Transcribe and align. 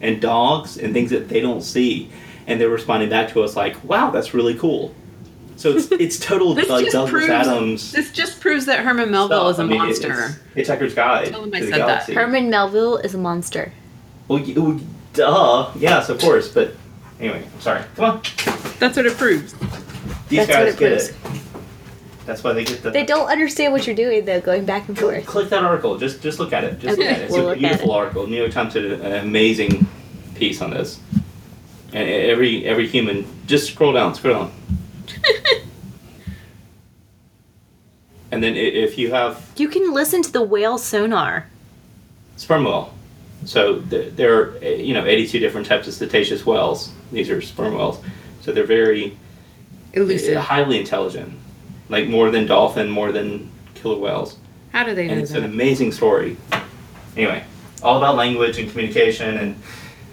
and 0.00 0.20
dogs 0.20 0.76
and 0.78 0.92
things 0.94 1.10
that 1.10 1.28
they 1.28 1.40
don't 1.40 1.62
see, 1.62 2.10
and 2.46 2.60
they're 2.60 2.68
responding 2.68 3.08
back 3.10 3.30
to 3.32 3.42
us 3.42 3.56
like, 3.56 3.82
"Wow, 3.84 4.10
that's 4.10 4.34
really 4.34 4.54
cool." 4.54 4.94
So 5.56 5.70
it's 5.76 5.88
it's 5.92 6.18
total 6.18 6.54
This 6.54 6.68
like 6.68 6.84
just 6.84 6.94
Douglas 6.94 7.10
proves- 7.10 7.28
Adams. 7.30 7.92
This 7.92 8.12
just 8.12 8.40
proves 8.40 8.66
that 8.66 8.80
Herman 8.80 9.10
Melville 9.10 9.52
stuff. 9.52 9.54
is 9.54 9.58
a 9.58 9.62
I 9.62 9.66
mean, 9.66 9.78
monster. 9.78 10.40
It's 10.54 10.68
Hitchhiker's 10.70 10.94
Guide 10.94 11.28
Tell 11.28 11.42
him 11.44 11.54
I 11.54 11.58
to 11.60 11.66
the 11.66 11.70
said 11.72 11.86
that. 11.86 12.08
Herman 12.08 12.48
Melville 12.50 12.96
is 12.98 13.14
a 13.14 13.18
monster. 13.18 13.72
Well, 14.28 14.42
y- 14.42 14.54
well, 14.56 14.80
duh. 15.12 15.70
Yes, 15.76 16.08
of 16.08 16.18
course. 16.20 16.48
But 16.48 16.74
anyway, 17.18 17.42
I'm 17.54 17.60
sorry. 17.60 17.82
Come 17.96 18.04
on. 18.06 18.22
That's 18.78 18.96
what 18.96 19.04
it 19.06 19.16
proves. 19.18 19.52
These 20.28 20.46
That's 20.46 20.48
what 20.48 20.48
guys 20.48 20.74
it 20.74 20.78
get 20.78 20.88
proves. 20.88 21.08
it. 21.36 21.39
That's 22.30 22.44
why 22.44 22.52
they 22.52 22.64
get 22.64 22.80
the. 22.84 22.92
They 22.92 23.04
don't 23.04 23.28
understand 23.28 23.72
what 23.72 23.88
you're 23.88 23.96
doing 23.96 24.24
though, 24.24 24.40
going 24.40 24.64
back 24.64 24.86
and 24.88 24.96
forth. 24.96 25.26
click 25.26 25.48
that 25.48 25.64
article. 25.64 25.98
Just 25.98 26.22
just 26.22 26.38
look 26.38 26.52
at 26.52 26.62
it. 26.62 26.78
Just 26.78 26.96
Okay, 26.96 27.08
look 27.08 27.12
at 27.16 27.18
it. 27.20 27.24
It's 27.24 27.32
we'll 27.32 27.50
a 27.50 27.56
beautiful 27.56 27.90
it. 27.92 27.96
article. 27.96 28.26
New 28.28 28.36
York 28.36 28.52
Times 28.52 28.72
did 28.74 28.92
an 29.00 29.12
amazing 29.26 29.84
piece 30.36 30.62
on 30.62 30.70
this. 30.70 31.00
And 31.92 32.08
every 32.08 32.64
every 32.66 32.86
human, 32.86 33.26
just 33.48 33.72
scroll 33.72 33.92
down, 33.92 34.14
scroll 34.14 34.34
down, 34.44 34.52
and 38.30 38.42
then 38.44 38.54
if 38.56 38.96
you 38.96 39.10
have 39.12 39.44
You 39.56 39.68
can 39.68 39.92
listen 39.92 40.22
to 40.22 40.30
the 40.32 40.42
whale 40.42 40.78
sonar. 40.78 41.46
sperm 42.36 42.62
whale, 42.64 42.94
so 43.44 43.80
there 43.80 44.38
are 44.38 44.56
uh, 44.62 44.68
you 44.68 44.94
know 44.94 45.04
82 45.04 45.40
different 45.40 45.66
types 45.66 45.88
of 45.88 45.94
cetaceous 45.94 46.46
whales. 46.46 46.92
These 47.10 47.28
are 47.28 47.40
sperm 47.42 47.74
whales, 47.74 47.98
so 48.40 48.52
they're 48.52 48.62
very 48.64 49.16
Elusive. 49.94 50.36
uh, 50.36 50.40
highly 50.42 50.78
intelligent, 50.78 51.32
like 51.90 52.08
more 52.08 52.30
than 52.30 52.46
dolphin, 52.46 52.88
more 52.88 53.12
than 53.12 53.50
killer 53.74 53.98
whales. 53.98 54.36
How 54.72 54.84
do 54.84 54.94
they 54.94 55.08
and 55.08 55.16
know 55.16 55.22
it's 55.22 55.32
an 55.32 55.44
amazing 55.44 55.92
story. 55.92 56.36
Anyway, 57.16 57.42
all 57.82 57.98
about 57.98 58.14
language 58.16 58.56
and 58.58 58.70
communication, 58.70 59.36
and 59.36 59.60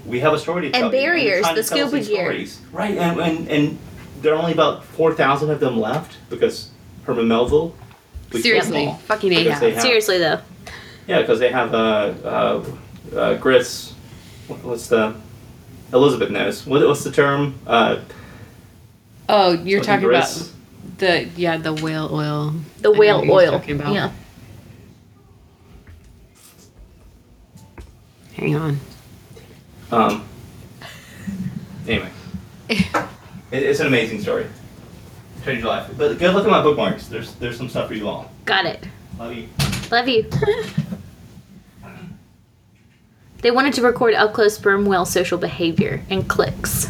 we 0.05 0.19
have 0.19 0.33
a 0.33 0.39
story 0.39 0.63
to 0.63 0.71
tell. 0.71 0.79
you, 0.81 0.85
we're 0.87 0.91
barriers, 0.91 1.41
trying 1.41 1.55
the 1.55 1.63
to 1.63 1.69
tell 1.69 1.77
scuba 1.87 1.97
these 1.97 2.07
gear. 2.09 2.25
stories. 2.25 2.61
right? 2.73 2.97
And, 2.97 3.19
and 3.21 3.47
and 3.49 3.77
there 4.21 4.33
are 4.33 4.37
only 4.39 4.51
about 4.53 4.83
four 4.83 5.13
thousand 5.13 5.51
of 5.51 5.59
them 5.59 5.79
left 5.79 6.17
because 6.29 6.71
Herman 7.05 7.27
Melville. 7.27 7.67
we 7.69 7.73
killed 7.73 8.33
them 8.33 8.41
Seriously, 8.41 8.85
all. 8.87 8.95
fucking 8.95 9.29
Because 9.29 9.59
they 9.59 9.71
have- 9.71 9.81
Seriously 9.81 10.17
though. 10.17 10.39
Yeah, 11.07 11.21
because 11.21 11.39
they 11.39 11.51
have 11.51 11.73
uh, 11.73 12.13
uh, 12.25 12.65
uh, 13.15 13.33
grits. 13.35 13.93
what- 14.47 14.63
What's 14.63 14.87
the 14.87 15.13
Elisabeth 15.93 16.31
knows? 16.31 16.65
What, 16.65 16.85
what's 16.85 17.03
the 17.03 17.11
term? 17.11 17.53
Uh, 17.67 17.99
Oh, 19.29 19.51
you're 19.53 19.81
talking 19.83 20.05
grits? 20.07 20.37
about 20.41 20.51
the 20.97 21.29
yeah 21.35 21.57
the 21.57 21.73
whale 21.73 22.09
oil. 22.11 22.53
The 22.79 22.91
I 22.91 22.97
whale 22.97 23.31
oil. 23.31 23.61
Yeah. 23.65 24.11
Hang 28.35 28.55
on. 28.55 28.79
Um. 29.91 30.27
Anyway, 31.87 32.09
it, 32.69 32.85
it's 33.51 33.79
an 33.79 33.87
amazing 33.87 34.21
story. 34.21 34.45
Change 35.45 35.59
your 35.59 35.69
life. 35.69 35.89
But 35.97 36.19
go 36.19 36.31
look 36.31 36.45
at 36.45 36.51
my 36.51 36.61
bookmarks. 36.61 37.07
There's 37.07 37.33
there's 37.35 37.57
some 37.57 37.69
stuff 37.69 37.87
for 37.87 37.93
you 37.93 38.07
all. 38.07 38.31
Got 38.45 38.65
it. 38.65 38.85
Love 39.17 39.33
you. 39.33 39.47
Love 39.89 40.07
you. 40.07 40.29
they 43.41 43.51
wanted 43.51 43.73
to 43.73 43.81
record 43.81 44.13
up 44.13 44.33
close 44.33 44.55
sperm 44.55 44.85
whale 44.85 45.05
social 45.05 45.37
behavior 45.37 46.01
and 46.09 46.27
clicks. 46.27 46.89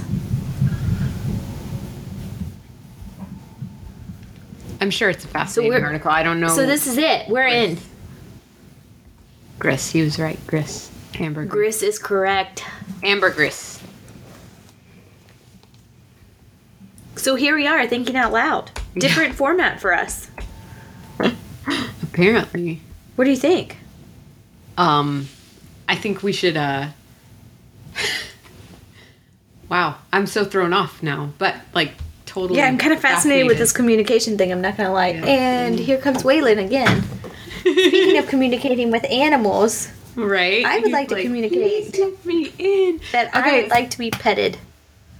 I'm 4.87 4.91
sure 4.91 5.09
it's 5.09 5.25
a 5.25 5.27
fascinating 5.27 5.73
we're- 5.73 5.83
article. 5.83 6.09
I 6.11 6.23
don't 6.23 6.39
know. 6.39 6.47
So 6.47 6.65
this 6.65 6.87
is 6.87 6.97
it. 6.97 7.27
We're 7.27 7.45
in. 7.45 7.77
Gris. 9.59 9.91
He 9.91 10.01
was 10.01 10.17
right. 10.17 10.39
Gris. 10.47 10.89
Amber. 11.15 11.43
Gris 11.43 11.83
is 11.83 11.99
correct. 11.99 12.63
Ambergris. 13.03 13.83
So 17.17 17.35
here 17.35 17.53
we 17.53 17.67
are 17.67 17.85
thinking 17.85 18.15
out 18.15 18.31
loud. 18.31 18.71
Different 18.97 19.35
format 19.35 19.81
for 19.81 19.93
us. 19.93 20.31
Apparently. 22.03 22.79
What 23.17 23.25
do 23.25 23.31
you 23.31 23.35
think? 23.35 23.75
Um, 24.77 25.27
I 25.89 25.95
think 25.97 26.23
we 26.23 26.31
should. 26.31 26.55
uh 26.55 26.87
Wow, 29.67 29.97
I'm 30.13 30.27
so 30.27 30.45
thrown 30.45 30.71
off 30.71 31.03
now. 31.03 31.31
But 31.37 31.55
like, 31.73 31.91
totally. 32.27 32.59
Yeah, 32.59 32.67
I'm 32.67 32.77
kind 32.77 32.93
of 32.93 32.99
fascinated 32.99 33.47
with 33.47 33.57
this 33.57 33.71
communication 33.73 34.37
thing, 34.37 34.51
I'm 34.51 34.61
not 34.61 34.77
gonna 34.77 34.93
lie. 34.93 35.09
Yeah. 35.09 35.25
And 35.25 35.79
here 35.79 35.97
comes 35.97 36.21
Waylon 36.23 36.63
again. 36.63 37.03
Speaking 37.61 38.17
of 38.19 38.27
communicating 38.27 38.91
with 38.91 39.03
animals, 39.09 39.89
Right. 40.15 40.65
I 40.65 40.75
would 40.77 40.85
He's 40.85 40.93
like 40.93 41.09
to 41.09 41.21
communicate. 41.21 41.91
"Please 41.93 41.99
let 41.99 42.25
me 42.25 42.51
in. 42.57 42.99
that 43.11 43.27
Okay. 43.35 43.65
I 43.65 43.67
like 43.67 43.89
to 43.91 43.97
be 43.99 44.09
petted. 44.09 44.57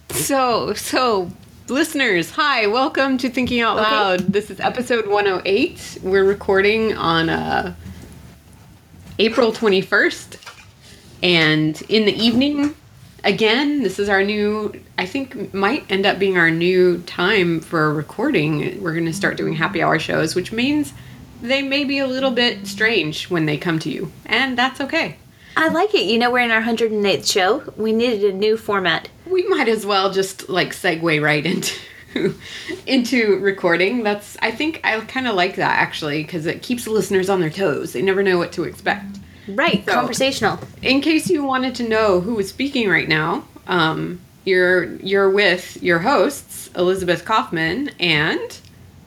So, 0.09 0.73
so 0.73 1.29
listeners, 1.68 2.31
hi, 2.31 2.66
welcome 2.66 3.18
to 3.19 3.29
Thinking 3.29 3.62
Out 3.62 3.78
Okay. 3.78 3.91
Loud. 3.91 4.19
This 4.22 4.50
is 4.50 4.59
episode 4.59 5.06
108. 5.07 6.00
We're 6.01 6.24
recording 6.24 6.95
on 6.97 7.29
uh, 7.29 7.75
April 9.19 9.51
21st, 9.51 10.38
and 11.22 11.79
in 11.89 12.06
the 12.06 12.13
evening. 12.16 12.74
Again, 13.24 13.84
this 13.84 14.00
is 14.00 14.10
our 14.10 14.24
new. 14.24 14.74
I 14.98 15.06
think 15.06 15.54
might 15.54 15.90
end 15.92 16.06
up 16.06 16.20
being 16.20 16.38
our 16.38 16.52
new 16.52 17.02
time 17.04 17.60
for 17.60 17.94
recording. 17.94 18.82
We're 18.82 18.94
going 18.94 19.06
to 19.06 19.14
start 19.14 19.38
doing 19.38 19.54
happy 19.54 19.82
hour 19.82 20.00
shows, 20.00 20.36
which 20.36 20.52
means 20.52 20.94
they 21.42 21.62
may 21.62 21.84
be 21.84 22.00
a 22.00 22.08
little 22.08 22.32
bit 22.32 22.68
strange 22.68 23.30
when 23.30 23.46
they 23.46 23.58
come 23.58 23.80
to 23.80 23.90
you, 23.90 24.12
and 24.26 24.58
that's 24.58 24.80
okay. 24.82 25.18
I 25.56 25.70
like 25.70 25.94
it. 25.96 26.06
You 26.06 26.20
know, 26.20 26.32
we're 26.32 26.40
in 26.40 26.52
our 26.52 26.62
108th 26.62 27.32
show. 27.32 27.74
We 27.76 27.92
needed 27.92 28.24
a 28.34 28.38
new 28.38 28.56
format. 28.58 29.10
we 29.26 29.44
might 29.48 29.68
as 29.68 29.86
well 29.86 30.12
just 30.14 30.48
like 30.50 30.70
segue 30.74 31.22
right 31.22 31.46
into 31.46 31.74
into 32.88 33.38
recording 33.40 34.02
that's 34.04 34.38
i 34.42 34.50
think 34.50 34.80
i 34.84 34.98
kind 35.02 35.28
of 35.28 35.36
like 35.36 35.56
that 35.58 35.78
actually 35.80 36.24
because 36.24 36.46
it 36.46 36.62
keeps 36.64 36.86
the 36.86 36.90
listeners 36.90 37.30
on 37.30 37.42
their 37.42 37.50
toes 37.50 37.92
they 37.94 38.02
never 38.02 38.24
know 38.24 38.38
what 38.38 38.52
to 38.54 38.64
expect 38.64 39.18
Right, 39.47 39.84
So- 39.85 39.94
conversational. 39.94 40.59
in 40.81 41.02
case 41.02 41.30
you 41.30 41.44
wanted 41.44 41.75
to 41.75 41.88
know 41.88 42.19
who 42.22 42.38
is 42.40 42.50
speaking 42.50 42.90
right 42.90 43.08
now 43.08 43.46
um, 43.68 44.19
you're 44.46 44.96
you're 44.97 45.30
with 45.30 45.81
your 45.84 46.00
hosts 46.00 46.69
elisabeth 46.75 47.25
kaufman 47.25 47.90
and 48.00 48.59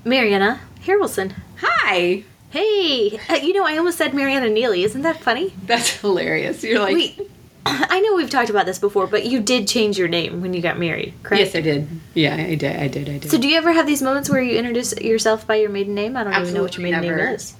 Merianna 0.04 0.58
Harrelson. 0.86 1.32
hi 1.56 2.24
Hey, 2.50 3.20
uh, 3.28 3.34
you 3.36 3.52
know, 3.52 3.64
I 3.64 3.76
almost 3.76 3.96
said 3.96 4.10
Merianna 4.10 4.50
Neely. 4.52 4.82
Isn't 4.82 5.02
that 5.02 5.20
funny? 5.20 5.52
that's 5.66 5.90
hilarious 6.00 6.64
you're 6.64 6.80
like 6.80 6.94
Wait, 6.94 7.20
I 7.66 8.00
know 8.00 8.16
we've 8.16 8.28
talked 8.30 8.50
about 8.50 8.66
this 8.66 8.78
before, 8.80 9.06
but 9.06 9.24
you 9.26 9.38
did 9.38 9.68
change 9.68 9.96
your 9.96 10.08
name 10.08 10.40
when 10.42 10.52
you 10.52 10.60
got 10.60 10.76
married, 10.78 11.14
correct? 11.22 11.40
yes 11.44 11.54
i 11.54 11.60
did 11.60 11.86
yeah 12.14 12.34
i 12.34 12.54
did 12.56 12.76
i 12.76 12.88
did 12.88 13.08
i 13.08 13.18
did 13.18 13.30
So 13.30 13.38
do 13.38 13.46
you 13.46 13.56
ever 13.56 13.70
have 13.72 13.86
these 13.86 14.02
moments 14.02 14.28
where 14.28 14.42
you 14.42 14.56
introduce 14.58 14.98
yourself 15.00 15.46
by 15.46 15.56
your 15.56 15.70
maiden 15.70 15.94
name? 15.94 16.16
I 16.16 16.24
don't 16.24 16.34
even 16.42 16.52
know 16.54 16.62
what 16.62 16.76
your 16.76 16.82
maiden 16.82 17.02
never. 17.02 17.16
name 17.26 17.34
is. 17.36 17.54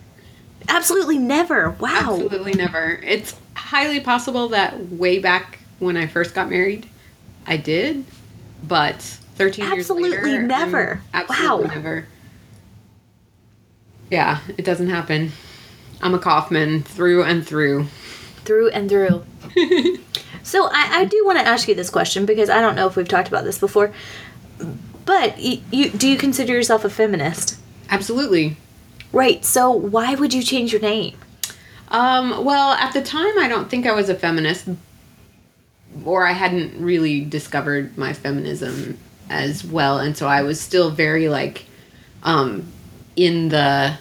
Absolutely 0.69 1.19
never. 1.19 1.71
Wow. 1.71 1.97
Absolutely 1.97 2.53
never. 2.53 3.01
It's 3.03 3.35
highly 3.55 4.01
possible 4.01 4.49
that 4.49 4.79
way 4.93 5.19
back 5.19 5.59
when 5.79 5.97
I 5.97 6.07
first 6.07 6.35
got 6.35 6.51
married, 6.51 6.89
I 7.47 7.57
did, 7.57 8.05
but 8.63 8.97
13 9.37 9.65
Absolutely 9.65 10.11
years 10.11 10.23
later, 10.27 10.43
absolutely 10.45 10.47
never. 10.49 11.03
I'm 11.15 11.27
Absolutely 11.29 11.69
Wow. 11.69 11.75
never. 11.75 12.07
Yeah, 14.11 14.41
it 14.59 14.65
doesn't 14.65 14.89
happen. 14.89 15.33
I'm 16.03 16.15
a 16.15 16.19
Kaufman 16.19 16.83
through 16.83 17.23
and 17.25 17.47
through. 17.47 17.87
Through 18.45 18.71
and 18.71 18.89
through. 18.89 19.25
So 20.43 20.67
I, 20.73 21.01
I 21.01 21.05
do 21.05 21.23
want 21.27 21.39
to 21.39 21.47
ask 21.47 21.69
you 21.69 21.75
this 21.75 21.91
question 21.91 22.27
because 22.27 22.49
I 22.49 22.61
don't 22.61 22.75
know 22.75 22.87
if 22.87 22.97
we've 22.97 23.07
talked 23.07 23.29
about 23.29 23.45
this 23.45 23.59
before. 23.59 23.93
But 25.05 25.39
you, 25.39 25.63
you 25.71 25.91
do 25.91 26.09
you 26.09 26.17
consider 26.17 26.55
yourself 26.55 26.85
a 26.85 26.91
feminist? 26.91 27.59
Absolutely. 27.89 28.57
Right. 29.13 29.45
So 29.45 29.71
why 29.71 30.15
would 30.15 30.33
you 30.33 30.43
change 30.43 30.73
your 30.73 30.81
name? 30.81 31.17
Um, 31.89 32.45
well, 32.45 32.73
at 32.73 32.93
the 32.93 33.03
time, 33.03 33.39
I 33.39 33.49
don't 33.49 33.69
think 33.69 33.87
I 33.87 33.93
was 33.93 34.09
a 34.09 34.15
feminist, 34.15 34.69
or 36.05 36.27
I 36.27 36.33
hadn't 36.33 36.81
really 36.81 37.25
discovered 37.25 37.99
my 37.99 38.13
feminism 38.13 38.99
as 39.29 39.65
well, 39.65 39.99
and 39.99 40.17
so 40.17 40.29
I 40.29 40.43
was 40.43 40.61
still 40.61 40.91
very 40.91 41.29
like, 41.29 41.65
um, 42.23 42.71
in 43.17 43.49
the 43.49 43.99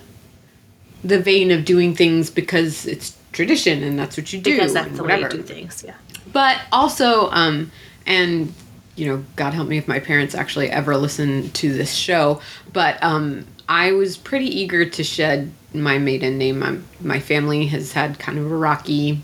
the 1.03 1.19
vein 1.19 1.49
of 1.51 1.65
doing 1.65 1.95
things 1.95 2.29
because 2.29 2.85
it's 2.85 3.17
tradition 3.31 3.83
and 3.83 3.97
that's 3.97 4.17
what 4.17 4.31
you 4.33 4.39
do. 4.39 4.53
Because 4.53 4.73
that's 4.73 4.95
the 4.95 5.03
way 5.03 5.19
you 5.19 5.29
do 5.29 5.41
things. 5.41 5.83
Yeah. 5.85 5.95
But 6.31 6.59
also, 6.71 7.29
um, 7.31 7.71
and 8.05 8.53
you 8.95 9.07
know, 9.07 9.23
God 9.35 9.53
help 9.53 9.67
me 9.67 9.77
if 9.77 9.87
my 9.87 9.99
parents 9.99 10.35
actually 10.35 10.69
ever 10.69 10.97
listen 10.97 11.49
to 11.51 11.73
this 11.73 11.93
show. 11.93 12.41
But 12.73 13.01
um, 13.01 13.45
I 13.69 13.91
was 13.91 14.17
pretty 14.17 14.47
eager 14.47 14.83
to 14.83 15.03
shed 15.03 15.51
my 15.75 15.99
maiden 15.99 16.39
name. 16.39 16.57
My, 16.59 16.79
my 16.99 17.19
family 17.19 17.67
has 17.67 17.93
had 17.93 18.17
kind 18.17 18.39
of 18.39 18.51
a 18.51 18.55
rocky 18.55 19.21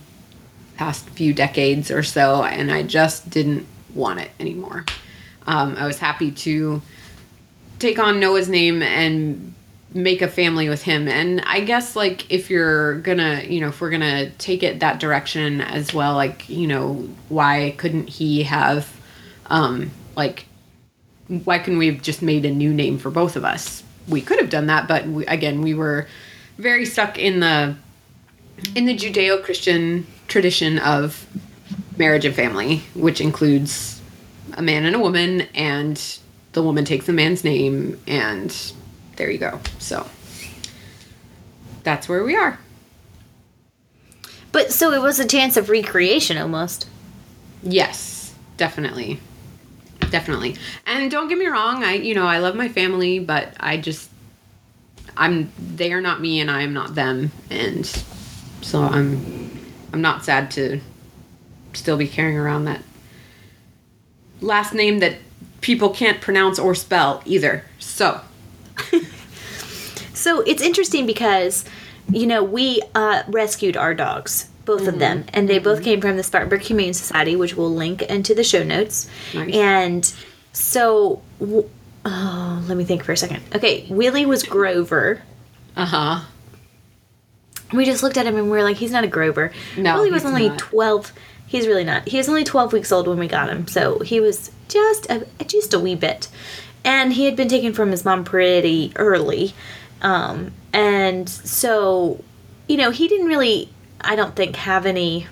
past 0.77 1.09
few 1.09 1.33
decades 1.33 1.89
or 1.89 2.03
so, 2.03 2.44
and 2.44 2.71
I 2.71 2.83
just 2.83 3.31
didn't 3.31 3.65
want 3.95 4.19
it 4.19 4.30
anymore. 4.39 4.86
Um, 5.47 5.75
I 5.77 5.88
was 5.88 5.97
happy 5.97 6.30
to 6.31 6.83
take 7.80 7.97
on 7.97 8.19
Noah's 8.19 8.47
name 8.47 8.83
and 8.83 9.56
make 9.95 10.21
a 10.21 10.27
family 10.27 10.69
with 10.69 10.83
him. 10.83 11.07
And 11.07 11.42
I 11.42 11.62
guess 11.62 11.95
like 11.95 12.31
if 12.31 12.51
you're 12.51 13.00
gonna, 13.00 13.44
you 13.47 13.62
know, 13.62 13.69
if 13.69 13.81
we're 13.81 13.89
gonna 13.89 14.30
take 14.31 14.62
it 14.62 14.81
that 14.81 15.00
direction 15.00 15.62
as 15.62 15.92
well, 15.92 16.13
like 16.13 16.47
you 16.50 16.68
know, 16.68 17.09
why 17.30 17.74
couldn't 17.77 18.09
he 18.09 18.44
have, 18.44 18.95
um, 19.47 19.89
like, 20.15 20.45
why 21.27 21.57
couldn't 21.57 21.80
we 21.80 21.88
have 21.88 22.03
just 22.03 22.21
made 22.21 22.45
a 22.45 22.51
new 22.51 22.71
name 22.71 23.00
for 23.00 23.09
both 23.09 23.36
of 23.36 23.44
us? 23.44 23.81
We 24.07 24.22
could 24.22 24.40
have 24.40 24.50
done 24.50 24.68
that, 24.68 24.88
but 24.88 25.07
we, 25.07 25.25
again, 25.25 25.62
we 25.62 25.74
were 25.74 26.07
very 26.57 26.86
stuck 26.86 27.18
in 27.18 27.40
the 27.40 27.75
in 28.75 28.86
the 28.86 28.96
Judeo-Christian 28.96 30.07
tradition 30.28 30.80
of 30.80 31.25
marriage 31.98 32.25
and 32.25 32.36
family, 32.36 32.84
which 32.94 33.19
includes 33.19 34.02
a 34.54 34.62
man 34.62 34.86
and 34.86 34.96
a 34.96 35.00
woman, 35.00 35.42
and 35.54 36.19
the 36.54 36.63
woman 36.63 36.86
takes 36.86 37.06
the 37.06 37.13
man's 37.13 37.44
name, 37.44 38.00
and 38.07 38.74
there 39.18 39.30
you 39.30 39.38
go. 39.38 39.60
So 39.80 40.07
that's 41.84 42.07
where 42.07 42.24
we 42.24 42.36
are. 42.36 42.60
But 44.52 44.72
so 44.72 44.94
it 44.94 45.02
was 45.02 45.19
a 45.19 45.28
chance 45.28 45.57
of 45.57 45.69
recreation 45.69 46.38
almost. 46.38 46.88
Yes, 47.62 48.34
definitely. 48.56 49.19
Definitely. 50.10 50.56
And 50.86 51.10
don't 51.12 51.28
get 51.28 51.38
me 51.38 51.48
wrong, 51.48 51.84
I 51.84 51.94
you 51.94 52.16
know, 52.16 52.25
I 52.25 52.40
love 52.40 52.56
my 52.56 52.69
family, 52.69 53.19
but 53.19 53.54
I 53.60 53.78
just 53.78 54.10
I'm 55.18 55.52
they 55.57 55.94
are 55.94 56.02
not 56.02 56.22
me 56.22 56.40
and 56.40 56.52
I 56.52 56.62
am 56.62 56.74
not 56.74 56.96
them 56.96 57.31
and 57.50 57.86
so 58.62 58.81
I'm 58.81 59.52
I'm 59.94 60.02
not 60.02 60.25
sad 60.25 60.52
to 60.52 60.81
still 61.74 61.98
be 61.98 62.07
carrying 62.07 62.38
around 62.38 62.66
that 62.66 62.81
last 64.42 64.74
name 64.74 65.00
that 65.00 65.18
people 65.62 65.90
can't 65.90 66.22
pronounce 66.22 66.60
or 66.60 66.75
spell 66.75 67.22
either. 67.25 67.66
So, 67.80 68.22
So 70.16 70.42
it's 70.42 70.62
interesting 70.62 71.06
because, 71.06 71.66
you 72.10 72.25
know, 72.25 72.44
we 72.44 72.81
uh, 72.96 73.24
rescued 73.28 73.75
our 73.75 73.94
dogs, 73.94 74.50
both 74.65 74.88
of 74.88 75.00
them, 75.00 75.25
and 75.33 75.47
they 75.47 75.59
both 75.59 75.83
came 75.83 76.01
from 76.01 76.17
the 76.17 76.23
Spartanburg 76.23 76.62
Humane 76.62 76.94
Society, 76.94 77.35
which 77.35 77.56
we'll 77.56 77.73
link 77.73 78.01
into 78.03 78.33
the 78.35 78.44
show 78.44 78.63
notes. 78.63 79.07
Nice. 79.33 79.53
And 79.53 80.13
so, 80.53 81.21
w- 81.39 81.69
oh, 82.06 82.65
let 82.67 82.77
me 82.77 82.83
think 82.83 83.03
for 83.03 83.12
a 83.12 83.17
second. 83.17 83.44
Okay, 83.53 83.85
Willie 83.89 84.25
was 84.25 84.44
Grover. 84.44 85.21
uh-huh. 85.75 86.21
We 87.73 87.83
just 87.85 88.03
looked 88.03 88.17
at 88.17 88.27
him 88.27 88.35
and 88.38 88.45
we 88.45 88.51
were 88.51 88.63
like, 88.63 88.77
he's 88.77 88.91
not 88.91 89.03
a 89.03 89.07
Grover. 89.07 89.51
No, 89.75 89.95
Willie 89.95 90.12
was 90.12 90.23
only 90.23 90.50
not. 90.50 90.59
12. 90.59 91.11
He's 91.47 91.68
really 91.68 91.83
not. 91.83 92.07
He 92.07 92.18
was 92.18 92.29
only 92.29 92.44
12 92.44 92.73
weeks 92.73 92.91
old 92.91 93.07
when 93.07 93.18
we 93.18 93.27
got 93.27 93.50
him, 93.50 93.68
so 93.68 94.00
he 94.00 94.19
was 94.19 94.51
just 94.68 95.09
a, 95.09 95.25
just 95.45 95.73
a 95.73 95.79
wee 95.79 95.95
bit. 95.95 96.27
And 96.83 97.13
he 97.13 97.25
had 97.25 97.35
been 97.35 97.47
taken 97.50 97.73
from 97.73 97.89
his 97.91 98.06
mom 98.06 98.23
pretty 98.23 98.94
early. 98.95 99.53
Um, 100.01 100.51
and 100.73 101.27
so, 101.27 102.23
you 102.68 102.77
know, 102.77 102.91
he 102.91 103.07
didn't 103.07 103.27
really, 103.27 103.69
I 104.01 104.15
don't 104.15 104.36
think, 104.36 104.56
have 104.56 104.86
any 104.86 105.27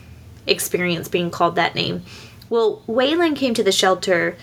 experience 0.47 1.07
being 1.07 1.31
called 1.31 1.55
that 1.55 1.75
name. 1.75 2.03
Well, 2.49 2.83
Waylon 2.87 3.35
came 3.35 3.53
to 3.53 3.63
the 3.63 3.71
shelter 3.71 4.35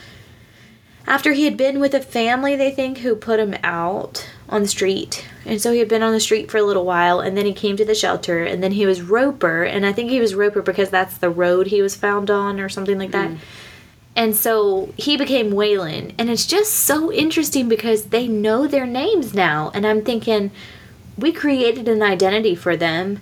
after 1.06 1.32
he 1.32 1.44
had 1.44 1.56
been 1.56 1.81
with 1.81 1.94
a 1.94 2.00
family, 2.00 2.56
they 2.56 2.70
think, 2.70 2.99
who 2.99 3.17
put 3.17 3.40
him 3.40 3.56
out 3.64 4.28
on 4.49 4.62
the 4.62 4.69
street. 4.69 5.25
And 5.44 5.61
so 5.61 5.72
he 5.72 5.78
had 5.78 5.88
been 5.88 6.02
on 6.02 6.12
the 6.12 6.20
street 6.20 6.50
for 6.50 6.58
a 6.58 6.62
little 6.62 6.84
while, 6.84 7.20
and 7.20 7.37
then 7.37 7.46
he 7.46 7.52
came 7.52 7.76
to 7.76 7.84
the 7.84 7.94
shelter, 7.94 8.44
and 8.44 8.62
then 8.62 8.72
he 8.72 8.87
was 8.87 9.02
Roper, 9.02 9.64
and 9.64 9.87
I 9.87 9.93
think 9.93 10.11
he 10.11 10.20
was 10.20 10.34
Roper 10.34 10.62
because 10.62 10.90
that's 10.90 11.19
the 11.19 11.31
road 11.31 11.67
he 11.69 11.82
was 11.82 11.96
found 11.96 12.31
on 12.31 12.61
or 12.61 12.69
something 12.69 12.99
like 12.99 13.11
that. 13.12 13.31
Mm. 13.31 13.38
And 14.14 14.37
so 14.37 14.93
he 14.96 15.17
became 15.17 15.52
Waylon, 15.52 16.14
and 16.19 16.31
it's 16.31 16.46
just 16.46 16.75
so 16.75 17.11
interesting 17.11 17.69
because 17.69 18.06
they 18.06 18.28
know 18.28 18.67
their 18.67 18.87
names 18.87 19.34
now, 19.34 19.70
and 19.75 19.87
I'm 19.87 20.05
thinking, 20.05 20.50
we 21.17 21.32
created 21.32 21.88
an 21.88 22.02
identity 22.02 22.55
for 22.55 22.76
them 22.76 23.20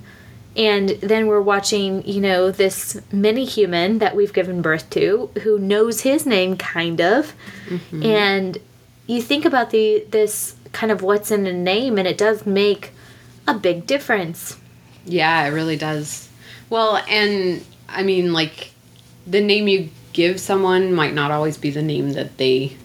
and 0.57 0.91
then 1.01 1.27
we're 1.27 1.41
watching 1.41 2.07
you 2.07 2.21
know 2.21 2.51
this 2.51 3.01
mini 3.13 3.45
human 3.45 3.99
that 3.99 4.17
we've 4.17 4.33
given 4.33 4.61
birth 4.63 4.89
to 4.91 5.31
who 5.43 5.59
knows 5.59 6.01
his 6.01 6.27
name 6.27 6.57
kind 6.57 7.01
of 7.01 7.35
mm-hmm. 7.69 8.03
and 8.03 8.59
you 9.07 9.23
think 9.23 9.45
about 9.45 9.71
the 9.71 10.05
this 10.11 10.57
kind 10.73 10.91
of 10.93 11.03
what's 11.03 11.31
in 11.31 11.47
a 11.47 11.53
name 11.53 11.99
and 11.99 12.07
it 12.09 12.19
does 12.19 12.45
make 12.47 12.93
a 13.47 13.55
big 13.55 13.87
difference 13.87 14.57
Yeah, 15.07 15.47
it 15.47 15.51
really 15.51 15.77
does. 15.77 16.29
Well, 16.69 17.03
and 17.09 17.65
I 17.89 18.03
mean, 18.03 18.35
like, 18.35 18.73
the 19.27 19.41
name 19.41 19.69
you 19.69 19.89
give 20.13 20.39
someone 20.39 20.93
might 20.93 21.15
not 21.15 21.31
always 21.31 21.57
be 21.57 21.71
the 21.71 21.81
name 21.83 22.13
that 22.13 22.37
they 22.37 22.77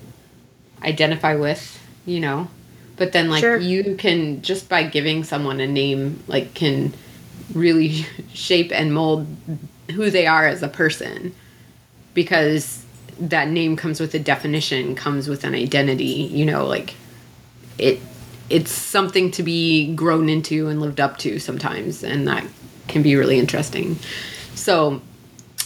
identify 0.82 1.36
with, 1.36 1.80
you 2.06 2.22
know? 2.22 2.48
But 2.96 3.12
then, 3.12 3.30
like, 3.30 3.42
Sure. 3.42 3.58
you 3.58 3.96
can, 3.98 4.42
just 4.42 4.70
by 4.70 4.84
giving 4.84 5.26
someone 5.26 5.60
a 5.60 5.68
name, 5.68 6.24
like, 6.28 6.54
can 6.54 6.94
really 7.54 8.06
shape 8.34 8.72
and 8.72 8.94
mold 8.94 9.28
who 9.92 10.10
they 10.10 10.28
are 10.28 10.48
as 10.48 10.64
a 10.64 10.68
person. 10.68 11.34
Because 12.14 12.86
that 13.20 13.48
name 13.48 13.76
comes 13.76 14.00
with 14.00 14.14
a 14.14 14.20
definition, 14.20 14.96
comes 14.96 15.28
with 15.28 15.44
an 15.44 15.56
identity, 15.56 16.06
you 16.06 16.46
know, 16.46 16.66
like, 16.66 16.94
it 17.78 18.00
it's 18.50 18.72
something 18.72 19.32
to 19.32 19.44
be 19.44 19.94
grown 19.96 20.30
into 20.30 20.68
and 20.68 20.82
lived 20.82 21.00
up 21.00 21.18
to 21.18 21.40
sometimes 21.40 22.04
and 22.04 22.28
that 22.28 22.46
can 22.88 23.02
be 23.02 23.16
really 23.16 23.40
interesting 23.40 23.98
so 24.54 25.02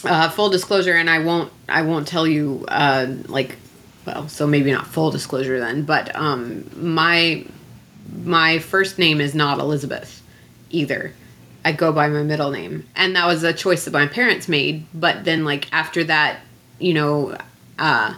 uh, 0.04 0.28
full 0.30 0.48
disclosure 0.48 0.94
and 0.94 1.10
i 1.10 1.18
won't 1.18 1.52
i 1.68 1.82
won't 1.82 2.06
tell 2.06 2.26
you 2.26 2.64
uh, 2.68 3.06
like 3.26 3.56
well 4.06 4.28
so 4.28 4.46
maybe 4.46 4.70
not 4.70 4.86
full 4.86 5.10
disclosure 5.10 5.58
then 5.58 5.82
but 5.82 6.14
um, 6.16 6.68
my 6.76 7.44
my 8.24 8.58
first 8.58 8.98
name 8.98 9.20
is 9.20 9.34
not 9.34 9.58
elisabeth 9.58 10.22
either 10.70 11.12
i 11.68 11.72
go 11.72 11.92
by 11.92 12.08
my 12.08 12.22
middle 12.22 12.50
name. 12.50 12.86
And 12.96 13.14
that 13.14 13.26
was 13.26 13.42
a 13.42 13.52
choice 13.52 13.84
that 13.84 13.92
my 13.92 14.06
parents 14.06 14.48
made. 14.48 14.86
But 14.94 15.24
then 15.24 15.44
like 15.44 15.70
after 15.72 16.02
that 16.04 16.40
you 16.78 16.94
know 16.94 17.36
uh, 17.78 18.14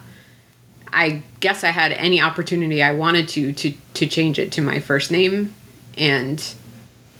I 0.93 1.23
guess 1.41 1.64
I 1.64 1.70
had 1.70 1.93
any 1.93 2.20
opportunity 2.20 2.82
I 2.82 2.93
wanted 2.93 3.29
to 3.31 3.52
to 3.52 3.75
to 3.94 4.06
change 4.06 4.38
it 4.38 4.52
to 4.52 4.62
my 4.62 4.79
first 4.79 5.11
name 5.11 5.55
and 5.99 6.38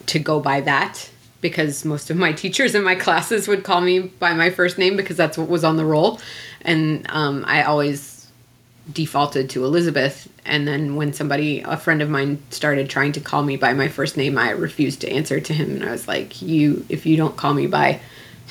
to 0.07 0.19
go 0.19 0.41
by 0.41 0.61
that 0.63 1.11
because 1.41 1.85
most 1.85 2.11
of 2.11 2.17
my 2.17 2.33
teachers 2.43 2.75
in 2.75 2.85
my 2.85 2.95
classes 2.95 3.49
would 3.49 3.65
call 3.65 3.81
me 3.81 3.99
by 4.01 4.33
my 4.33 4.51
first 4.51 4.79
name 4.79 4.97
because 4.97 5.17
that's 5.17 5.37
what 5.37 5.49
was 5.49 5.65
on 5.65 5.77
the 5.77 5.85
roll. 5.85 6.21
And 6.63 7.07
um, 7.11 7.45
I 7.47 7.65
always 7.65 8.20
defaulted 8.93 9.51
to 9.51 9.65
Elisabeth 9.65 10.29
and 10.45 10.67
then 10.67 10.97
when 10.97 11.13
somebody 11.13 11.61
a 11.61 11.77
friend 11.77 12.03
of 12.03 12.09
mine 12.09 12.43
started 12.51 12.89
trying 12.89 13.13
to 13.13 13.21
call 13.21 13.43
me 13.43 13.57
by 13.57 13.73
my 13.73 13.89
first 13.89 14.17
name 14.17 14.39
I 14.39 14.51
refused 14.51 15.01
to 15.03 15.11
answer 15.11 15.41
to 15.41 15.53
him 15.53 15.71
and 15.71 15.85
I 15.85 15.91
was 15.91 16.09
like 16.09 16.41
you 16.41 16.85
if 16.89 17.07
you 17.07 17.17
don't 17.17 17.37
call 17.37 17.55
me 17.55 17.67
by 17.67 18.01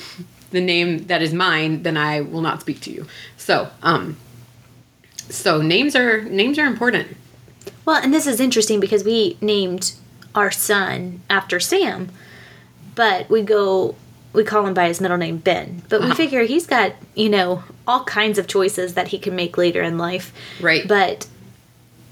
the 0.50 0.60
name 0.60 1.06
that 1.06 1.22
is 1.22 1.32
mine 1.32 1.82
then 1.82 1.96
I 1.96 2.20
will 2.20 2.40
not 2.40 2.60
speak 2.60 2.80
to 2.82 2.92
you 2.92 3.06
so 3.36 3.68
um 3.82 4.16
so 5.28 5.62
names 5.62 5.94
are 5.94 6.22
names 6.22 6.58
are 6.58 6.66
important. 6.66 7.16
well 7.84 8.02
and 8.02 8.12
this 8.12 8.26
is 8.26 8.40
interesting 8.40 8.80
because 8.80 9.04
we 9.04 9.36
named 9.40 9.94
our 10.34 10.50
son 10.50 11.20
after 11.28 11.58
sam 11.58 12.08
but 12.94 13.28
we 13.28 13.42
go 13.42 13.94
we 14.32 14.44
call 14.44 14.66
him 14.66 14.74
by 14.74 14.86
his 14.88 15.00
middle 15.00 15.16
name 15.16 15.38
ben. 15.38 15.82
But 15.88 16.00
we 16.00 16.06
Uh-huh. 16.06 16.14
figure 16.14 16.42
he's 16.44 16.66
got 16.66 16.92
you 17.14 17.28
know 17.28 17.62
all 17.86 18.04
kinds 18.04 18.38
of 18.38 18.46
choices 18.46 18.94
that 18.94 19.08
he 19.08 19.18
can 19.18 19.34
make 19.34 19.56
later 19.58 19.82
in 19.82 19.98
life. 19.98 20.32
Right. 20.60 20.86
but 20.86 21.26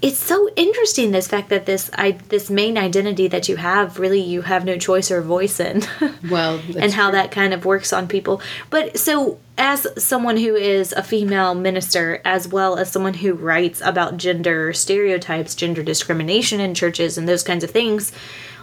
it's 0.01 0.19
so 0.19 0.49
interesting 0.55 1.11
this 1.11 1.27
fact 1.27 1.49
that 1.49 1.67
this 1.67 1.91
i 1.95 2.13
this 2.29 2.49
main 2.51 2.79
identity 2.79 3.27
that 3.27 3.49
you 3.49 3.57
have 3.57 3.99
really 3.99 4.21
you 4.21 4.43
have 4.43 4.65
no 4.65 4.77
choice 4.79 5.11
or 5.11 5.21
voice 5.23 5.59
in. 5.59 5.83
Well, 6.31 6.61
and 6.77 6.93
how 6.93 7.11
that 7.13 7.31
kind 7.31 7.53
of 7.55 7.65
works 7.65 7.93
on 7.93 8.07
people. 8.07 8.41
But 8.71 8.99
so 8.99 9.39
as 9.57 9.87
someone 9.97 10.37
who 10.37 10.55
is 10.55 10.93
a 10.93 11.03
female 11.03 11.55
minister 11.55 12.21
as 12.25 12.47
well 12.47 12.77
as 12.77 12.91
someone 12.93 13.15
who 13.15 13.33
writes 13.35 13.81
about 13.85 14.17
gender 14.19 14.73
stereotypes 14.73 15.55
gender 15.57 15.83
discrimination 15.83 16.61
in 16.61 16.75
churches 16.75 17.19
and 17.19 17.29
those 17.29 17.43
kinds 17.43 17.65
of 17.65 17.71
things 17.71 18.13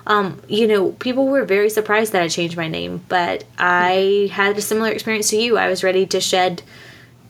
um, 0.08 0.42
you 0.48 0.68
know 0.68 0.92
people 0.94 1.28
were 1.28 1.46
very 1.46 1.70
surprised 1.70 2.12
that 2.14 2.22
i 2.22 2.28
changed 2.28 2.56
my 2.56 2.68
name 2.68 3.02
but 3.10 3.44
i 3.58 4.30
had 4.32 4.58
a 4.58 4.62
similar 4.62 4.92
experience 4.92 5.30
to 5.30 5.38
you. 5.38 5.58
I 5.58 5.70
was 5.70 5.84
ready 5.84 6.06
to 6.08 6.20
shed 6.20 6.62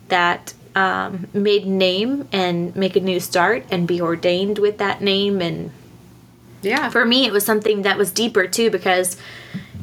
that 0.08 0.54
um, 0.76 1.28
maiden 1.34 1.78
name 1.78 2.28
and 2.32 2.76
make 2.76 2.96
a 2.96 3.00
new 3.00 3.20
start 3.20 3.66
and 3.72 3.88
be 3.88 4.02
ordained 4.02 4.60
with 4.60 4.78
that 4.80 5.02
name. 5.02 5.42
And 5.42 5.72
yeah. 6.62 6.90
for 6.90 7.06
me 7.06 7.26
it 7.26 7.32
was 7.32 7.46
something 7.46 7.84
that 7.84 7.98
was 7.98 8.12
deeper 8.12 8.48
too 8.48 8.70
because 8.70 9.18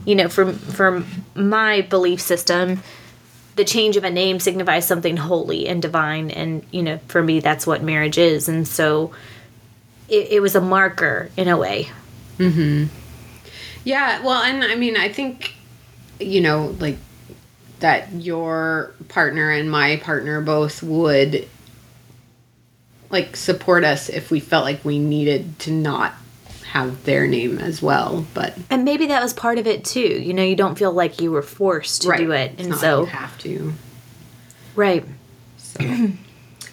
you 0.04 0.14
know 0.14 0.28
from 0.28 0.54
from 0.54 1.06
my 1.34 1.80
belief 1.82 2.20
system 2.20 2.82
the 3.54 3.64
change 3.64 3.96
of 3.96 4.04
a 4.04 4.10
name 4.10 4.40
signifies 4.40 4.86
something 4.86 5.16
holy 5.16 5.66
and 5.66 5.80
divine. 5.80 6.30
And 6.30 6.64
you 6.70 6.82
know 6.82 6.98
for 7.08 7.22
me 7.22 7.40
that's 7.40 7.66
what 7.66 7.82
marriage 7.82 8.18
is. 8.18 8.48
And 8.48 8.68
so 8.68 9.12
it, 10.08 10.32
it 10.32 10.40
was 10.40 10.54
a 10.54 10.60
marker 10.60 11.30
in 11.36 11.48
a 11.48 11.56
way 11.56 11.90
Yeah, 13.84 14.22
well, 14.24 14.42
and 14.42 14.62
I 14.64 14.74
mean, 14.76 14.96
I 14.96 15.08
think, 15.08 15.54
you 16.20 16.40
know, 16.40 16.74
like 16.78 16.96
that 17.80 18.12
your 18.12 18.92
partner 19.08 19.50
and 19.50 19.70
my 19.70 19.96
partner 19.96 20.40
both 20.40 20.82
would 20.82 21.48
like 23.10 23.36
support 23.36 23.84
us 23.84 24.08
if 24.08 24.30
we 24.30 24.40
felt 24.40 24.64
like 24.64 24.84
we 24.84 24.98
needed 24.98 25.58
to 25.60 25.70
not 25.72 26.14
have 26.70 27.04
their 27.04 27.26
name 27.26 27.58
as 27.58 27.82
well. 27.82 28.24
But 28.34 28.56
And 28.70 28.84
maybe 28.84 29.06
that 29.06 29.22
was 29.22 29.32
part 29.34 29.58
of 29.58 29.66
it 29.66 29.84
too. 29.84 30.00
You 30.00 30.32
know, 30.32 30.42
you 30.44 30.56
don't 30.56 30.78
feel 30.78 30.92
like 30.92 31.20
you 31.20 31.30
were 31.32 31.42
forced 31.42 32.02
to 32.02 32.16
do 32.16 32.30
it, 32.32 32.52
and 32.58 32.74
so 32.74 33.00
like 33.00 33.12
you 33.12 33.18
have 33.18 33.38
to. 33.40 33.72
right. 34.76 35.04
so 35.58 36.08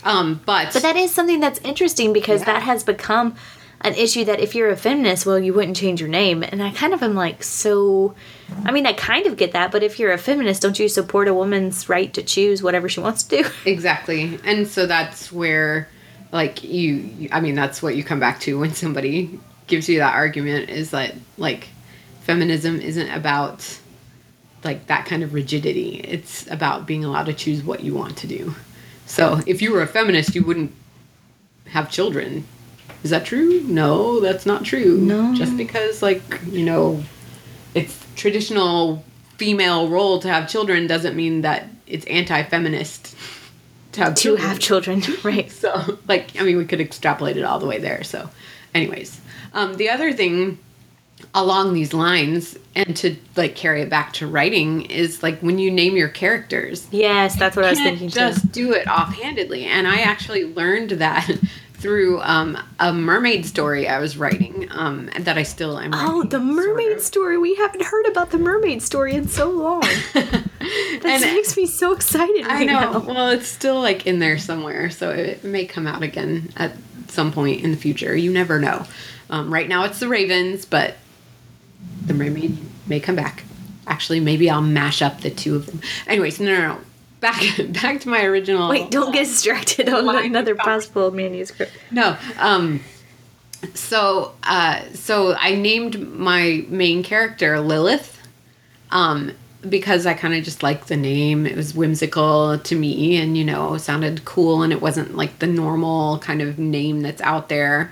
Um, 0.06 0.40
but 0.46 0.72
But 0.74 0.82
that 0.84 0.96
is 0.96 1.12
something 1.12 1.42
that's 1.42 1.60
interesting 1.60 2.14
because 2.14 2.42
Yeah. 2.42 2.54
that 2.54 2.64
has 2.64 2.84
become 2.84 3.36
an 3.82 3.94
issue 3.96 4.26
that 4.26 4.40
if 4.40 4.56
you're 4.56 4.70
a 4.70 4.76
feminist, 4.76 5.26
well, 5.26 5.40
you 5.40 5.54
wouldn't 5.54 5.78
change 5.78 6.02
your 6.02 6.10
name. 6.10 6.44
And 6.44 6.62
I 6.62 6.72
kind 6.72 6.94
of 6.94 7.02
am 7.02 7.16
like, 7.16 7.44
so, 7.44 8.14
I 8.66 8.72
mean, 8.72 8.86
I 8.86 8.94
kind 8.94 9.26
of 9.26 9.38
get 9.38 9.54
that, 9.54 9.72
but 9.72 9.84
if 9.84 10.00
you're 10.00 10.12
a 10.12 10.18
feminist, 10.18 10.62
don't 10.62 10.78
you 10.78 10.90
support 10.90 11.28
a 11.28 11.34
woman's 11.34 11.88
right 11.88 12.14
to 12.14 12.22
choose 12.22 12.62
whatever 12.62 12.90
she 12.90 13.00
wants 13.00 13.24
to 13.24 13.44
do? 13.44 13.50
Exactly. 13.66 14.40
And 14.44 14.68
so 14.68 14.86
that's 14.86 15.32
where 15.32 15.88
like 16.32 16.64
you, 16.64 17.30
I 17.32 17.40
mean 17.40 17.56
that's 17.56 17.82
what 17.82 17.96
you 17.96 18.04
come 18.04 18.20
back 18.20 18.40
to 18.42 18.60
when 18.60 18.74
somebody 18.74 19.40
gives 19.68 19.88
you 19.88 20.00
that 20.00 20.16
argument 20.16 20.70
is 20.70 20.92
that 20.92 21.16
like 21.38 21.70
feminism 22.22 22.80
isn't 22.82 23.10
about 23.10 23.80
like 24.64 24.88
that 24.88 25.06
kind 25.06 25.24
of 25.24 25.34
rigidity. 25.34 26.02
It's 26.04 26.50
about 26.52 26.86
being 26.86 27.06
allowed 27.06 27.28
to 27.28 27.34
choose 27.34 27.64
what 27.64 27.84
you 27.84 27.94
want 27.94 28.18
to 28.18 28.28
do. 28.28 28.56
So 29.06 29.42
if 29.48 29.62
you 29.62 29.72
were 29.72 29.82
a 29.82 29.88
feminist, 29.88 30.36
you 30.36 30.44
wouldn't 30.44 30.74
have 31.68 31.90
children. 31.90 32.46
Is 33.04 33.12
that 33.12 33.26
true? 33.26 33.62
No, 33.66 34.20
that's 34.20 34.46
not 34.46 34.66
true. 34.66 34.98
No. 34.98 35.34
Just 35.34 35.56
because 35.58 36.02
like, 36.02 36.22
you 36.48 36.66
know, 36.66 37.02
it's 37.74 38.06
traditional 38.16 39.04
female 39.38 39.88
role 39.90 40.20
to 40.20 40.28
have 40.28 40.50
children 40.50 40.86
doesn't 40.88 41.16
mean 41.16 41.42
that 41.42 41.68
it's 41.88 42.06
anti-feminist 42.08 43.16
to 43.94 44.02
have 44.02 44.16
to 44.16 44.22
children. 44.22 44.48
have 44.48 44.60
children, 44.60 45.02
right? 45.24 45.50
So, 45.60 45.98
like, 46.08 46.40
I 46.40 46.44
mean, 46.44 46.58
we 46.58 46.66
could 46.66 46.82
extrapolate 46.82 47.38
it 47.38 47.44
all 47.44 47.60
the 47.60 47.66
way 47.68 47.80
there. 47.80 48.04
So, 48.04 48.30
anyways, 48.76 49.20
um, 49.54 49.76
the 49.76 49.90
other 49.90 50.12
thing 50.14 50.60
along 51.34 51.74
these 51.74 51.94
lines, 51.94 52.58
and 52.76 52.96
to 52.98 53.16
like 53.36 53.56
carry 53.56 53.82
it 53.82 53.90
back 53.90 54.14
to 54.14 54.28
writing, 54.28 54.84
is 54.84 55.22
like 55.24 55.40
when 55.42 55.58
you 55.60 55.72
name 55.72 55.96
your 55.96 56.08
characters, 56.10 56.88
Yes, 56.92 57.36
that's 57.38 57.56
what 57.56 57.66
I 57.66 57.70
was 57.72 57.80
thinking 57.80 58.10
just 58.10 58.42
too. 58.44 58.50
do 58.50 58.74
it 58.74 58.88
offhandedly. 58.88 59.66
And 59.66 59.88
I 59.88 60.02
actually 60.02 60.46
learned 60.54 60.92
that 60.92 61.30
through 61.80 62.22
um, 62.22 62.58
a 62.80 62.92
mermaid 62.94 63.46
story 63.46 63.88
I 63.88 64.00
was 64.00 64.18
writing 64.18 64.68
um, 64.72 65.10
that 65.20 65.38
I 65.38 65.44
still 65.44 65.80
am. 65.80 65.94
Oh, 65.94 65.98
writing, 66.24 66.30
the 66.30 66.38
sort 66.40 66.44
mermaid 66.68 66.92
of. 66.94 67.02
story. 67.02 67.38
We 67.38 67.56
haven't 67.56 67.84
heard 67.84 68.06
about 68.08 68.32
the 68.32 68.38
mermaid 68.38 68.82
story 68.82 69.14
in 69.16 69.28
so 69.28 69.50
long. 69.50 69.84
That 71.02 71.22
makes 71.22 71.56
me 71.56 71.66
so 71.66 71.94
excited 71.94 72.46
I 72.46 72.48
right 72.50 72.68
know. 72.68 72.80
now. 72.80 73.00
Well, 73.00 73.30
it's 73.30 73.48
still 73.48 73.80
like 73.80 74.06
in 74.06 74.20
there 74.20 74.38
somewhere, 74.38 74.90
so 74.90 75.10
it 75.12 75.44
may 75.44 75.66
come 75.66 75.88
out 75.88 76.04
again 76.04 76.52
at 76.58 76.74
some 77.08 77.32
point 77.32 77.64
in 77.64 77.72
the 77.72 77.78
future. 77.78 78.16
You 78.16 78.32
never 78.32 78.60
know. 78.60 78.86
Um, 79.30 79.52
right 79.52 79.68
now, 79.68 79.86
it's 79.86 80.00
the 80.00 80.10
Ravens, 80.10 80.66
but 80.66 80.98
the 82.06 82.14
mermaid 82.14 82.58
may 82.88 83.00
come 83.00 83.16
back. 83.16 83.44
Actually, 83.88 84.20
maybe 84.20 84.50
I'll 84.50 84.62
mash 84.62 85.02
up 85.02 85.22
the 85.22 85.30
two 85.32 85.56
of 85.56 85.66
them. 85.68 85.82
Anyways, 86.06 86.40
no, 86.40 86.54
no, 86.54 86.74
no. 86.74 86.82
Back, 87.20 87.42
back 87.70 88.02
to 88.02 88.10
my 88.10 88.24
original. 88.24 88.70
Wait, 88.70 88.92
don't 88.92 89.12
get 89.12 89.26
distracted 89.26 89.90
on 89.90 90.08
another 90.16 90.56
possible 90.56 91.12
manuscript. 91.12 91.72
No. 91.92 92.18
Um 92.38 92.82
so 93.74 94.34
uh 94.44 94.84
so 94.94 95.36
I 95.36 95.56
named 95.56 96.00
my 96.14 96.66
main 96.70 97.04
character 97.04 97.60
Lilith. 97.60 98.18
Um 98.92 99.34
because 99.68 100.06
I 100.06 100.14
kind 100.14 100.34
of 100.34 100.46
just 100.46 100.64
liked 100.64 100.88
the 100.88 100.96
name. 100.96 101.46
It 101.46 101.58
was 101.58 101.76
whimsical 101.76 102.58
to 102.60 102.76
me 102.76 103.18
and 103.18 103.38
you 103.38 103.44
know, 103.44 103.78
sounded 103.78 104.24
cool 104.24 104.64
and 104.64 104.72
it 104.72 104.82
wasn't 104.82 105.18
like 105.18 105.40
the 105.40 105.48
normal 105.48 106.20
kind 106.20 106.42
of 106.42 106.58
name 106.58 107.02
that's 107.02 107.22
out 107.22 107.50
there 107.50 107.92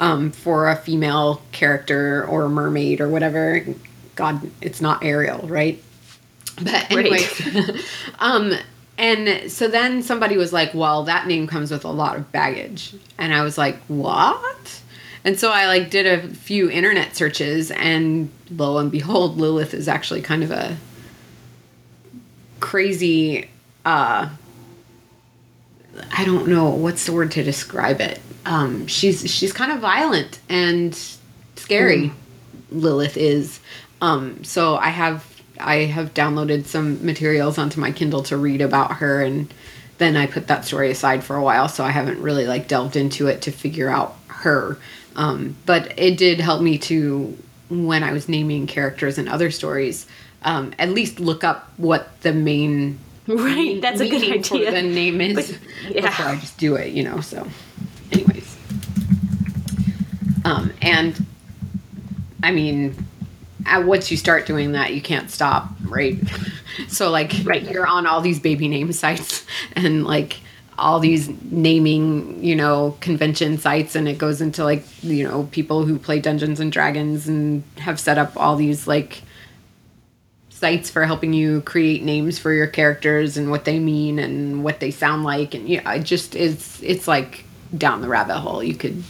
um 0.00 0.30
for 0.30 0.70
a 0.70 0.76
female 0.76 1.42
character 1.52 2.24
or 2.26 2.44
a 2.44 2.48
mermaid 2.48 3.02
or 3.02 3.08
whatever. 3.08 3.66
God, 4.14 4.50
it's 4.62 4.80
not 4.80 5.04
Ariel, 5.04 5.46
right? 5.46 5.82
But 6.56 6.90
anyway, 6.90 7.24
um, 8.18 8.52
and 8.98 9.50
so 9.50 9.68
then 9.68 10.02
somebody 10.02 10.36
was 10.36 10.52
like, 10.52 10.74
"Well, 10.74 11.04
that 11.04 11.26
name 11.26 11.46
comes 11.46 11.70
with 11.70 11.84
a 11.84 11.90
lot 11.90 12.16
of 12.16 12.30
baggage," 12.32 12.94
and 13.18 13.34
I 13.34 13.42
was 13.42 13.56
like, 13.56 13.78
"What?" 13.88 14.80
And 15.24 15.38
so 15.38 15.50
I 15.50 15.66
like 15.66 15.90
did 15.90 16.06
a 16.06 16.28
few 16.28 16.70
internet 16.70 17.16
searches, 17.16 17.70
and 17.70 18.30
lo 18.50 18.78
and 18.78 18.90
behold, 18.90 19.38
Lilith 19.38 19.72
is 19.74 19.88
actually 19.88 20.20
kind 20.22 20.42
of 20.42 20.50
a 20.50 20.76
crazy. 22.60 23.48
uh 23.84 24.28
I 26.10 26.24
don't 26.24 26.48
know 26.48 26.70
what's 26.70 27.04
the 27.06 27.12
word 27.12 27.30
to 27.32 27.42
describe 27.42 28.00
it. 28.00 28.20
Um, 28.46 28.86
she's 28.86 29.30
she's 29.30 29.52
kind 29.52 29.72
of 29.72 29.80
violent 29.80 30.38
and 30.48 30.98
scary. 31.56 32.12
Lilith 32.70 33.16
is. 33.16 33.60
Um, 34.00 34.42
so 34.42 34.76
I 34.76 34.88
have 34.88 35.24
I 35.60 35.76
have 35.84 36.14
downloaded 36.14 36.64
some 36.66 37.04
materials 37.04 37.58
onto 37.58 37.80
my 37.80 37.92
Kindle 37.92 38.22
to 38.24 38.36
read 38.36 38.60
about 38.60 38.94
her, 38.94 39.22
and 39.22 39.52
then 39.98 40.16
I 40.16 40.26
put 40.26 40.46
that 40.48 40.64
story 40.64 40.90
aside 40.90 41.22
for 41.22 41.36
a 41.36 41.42
while. 41.42 41.68
So 41.68 41.84
I 41.84 41.90
haven't 41.90 42.20
really 42.20 42.46
like 42.46 42.68
delved 42.68 42.96
into 42.96 43.26
it 43.28 43.42
to 43.42 43.50
figure 43.52 43.88
out 43.88 44.16
her. 44.28 44.78
Um, 45.14 45.56
but 45.66 45.98
it 45.98 46.16
did 46.16 46.40
help 46.40 46.62
me 46.62 46.78
to 46.78 47.36
when 47.68 48.02
I 48.02 48.12
was 48.12 48.28
naming 48.28 48.66
characters 48.66 49.18
in 49.18 49.28
other 49.28 49.50
stories, 49.50 50.06
um, 50.42 50.72
at 50.78 50.88
least 50.90 51.20
look 51.20 51.44
up 51.44 51.70
what 51.76 52.20
the 52.22 52.32
main 52.32 52.98
Right, 53.28 53.80
that's 53.80 54.00
a 54.00 54.08
good 54.08 54.22
idea. 54.30 54.72
the 54.72 54.82
name 54.82 55.20
is 55.20 55.36
But- 55.36 55.58
yeah. 55.94 56.00
before 56.08 56.26
I 56.26 56.36
just 56.36 56.58
do 56.58 56.74
it, 56.74 56.92
you 56.92 57.04
know. 57.04 57.20
So, 57.20 57.46
anyways, 58.10 58.56
um, 60.44 60.72
and 60.82 61.24
I 62.42 62.50
mean, 62.50 62.96
at, 63.66 63.84
once 63.84 64.10
you 64.10 64.16
start 64.16 64.46
doing 64.46 64.72
that, 64.72 64.94
you 64.94 65.00
can't 65.00 65.30
stop, 65.30 65.68
right? 65.84 66.18
So, 66.88 67.10
like, 67.10 67.32
Right. 67.44 67.62
you're 67.70 67.86
on 67.86 68.06
all 68.06 68.20
these 68.22 68.40
baby 68.40 68.66
name 68.68 68.92
sites 68.92 69.44
and 69.76 70.04
like 70.04 70.36
all 70.78 71.00
these 71.00 71.28
naming, 71.50 72.42
you 72.42 72.56
know, 72.56 72.96
convention 73.00 73.58
sites, 73.58 73.94
and 73.94 74.08
it 74.08 74.16
goes 74.18 74.40
into 74.40 74.64
like, 74.64 74.84
you 75.02 75.22
know, 75.28 75.44
people 75.52 75.84
who 75.84 75.98
play 75.98 76.18
Dungeons 76.18 76.60
and 76.60 76.72
Dragons 76.72 77.28
and 77.28 77.62
have 77.76 78.00
set 78.00 78.16
up 78.16 78.32
all 78.36 78.56
these 78.56 78.86
like 78.86 79.22
sites 80.48 80.88
for 80.88 81.04
helping 81.04 81.32
you 81.32 81.60
create 81.62 82.02
names 82.04 82.38
for 82.38 82.52
your 82.52 82.68
characters 82.68 83.36
and 83.36 83.50
what 83.50 83.64
they 83.64 83.78
mean 83.78 84.18
and 84.18 84.62
what 84.62 84.78
they 84.78 84.92
sound 84.92 85.24
like 85.24 85.54
and 85.54 85.68
yeah 85.68 85.92
it 85.92 86.04
just 86.04 86.36
is 86.36 86.80
it's 86.84 87.08
like 87.08 87.44
down 87.76 88.00
the 88.00 88.06
rabbit 88.08 88.38
hole 88.38 88.62
you 88.62 88.74
could 88.74 89.02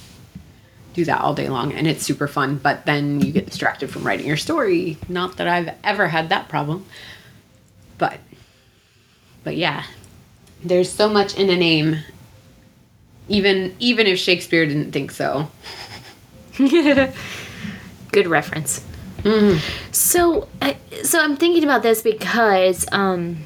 do 0.95 1.05
that 1.05 1.21
all 1.21 1.35
day 1.35 1.49
long 1.49 1.73
and 1.73 1.87
it's 1.87 2.03
super 2.03 2.29
fun 2.29 2.57
but 2.57 2.85
then 2.87 3.21
you 3.21 3.33
get 3.33 3.47
distracted 3.47 3.91
from 3.91 4.05
writing 4.05 4.27
your 4.27 4.37
story. 4.37 4.99
Not 5.09 5.37
that 5.37 5.49
i've 5.49 5.75
ever 5.85 6.09
had 6.09 6.29
that 6.31 6.49
problem 6.49 6.87
but 7.99 8.19
but 9.45 9.57
yeah. 9.57 9.85
There's 10.65 10.91
so 10.91 11.09
much 11.09 11.37
in 11.37 11.51
a 11.51 11.57
name 11.57 11.99
even 13.29 13.75
even 13.79 14.07
if 14.07 14.19
shakespeare 14.19 14.67
didn't 14.67 14.93
think 14.93 15.11
so. 15.11 15.51
Good 16.59 18.27
reference. 18.27 18.85
So, 19.93 20.49
I, 20.61 20.77
so 21.05 21.21
I'm 21.23 21.37
thinking 21.37 21.63
about 21.63 21.83
this 21.83 22.03
because 22.03 22.85
um, 22.91 23.39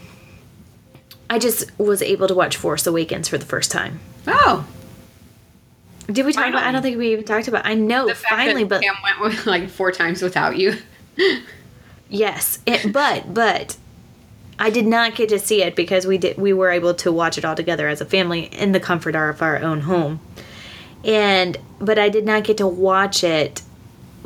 I 1.29 1.39
just 1.39 1.71
was 1.79 2.01
able 2.01 2.29
to 2.29 2.35
watch 2.35 2.57
Force 2.57 2.87
Awakens 2.87 3.29
for 3.29 3.37
the 3.37 3.45
first 3.45 3.71
time. 3.71 4.01
oh 4.27 4.67
Did 6.11 6.25
we 6.25 6.33
talk 6.33 6.49
about? 6.49 6.63
I 6.63 6.73
don't 6.73 6.83
think 6.83 6.99
we 6.99 7.13
even 7.13 7.25
talked 7.25 7.49
about. 7.49 7.67
I 7.67 7.75
know 7.75 8.07
the 8.07 8.15
fact 8.15 8.35
finally, 8.35 8.65
but 8.65 8.83
Cam 8.83 8.95
went 9.03 9.21
with 9.21 9.47
like 9.47 9.69
four 9.69 9.91
times 9.93 10.23
without 10.23 10.57
you 10.57 10.77
yes, 12.09 12.61
it, 12.67 12.93
but 12.93 13.33
but 13.33 13.77
I 14.59 14.71
did 14.71 14.87
not 14.87 15.15
get 15.15 15.29
to 15.31 15.39
see 15.39 15.63
it 15.63 15.77
because 15.77 16.07
we 16.07 16.19
did 16.19 16.39
we 16.39 16.53
were 16.53 16.71
able 16.71 16.95
to 16.95 17.13
watch 17.13 17.39
it 17.39 17.45
all 17.45 17.55
together 17.55 17.89
as 17.89 18.01
a 18.01 18.07
family 18.07 18.45
in 18.47 18.73
the 18.73 18.81
comfort 18.81 19.15
of 19.15 19.43
our 19.43 19.59
own 19.59 19.83
home, 19.83 20.21
and 21.05 21.59
but 21.79 21.99
I 21.99 22.09
did 22.09 22.25
not 22.25 22.45
get 22.45 22.59
to 22.59 22.67
watch 22.67 23.25
it 23.25 23.63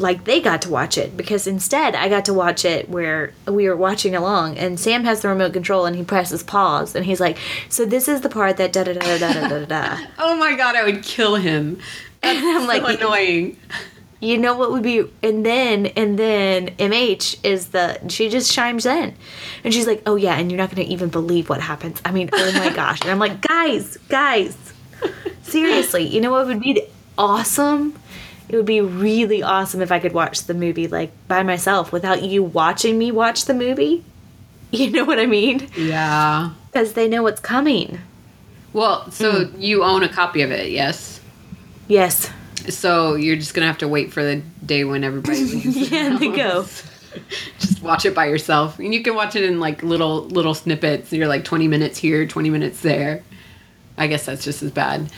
like 0.00 0.24
they 0.24 0.40
got 0.40 0.62
to 0.62 0.70
watch 0.70 0.96
it 0.98 1.16
because 1.16 1.46
instead 1.46 1.94
I 1.94 2.08
got 2.08 2.24
to 2.24 2.34
watch 2.34 2.64
it 2.64 2.88
where 2.88 3.32
we 3.46 3.68
were 3.68 3.76
watching 3.76 4.16
along 4.16 4.56
and 4.58 4.80
Sam 4.80 5.04
has 5.04 5.20
the 5.20 5.28
remote 5.28 5.52
control 5.52 5.86
and 5.86 5.94
he 5.94 6.02
presses 6.02 6.42
pause 6.42 6.94
and 6.94 7.04
he's 7.04 7.20
like, 7.20 7.36
"So 7.68 7.84
this 7.84 8.08
is 8.08 8.22
the 8.22 8.28
part 8.28 8.56
that 8.56 8.72
da 8.72 8.84
da 8.84 8.94
da 8.94 9.18
da 9.18 9.32
da 9.32 9.48
da 9.48 9.64
da." 9.64 9.98
oh 10.18 10.36
my 10.36 10.56
god, 10.56 10.74
I 10.76 10.84
would 10.84 11.02
kill 11.02 11.36
him. 11.36 11.78
That's 12.22 12.38
and 12.44 12.70
I'm 12.70 12.80
so 12.80 12.86
annoying. 12.86 13.56
You 14.20 14.36
know 14.36 14.54
what 14.54 14.70
would 14.72 14.82
be 14.82 15.04
and 15.22 15.46
then 15.46 15.86
and 15.86 16.18
then 16.18 16.68
MH 16.76 17.44
is 17.44 17.68
the 17.68 18.00
she 18.08 18.28
just 18.28 18.52
chimes 18.52 18.86
in. 18.86 19.14
And 19.64 19.72
she's 19.72 19.86
like, 19.86 20.02
"Oh 20.06 20.16
yeah, 20.16 20.38
and 20.38 20.50
you're 20.50 20.58
not 20.58 20.74
going 20.74 20.86
to 20.86 20.92
even 20.92 21.08
believe 21.08 21.48
what 21.48 21.60
happens." 21.60 22.00
I 22.04 22.12
mean, 22.12 22.30
oh 22.32 22.52
my 22.52 22.70
gosh. 22.74 23.00
And 23.02 23.10
I'm 23.10 23.18
like, 23.18 23.40
"Guys, 23.40 23.96
guys, 24.08 24.56
seriously, 25.42 26.06
you 26.06 26.20
know 26.20 26.30
what 26.30 26.46
would 26.46 26.60
be 26.60 26.82
awesome?" 27.16 27.94
It 28.52 28.56
would 28.56 28.66
be 28.66 28.80
really 28.80 29.42
awesome 29.42 29.80
if 29.80 29.92
i 29.92 29.98
could 30.00 30.12
watch 30.12 30.42
the 30.44 30.54
movie 30.54 30.88
like 30.88 31.10
by 31.28 31.42
myself 31.42 31.92
without 31.92 32.22
you 32.22 32.42
watching 32.42 32.98
me 32.98 33.10
watch 33.12 33.44
the 33.44 33.54
movie 33.54 34.04
you 34.72 34.90
know 34.90 35.04
what 35.04 35.18
i 35.20 35.26
mean 35.26 35.68
Yeah. 35.76 36.50
because 36.70 36.92
they 36.94 37.08
know 37.08 37.22
what's 37.22 37.40
coming 37.40 37.98
Well, 38.72 39.10
so 39.10 39.46
Hmm. 39.46 39.60
you 39.60 39.82
own 39.84 40.02
a 40.02 40.08
copy 40.08 40.42
of 40.42 40.50
it, 40.50 40.70
yes? 40.70 41.20
yes 41.88 42.30
So 42.68 43.14
you're 43.14 43.36
just 43.36 43.54
gonna 43.54 43.66
have 43.66 43.78
to 43.78 43.88
wait 43.88 44.12
for 44.12 44.22
the 44.22 44.42
day 44.64 44.84
when 44.84 45.02
everybody 45.02 45.44
leaves. 45.52 45.90
Yeah, 45.90 46.16
they 46.18 46.28
go. 46.28 46.66
just 47.58 47.82
watch 47.82 48.04
it 48.04 48.14
by 48.14 48.26
yourself, 48.26 48.78
and 48.78 48.92
you 48.94 49.02
can 49.02 49.14
watch 49.16 49.34
it 49.34 49.42
in 49.42 49.58
like 49.58 49.82
little 49.82 50.26
little 50.28 50.54
snippets. 50.54 51.10
You're 51.12 51.26
like 51.26 51.42
20 51.44 51.66
minutes 51.68 51.98
here, 51.98 52.26
20 52.26 52.50
minutes 52.50 52.80
there. 52.82 53.22
I 53.98 54.06
guess 54.06 54.26
that's 54.26 54.44
just 54.44 54.62
as 54.62 54.70
bad. 54.70 55.10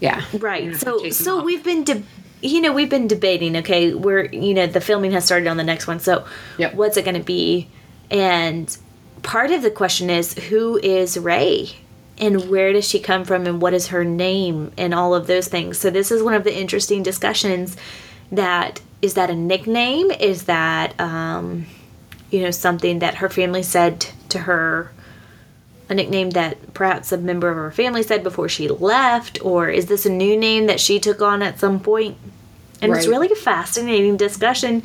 Yeah. 0.00 0.22
Right. 0.38 0.62
don't 0.64 0.72
have 0.72 0.80
to 0.80 1.12
So 1.12 1.24
so 1.24 1.38
off. 1.38 1.44
we've 1.44 1.62
been 1.64 1.84
you 2.42 2.60
know, 2.60 2.72
we've 2.72 2.90
been 2.90 3.06
debating, 3.06 3.56
okay, 3.58 3.94
we're 3.94 4.26
you 4.26 4.52
know, 4.52 4.66
the 4.66 4.80
filming 4.80 5.12
has 5.12 5.24
started 5.24 5.46
on 5.48 5.56
the 5.56 5.64
next 5.64 5.86
one. 5.86 6.00
So 6.00 6.26
Yep. 6.58 6.74
what's 6.74 6.96
it 6.96 7.04
going 7.04 7.16
to 7.16 7.22
be? 7.24 7.68
And 8.10 8.76
part 9.22 9.50
of 9.52 9.62
the 9.62 9.70
question 9.70 10.10
is 10.10 10.34
who 10.34 10.76
is 10.78 11.16
Rey? 11.16 11.70
And 12.18 12.50
where 12.50 12.72
does 12.72 12.86
she 12.86 13.00
come 13.00 13.24
from 13.24 13.46
and 13.46 13.62
what 13.62 13.72
is 13.72 13.88
her 13.88 14.04
name 14.04 14.72
and 14.76 14.92
all 14.92 15.14
of 15.14 15.26
those 15.26 15.48
things. 15.48 15.78
So 15.78 15.88
this 15.88 16.10
is 16.10 16.22
one 16.22 16.34
of 16.34 16.44
the 16.44 16.54
interesting 16.54 17.02
discussions 17.02 17.76
that 18.30 18.80
is 19.00 19.14
that 19.14 19.30
a 19.30 19.34
nickname? 19.34 20.10
Is 20.10 20.44
that 20.44 20.98
um 21.00 21.66
you 22.30 22.42
know 22.42 22.50
something 22.50 22.98
that 23.00 23.16
her 23.16 23.28
family 23.28 23.62
said 23.62 24.06
to 24.30 24.40
her 24.40 24.92
a 25.92 25.94
nickname 25.94 26.30
that 26.30 26.74
perhaps 26.74 27.12
a 27.12 27.18
member 27.18 27.48
of 27.48 27.56
her 27.56 27.70
family 27.70 28.02
said 28.02 28.22
before 28.24 28.48
she 28.48 28.68
left, 28.68 29.44
or 29.44 29.68
is 29.68 29.86
this 29.86 30.04
a 30.04 30.10
new 30.10 30.36
name 30.36 30.66
that 30.66 30.80
she 30.80 30.98
took 30.98 31.22
on 31.22 31.42
at 31.42 31.60
some 31.60 31.78
point? 31.78 32.16
And 32.80 32.92
it's 32.92 33.06
really 33.06 33.30
a 33.30 33.36
fascinating 33.36 34.16
discussion 34.16 34.82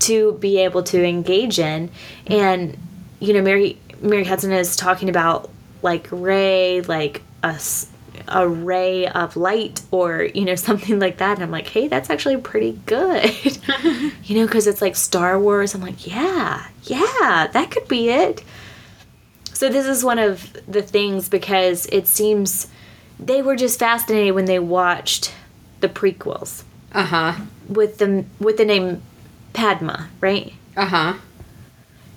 to 0.00 0.32
be 0.34 0.58
able 0.58 0.84
to 0.84 1.04
engage 1.04 1.58
in. 1.58 1.90
And 2.28 2.78
you 3.18 3.32
know, 3.32 3.42
Mary 3.42 3.78
Mary 4.00 4.24
Hudson 4.24 4.52
is 4.52 4.76
talking 4.76 5.08
about 5.08 5.50
like 5.82 6.06
Rey, 6.12 6.82
like 6.82 7.22
a 8.28 8.48
ray 8.48 9.06
of 9.08 9.36
light, 9.36 9.82
or 9.90 10.22
you 10.34 10.44
know 10.44 10.54
something 10.68 10.98
like 10.98 11.18
that. 11.18 11.34
And 11.34 11.42
I'm 11.42 11.50
like, 11.50 11.68
hey, 11.68 11.88
that's 11.88 12.10
actually 12.10 12.36
pretty 12.36 12.78
good. 12.86 13.24
you 14.24 14.38
know, 14.38 14.46
because 14.46 14.66
it's 14.66 14.82
like 14.82 14.96
Star 14.96 15.38
Wars. 15.38 15.74
I'm 15.74 15.82
like, 15.82 16.06
yeah, 16.06 16.66
yeah, 16.84 17.48
that 17.52 17.70
could 17.70 17.88
be 17.88 18.10
it. 18.10 18.44
So 19.62 19.68
this 19.68 19.86
is 19.86 20.02
one 20.02 20.18
of 20.18 20.56
the 20.66 20.82
things 20.82 21.28
because 21.28 21.86
it 21.86 22.08
seems 22.08 22.66
they 23.20 23.42
were 23.42 23.54
just 23.54 23.78
fascinated 23.78 24.34
when 24.34 24.46
they 24.46 24.58
watched 24.58 25.32
the 25.78 25.88
prequels 25.88 26.64
Uh 26.92 27.04
huh. 27.04 27.32
with 27.68 27.98
the 27.98 28.24
with 28.40 28.56
the 28.56 28.64
name 28.64 29.02
Padmé, 29.54 30.06
right? 30.20 30.52
Uh 30.76 30.86
huh. 30.86 31.14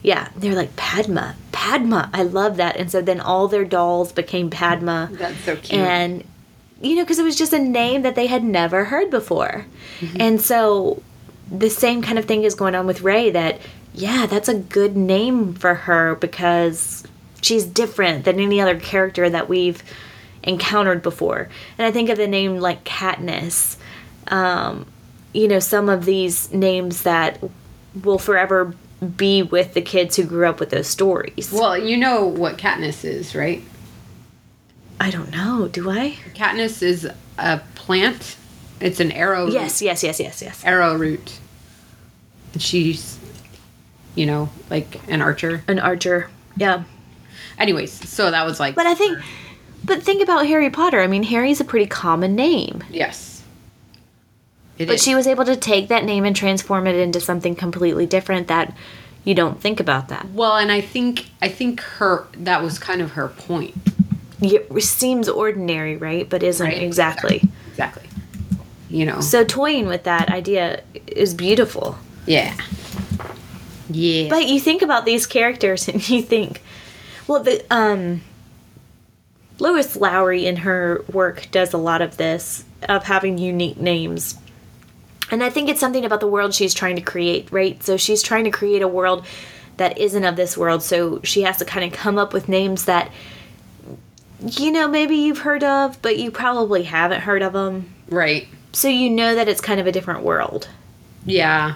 Yeah, 0.02 0.30
they're 0.36 0.56
like 0.56 0.76
Padmé, 0.76 1.36
Padmé. 1.52 2.10
I 2.14 2.24
love 2.24 2.58
that. 2.58 2.78
And 2.78 2.90
so 2.92 3.00
then 3.04 3.20
all 3.20 3.48
their 3.48 3.64
dolls 3.64 4.12
became 4.12 4.50
Padmé, 4.50 5.16
That's 5.16 5.40
so 5.42 5.56
cute. 5.56 5.80
and 5.80 6.24
you 6.82 6.96
know 6.96 7.04
because 7.04 7.20
it 7.20 7.24
was 7.24 7.36
just 7.38 7.54
a 7.54 7.60
name 7.60 8.02
that 8.02 8.16
they 8.16 8.26
had 8.26 8.44
never 8.44 8.86
heard 8.86 9.12
before, 9.12 9.68
and 10.20 10.42
so 10.42 11.04
the 11.52 11.70
same 11.70 12.02
kind 12.02 12.18
of 12.18 12.26
thing 12.26 12.44
is 12.44 12.56
going 12.56 12.74
on 12.74 12.88
with 12.88 13.02
Rey. 13.02 13.30
That 13.30 13.60
yeah, 13.94 14.26
that's 14.26 14.50
a 14.50 14.56
good 14.56 14.98
name 14.98 15.54
for 15.54 15.76
her 15.76 16.16
because 16.16 17.04
she's 17.42 17.66
different 17.66 18.26
than 18.26 18.40
any 18.40 18.60
other 18.62 18.80
character 18.80 19.30
that 19.30 19.50
we've 19.50 19.84
encountered 20.44 21.02
before. 21.02 21.50
And 21.78 21.86
I 21.86 21.92
think 21.92 22.10
of 22.10 22.18
the 22.18 22.28
name 22.28 22.60
like 22.60 22.84
Katniss. 22.84 23.78
Um, 24.28 24.86
you 25.34 25.48
know, 25.48 25.60
some 25.60 25.90
of 25.90 26.06
these 26.06 26.52
names 26.54 27.04
that 27.04 27.44
will 28.04 28.20
forever 28.20 28.74
be 29.18 29.44
with 29.44 29.74
the 29.74 29.82
kids 29.82 30.16
who 30.16 30.24
grew 30.24 30.48
up 30.48 30.60
with 30.60 30.70
those 30.70 30.88
stories. 30.88 31.52
well, 31.52 31.78
you 31.78 31.98
know 31.98 32.26
what 32.26 32.58
Katniss 32.58 33.04
is, 33.04 33.36
right? 33.36 33.62
I 35.00 35.10
don't 35.12 35.32
know. 35.32 35.68
Do 35.68 35.90
I? 35.90 36.18
Katniss 36.34 36.82
is 36.82 37.08
a 37.38 37.60
plant. 37.76 38.38
It's 38.80 39.00
an 39.00 39.12
arrow. 39.12 39.48
Yes, 39.48 39.82
yes, 39.82 40.04
yes, 40.04 40.20
yes, 40.20 40.42
yes. 40.42 40.64
Arrow 40.64 40.96
root. 40.96 41.40
And 42.54 42.62
she's, 42.62 43.20
you 44.16 44.26
know, 44.26 44.50
like 44.70 45.00
an 45.10 45.22
archer. 45.22 45.64
An 45.68 45.80
archer. 45.80 46.30
Yeah. 46.56 46.84
Anyways, 47.58 47.92
so 48.10 48.32
that 48.32 48.46
was 48.46 48.60
like. 48.60 48.76
But 48.76 48.86
I 48.86 48.94
think, 48.96 49.18
but 49.84 50.02
think 50.04 50.22
about 50.22 50.46
Harry 50.48 50.70
Potter. 50.70 51.02
I 51.02 51.08
mean, 51.08 51.24
Harry's 51.24 51.60
a 51.62 51.66
pretty 51.66 51.86
common 51.88 52.36
name. 52.36 52.84
yes. 52.90 53.32
It 54.78 54.88
But 54.88 54.96
is. 54.96 55.04
she 55.04 55.16
was 55.16 55.26
able 55.26 55.46
to 55.46 55.56
take 55.56 55.88
that 55.88 56.04
name 56.04 56.26
and 56.26 56.36
transform 56.36 56.86
it 56.86 56.96
into 56.96 57.22
something 57.22 57.56
completely 57.56 58.06
different 58.06 58.48
that 58.50 58.76
you 59.24 59.34
don't 59.34 59.62
think 59.62 59.80
about 59.80 60.10
that. 60.10 60.30
Well, 60.32 60.58
and 60.58 60.70
I 60.70 60.82
think 60.82 61.28
I 61.42 61.48
think 61.48 61.80
her 61.80 62.28
that 62.40 62.62
was 62.62 62.78
kind 62.78 63.02
of 63.02 63.12
her 63.12 63.30
point. 63.30 63.74
It 64.42 64.84
seems 64.84 65.30
ordinary, 65.30 65.96
right? 65.96 66.30
But 66.30 66.44
isn't 66.44 66.68
Right. 66.68 66.82
exactly. 66.84 67.42
Exactly. 67.72 68.04
You 68.90 69.06
know. 69.06 69.22
So 69.22 69.46
toying 69.46 69.88
with 69.88 70.04
that 70.04 70.30
idea 70.30 70.84
is 71.08 71.34
beautiful. 71.34 71.98
yeah. 72.26 72.54
Yeah. 73.90 74.30
But 74.30 74.48
you 74.48 74.60
think 74.60 74.82
about 74.82 75.06
these 75.06 75.26
characters 75.26 75.88
and 75.88 76.08
you 76.10 76.22
think, 76.22 76.62
well, 77.28 77.44
the 77.44 77.66
um, 77.70 78.22
Lois 79.60 79.96
Lowry 79.96 80.46
in 80.46 80.58
her 80.58 81.04
work 81.12 81.48
does 81.52 81.74
a 81.74 81.78
lot 81.78 82.02
of 82.02 82.18
this 82.18 82.66
of 82.88 83.04
having 83.04 83.38
unique 83.38 83.78
names. 83.78 84.38
And 85.32 85.44
I 85.44 85.50
think 85.50 85.70
it's 85.70 85.80
something 85.80 86.06
about 86.06 86.20
the 86.20 86.28
world 86.28 86.54
she's 86.54 86.74
trying 86.74 86.96
to 86.98 87.02
create, 87.02 87.52
right? 87.52 87.82
So 87.82 87.98
she's 87.98 88.22
trying 88.22 88.44
to 88.44 88.52
create 88.52 88.82
a 88.82 88.88
world 88.88 89.26
that 89.78 89.98
isn't 89.98 90.24
of 90.24 90.36
this 90.36 90.56
world. 90.58 90.84
So 90.84 91.22
she 91.24 91.42
has 91.42 91.58
to 91.58 91.66
kind 91.66 91.86
of 91.86 91.98
come 91.98 92.18
up 92.18 92.32
with 92.32 92.48
names 92.48 92.86
that, 92.86 93.12
you 94.40 94.72
know, 94.72 94.88
maybe 94.88 95.16
you've 95.16 95.40
heard 95.40 95.64
of, 95.64 96.00
but 96.02 96.18
you 96.18 96.32
probably 96.32 96.84
haven't 96.84 97.22
heard 97.22 97.42
of 97.42 97.54
them. 97.54 97.94
right. 98.10 98.48
So 98.72 98.90
you 98.90 99.10
know 99.10 99.36
that 99.36 99.48
it's 99.48 99.62
kind 99.62 99.80
of 99.80 99.88
a 99.88 99.92
different 99.94 100.24
world. 100.24 100.68
Yeah. 101.26 101.76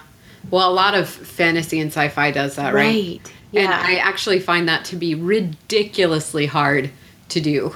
Well, 0.50 0.70
a 0.70 0.72
lot 0.72 0.94
of 0.94 1.08
fantasy 1.08 1.80
and 1.80 1.90
sci-fi 1.90 2.30
does 2.30 2.56
that, 2.56 2.74
right? 2.74 2.86
Right. 2.86 3.32
Yeah. 3.52 3.62
And 3.62 3.72
I 3.72 3.94
actually 3.96 4.40
find 4.40 4.68
that 4.68 4.84
to 4.86 4.96
be 4.96 5.14
ridiculously 5.14 6.46
hard 6.46 6.90
to 7.30 7.40
do. 7.40 7.74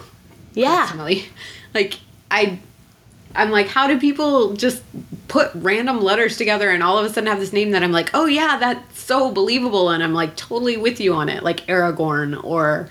yeah. 0.54 0.86
Personally, 0.86 1.26
like 1.74 1.98
I, 2.30 2.58
I'm 3.34 3.50
like, 3.50 3.66
how 3.68 3.86
do 3.88 3.98
people 3.98 4.54
just 4.54 4.82
put 5.26 5.50
random 5.54 6.00
letters 6.00 6.36
together 6.36 6.70
and 6.70 6.82
all 6.82 6.98
of 6.98 7.04
a 7.04 7.08
sudden 7.08 7.26
have 7.26 7.40
this 7.40 7.52
name 7.52 7.72
that 7.72 7.82
I'm 7.82 7.90
like, 7.92 8.10
oh 8.14 8.26
yeah, 8.26 8.58
that's 8.58 9.00
so 9.00 9.32
believable, 9.32 9.90
and 9.90 10.02
I'm 10.02 10.14
like 10.14 10.36
totally 10.36 10.76
with 10.76 11.00
you 11.00 11.14
on 11.14 11.28
it, 11.28 11.42
like 11.42 11.66
Aragorn 11.66 12.42
or, 12.44 12.88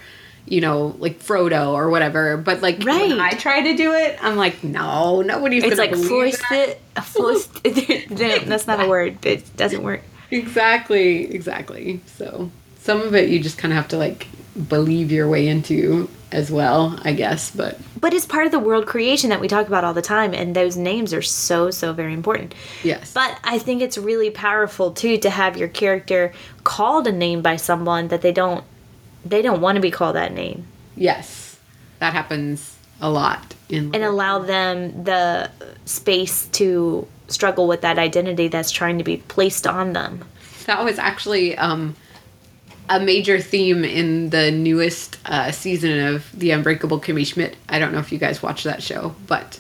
you 0.54 0.62
know, 0.62 0.96
like 1.00 1.20
Frodo 1.20 1.74
or 1.74 1.90
whatever. 1.90 2.38
But 2.38 2.62
like 2.62 2.84
when 2.84 3.20
I 3.20 3.32
try 3.32 3.62
to 3.64 3.76
do 3.76 3.94
it, 3.94 4.18
I'm 4.22 4.36
like, 4.38 4.64
no, 4.64 5.22
nobody's 5.22 5.64
It's 5.64 5.78
like 5.80 5.96
forced 5.96 6.44
that. 6.52 6.70
it. 6.70 6.82
Forced. 7.04 7.66
no, 8.12 8.40
that's 8.40 8.68
not 8.68 8.80
a 8.80 8.88
word. 8.88 9.26
It 9.26 9.56
doesn't 9.58 9.82
work. 9.84 10.02
Exactly, 10.32 11.34
exactly. 11.34 12.00
So 12.06 12.52
some 12.80 13.02
of 13.02 13.16
it 13.16 13.30
you 13.30 13.40
just 13.40 13.58
kind 13.58 13.72
of 13.72 13.78
have 13.78 13.88
to 13.90 13.98
like 13.98 14.28
believe 14.70 15.12
your 15.12 15.28
way 15.28 15.48
into 15.48 16.10
as 16.32 16.52
well, 16.52 17.00
I 17.04 17.14
guess. 17.14 17.50
But 17.52 17.80
But 18.00 18.14
it's 18.14 18.26
part 18.26 18.46
of 18.46 18.52
the 18.52 18.60
world 18.60 18.86
creation 18.86 19.30
that 19.32 19.40
we 19.42 19.48
talk 19.48 19.68
about 19.68 19.84
all 19.84 19.94
the 19.94 20.02
time, 20.02 20.34
and 20.34 20.56
those 20.56 20.78
names 20.78 21.14
are 21.14 21.22
so 21.22 21.72
so 21.72 21.94
very 21.94 22.14
important. 22.14 22.54
yes, 22.84 23.12
But 23.14 23.38
I 23.44 23.58
think 23.58 23.82
it's 23.82 23.98
really 23.98 24.30
powerful 24.30 24.92
too 24.92 25.18
to 25.20 25.30
have 25.30 25.58
your 25.58 25.68
character 25.68 26.32
called 26.64 27.08
a 27.08 27.12
name 27.12 27.42
by 27.42 27.56
someone 27.56 28.08
that 28.10 28.22
they 28.22 28.32
don't 28.32 28.64
they 29.26 29.42
don't 29.42 29.62
want 29.62 29.76
to 29.76 29.82
be 29.82 29.92
called 29.92 30.16
that 30.16 30.34
name, 30.34 30.66
yes, 30.96 31.60
that 32.00 32.14
happens 32.14 32.78
a 33.02 33.10
lot 33.10 33.54
in 33.70 33.94
and 33.94 34.04
allow 34.04 34.40
them 34.40 35.04
the 35.04 35.50
space 35.86 36.48
to 36.48 37.08
struggle 37.28 37.68
with 37.68 37.82
that 37.82 37.98
identity 37.98 38.48
that's 38.48 38.72
trying 38.72 38.98
to 38.98 39.04
be 39.04 39.18
placed 39.18 39.66
on 39.66 39.94
them. 39.94 40.24
That 40.66 40.84
was 40.86 41.00
actually 41.00 41.58
um, 41.58 41.96
a 42.90 43.00
major 43.00 43.40
theme 43.40 43.84
in 43.84 44.30
the 44.30 44.52
newest 44.52 45.18
uh, 45.26 45.52
season 45.52 46.00
of 46.00 46.30
The 46.38 46.52
Unbreakable 46.52 47.00
Kimmy 47.02 47.26
Schmidt. 47.26 47.56
I 47.68 47.80
don't 47.80 47.92
know 47.92 48.00
if 48.00 48.12
you 48.12 48.18
guys 48.18 48.42
watch 48.44 48.64
that 48.64 48.84
show, 48.84 49.16
but 49.28 49.60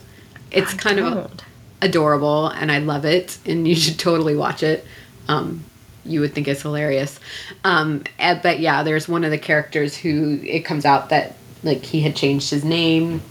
it's 0.51 0.73
I 0.73 0.77
kind 0.77 0.99
of 0.99 1.13
don't. 1.13 1.43
adorable 1.81 2.47
and 2.47 2.71
I 2.71 2.79
love 2.79 3.05
it, 3.05 3.37
and 3.45 3.67
you 3.67 3.75
should 3.75 3.99
totally 3.99 4.35
watch 4.35 4.63
it. 4.63 4.85
Um, 5.27 5.63
you 6.05 6.19
would 6.21 6.33
think 6.33 6.47
it's 6.47 6.61
hilarious. 6.61 7.19
Um, 7.63 8.03
eh, 8.19 8.39
but 8.41 8.59
yeah, 8.59 8.83
there's 8.83 9.07
one 9.07 9.23
of 9.23 9.31
the 9.31 9.37
characters 9.37 9.95
who 9.95 10.39
it 10.43 10.61
comes 10.65 10.85
out 10.85 11.09
that 11.09 11.35
like 11.63 11.83
he 11.83 12.01
had 12.01 12.15
changed 12.15 12.49
his 12.49 12.63
name, 12.65 13.21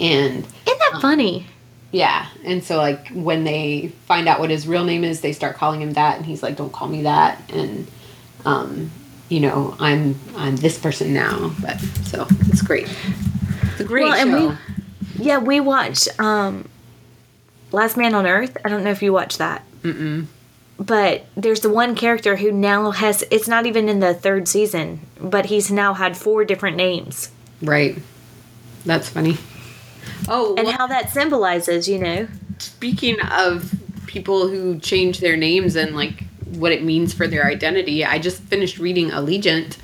and 0.00 0.38
Isn't 0.38 0.52
that 0.92 0.98
funny? 1.00 1.46
yeah, 1.92 2.26
and 2.44 2.62
so 2.62 2.76
like 2.76 3.08
when 3.08 3.44
they 3.44 3.92
find 4.06 4.28
out 4.28 4.40
what 4.40 4.50
his 4.50 4.66
real 4.66 4.84
name 4.84 5.04
is, 5.04 5.20
they 5.22 5.32
start 5.32 5.56
calling 5.56 5.80
him 5.80 5.92
that, 5.94 6.16
and 6.16 6.26
he's 6.26 6.42
like, 6.42 6.56
"Don't 6.56 6.72
call 6.72 6.88
me 6.88 7.02
that," 7.02 7.40
and 7.52 7.86
um, 8.44 8.90
you 9.28 9.40
know, 9.40 9.74
I'm 9.80 10.18
I'm 10.36 10.56
this 10.56 10.78
person 10.78 11.14
now. 11.14 11.52
But 11.60 11.80
so 12.04 12.26
it's 12.48 12.62
great. 12.62 12.88
It's 13.72 13.80
a 13.80 13.84
great 13.84 14.04
Well, 14.04 14.14
and 14.14 14.30
show. 14.30 14.48
we- 15.18 15.24
Yeah, 15.24 15.38
we 15.38 15.60
watched 15.60 16.08
um, 16.20 16.68
Last 17.72 17.96
Man 17.96 18.14
on 18.14 18.26
Earth. 18.26 18.56
I 18.64 18.68
don't 18.68 18.84
know 18.84 18.90
if 18.90 19.02
you 19.02 19.12
watched 19.14 19.38
that. 19.38 19.62
Mm-mm. 19.82 20.26
But 20.78 21.24
there's 21.36 21.60
the 21.60 21.70
one 21.70 21.94
character 21.94 22.36
who 22.36 22.52
now 22.52 22.90
has. 22.90 23.24
It's 23.30 23.48
not 23.48 23.64
even 23.66 23.88
in 23.88 24.00
the 24.00 24.12
third 24.12 24.46
season, 24.46 25.00
but 25.20 25.46
he's 25.46 25.70
now 25.70 25.94
had 25.94 26.16
four 26.16 26.44
different 26.44 26.76
names, 26.76 27.30
Right. 27.62 27.96
That's 28.84 29.08
funny. 29.08 29.38
Oh, 30.28 30.54
and 30.56 30.66
well- 30.66 30.76
how 30.76 30.86
that 30.86 31.10
symbolizes, 31.10 31.88
you 31.88 31.98
know. 31.98 32.28
speaking 32.58 33.18
of 33.20 33.74
people 34.06 34.48
who 34.48 34.78
change 34.78 35.20
their 35.20 35.36
names 35.36 35.74
and 35.76 35.96
like 35.96 36.24
what 36.52 36.72
it 36.72 36.84
means 36.84 37.12
for 37.14 37.26
their 37.26 37.46
identity, 37.46 38.04
I 38.04 38.18
just 38.18 38.40
finished 38.42 38.78
reading 38.78 39.10
Allegiant. 39.10 39.78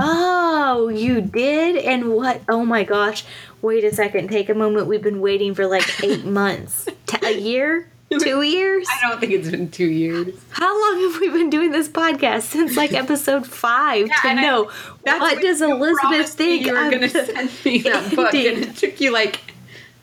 Oh, 0.00 0.88
you 0.88 1.20
did? 1.20 1.76
And 1.76 2.12
what? 2.12 2.40
Oh 2.48 2.64
my 2.64 2.84
gosh. 2.84 3.24
Wait 3.60 3.84
a 3.84 3.94
second. 3.94 4.28
Take 4.30 4.48
a 4.48 4.54
moment. 4.54 4.86
We've 4.86 5.02
been 5.02 5.20
waiting 5.20 5.54
for 5.54 5.66
like 5.66 6.02
eight 6.02 6.24
months, 6.40 6.86
a 7.22 7.38
year? 7.38 7.88
Two 8.20 8.42
years? 8.42 8.86
I 8.90 9.08
don't 9.08 9.20
think 9.20 9.32
it's 9.32 9.50
been 9.50 9.70
two 9.70 9.86
years. 9.86 10.34
How 10.50 10.80
long 10.80 11.10
have 11.12 11.20
we 11.20 11.28
been 11.30 11.50
doing 11.50 11.70
this 11.72 11.88
podcast? 11.88 12.42
Since 12.42 12.76
like 12.76 12.92
episode 13.04 13.46
five 13.46 14.06
to 14.06 14.28
and 14.28 14.40
I- 14.40 14.42
know 14.42 14.70
That's 15.04 15.20
what 15.20 15.40
does 15.40 15.60
Elisabeth 15.62 16.28
think 16.34 16.66
You 16.66 16.72
were 16.72 16.90
going 16.90 17.02
to 17.02 17.08
send 17.08 17.50
me 17.64 17.78
that 17.82 18.12
book, 18.16 18.34
and 18.34 18.58
it 18.58 18.76
took 18.76 19.00
you 19.00 19.12
like 19.12 19.40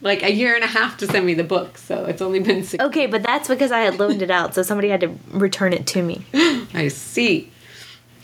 like 0.02 0.24
a 0.24 0.32
year 0.32 0.56
and 0.56 0.64
a 0.64 0.68
half 0.68 0.98
to 0.98 1.08
send 1.08 1.26
me 1.26 1.34
the 1.34 1.44
book. 1.44 1.78
So 1.78 2.06
it's 2.06 2.22
only 2.22 2.40
been 2.40 2.64
six. 2.64 2.84
Okay, 2.84 3.06
but 3.06 3.22
that's 3.24 3.48
because 3.48 3.72
I 3.72 3.80
had 3.82 4.00
loaned 4.00 4.22
it 4.22 4.32
out, 4.32 4.56
so 4.56 4.62
somebody 4.64 4.90
had 4.90 5.02
to 5.02 5.14
return 5.32 5.74
it 5.74 5.86
to 5.88 6.02
me. 6.02 6.26
I 6.74 6.88
see. 6.88 7.52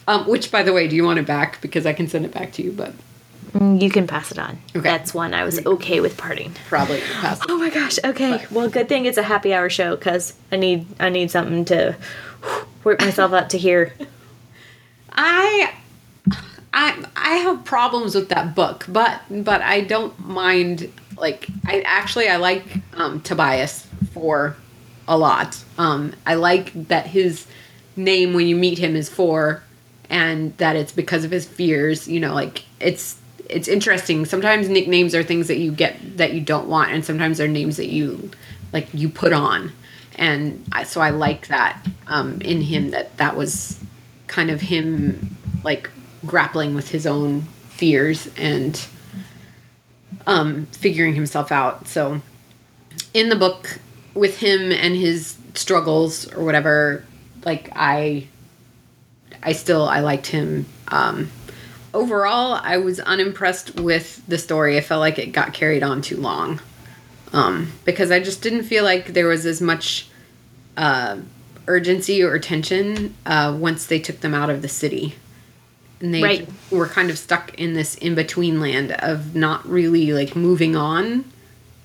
Um, 0.07 0.27
which, 0.27 0.51
by 0.51 0.61
the 0.63 0.71
way, 0.71 0.87
do 0.87 0.95
you 0.95 1.03
want 1.03 1.19
it 1.19 1.25
back? 1.25 1.59
Because 1.61 1.85
I 1.85 1.93
can 1.93 2.07
send 2.07 2.25
it 2.25 2.31
back 2.31 2.53
to 2.53 2.61
you, 2.61 2.71
but 2.71 2.93
You 3.55 3.89
can 3.89 4.05
pass 4.05 4.31
it 4.31 4.39
on. 4.39 4.57
Okay. 4.75 4.81
That's 4.81 5.13
one 5.13 5.33
I 5.33 5.45
was 5.45 5.65
okay 5.65 6.01
with 6.01 6.17
parting. 6.17 6.53
probably 6.67 6.99
pass 6.99 7.39
it. 7.39 7.45
Oh 7.47 7.57
my 7.57 7.69
gosh. 7.69 7.97
Okay. 8.03 8.45
Well, 8.51 8.67
good 8.69 8.89
thing 8.89 9.05
it's 9.05 9.17
a 9.17 9.23
happy 9.23 9.53
hour 9.53 9.69
show 9.69 9.95
because 9.95 10.33
I 10.51 10.57
need 10.57 10.85
I 10.99 11.07
need 11.09 11.31
something 11.31 11.63
to 11.65 11.95
work 12.83 12.99
myself 12.99 13.31
up 13.31 13.49
to 13.49 13.57
hear. 13.57 13.93
I, 15.11 15.73
I, 16.73 17.05
I 17.15 17.35
have 17.37 17.63
problems 17.63 18.13
with 18.15 18.27
that 18.29 18.55
book, 18.55 18.85
but 18.89 19.21
but 19.29 19.61
I 19.61 19.81
don't 19.81 20.17
mind. 20.19 20.91
Like, 21.17 21.47
I 21.65 21.79
actually 21.81 22.27
I 22.27 22.35
like 22.35 22.65
um, 22.95 23.21
Tobias 23.21 23.87
for 24.11 24.57
a 25.07 25.17
lot. 25.17 25.63
Um, 25.77 26.13
I 26.25 26.33
like 26.35 26.73
that 26.89 27.07
his 27.07 27.47
name 27.95 28.33
when 28.33 28.47
you 28.47 28.57
meet 28.57 28.77
him 28.77 28.97
is 28.97 29.07
Four, 29.07 29.63
and 30.09 30.55
that 30.57 30.75
it's 30.75 30.91
because 30.91 31.23
of 31.23 31.31
his 31.31 31.45
fears. 31.45 32.07
You 32.09 32.19
know, 32.19 32.33
like 32.33 32.65
it's 32.81 33.17
it's 33.49 33.67
interesting. 33.67 34.25
Sometimes 34.25 34.69
nicknames 34.69 35.13
are 35.15 35.23
things 35.23 35.47
that 35.47 35.57
you 35.57 35.71
get 35.71 36.17
that 36.17 36.33
you 36.33 36.41
don't 36.41 36.67
want, 36.67 36.91
and 36.91 37.03
sometimes 37.05 37.37
they're 37.37 37.47
names 37.47 37.77
that 37.77 37.89
you 37.89 38.31
like 38.73 38.87
you 38.93 39.09
put 39.09 39.33
on. 39.33 39.71
And 40.17 40.65
I, 40.71 40.83
so 40.83 41.01
I 41.01 41.09
like 41.09 41.47
that 41.47 41.85
um, 42.07 42.41
in 42.41 42.61
him 42.61 42.91
that 42.91 43.17
that 43.17 43.35
was 43.35 43.79
kind 44.27 44.49
of 44.49 44.61
him 44.61 45.35
like 45.63 45.89
grappling 46.25 46.73
with 46.73 46.89
his 46.89 47.05
own 47.05 47.41
fears 47.69 48.29
and 48.37 48.85
um, 50.25 50.65
figuring 50.67 51.15
himself 51.15 51.51
out. 51.51 51.87
So 51.87 52.21
in 53.13 53.29
the 53.29 53.35
book 53.35 53.79
with 54.13 54.39
him 54.39 54.71
and 54.71 54.95
his 54.95 55.37
struggles 55.53 56.31
or 56.33 56.43
whatever, 56.43 57.03
like 57.43 57.69
I 57.75 58.27
I 59.43 59.53
still 59.53 59.87
I 59.87 59.99
liked 59.99 60.27
him. 60.27 60.65
Um, 60.87 61.29
overall, 61.95 62.59
I 62.61 62.77
was 62.77 62.99
unimpressed 62.99 63.79
with 63.79 64.21
the 64.27 64.37
story. 64.37 64.77
I 64.77 64.81
felt 64.81 64.99
like 64.99 65.17
it 65.17 65.27
got 65.31 65.53
carried 65.53 65.81
on 65.81 66.01
too 66.01 66.17
long. 66.17 66.59
Um, 67.33 67.71
because 67.83 68.11
I 68.11 68.19
just 68.19 68.41
didn't 68.41 68.63
feel 68.63 68.83
like 68.83 69.07
there 69.07 69.27
was 69.27 69.45
as 69.45 69.61
much 69.61 70.07
uh, 70.77 71.17
urgency 71.67 72.21
or 72.21 72.37
tension 72.39 73.15
uh, 73.25 73.55
once 73.59 73.87
they 73.87 73.99
took 73.99 74.19
them 74.19 74.33
out 74.33 74.49
of 74.49 74.61
the 74.61 74.67
city. 74.67 75.15
And 75.99 76.13
they 76.13 76.21
Right. 76.21 76.49
were 76.71 76.87
kind 76.87 77.09
of 77.09 77.17
stuck 77.17 77.53
in 77.55 77.73
this 77.73 77.95
in 77.95 78.15
between 78.15 78.59
land 78.59 78.91
of 78.99 79.35
not 79.35 79.67
really 79.67 80.13
like 80.13 80.35
moving 80.35 80.75
on. 80.75 81.25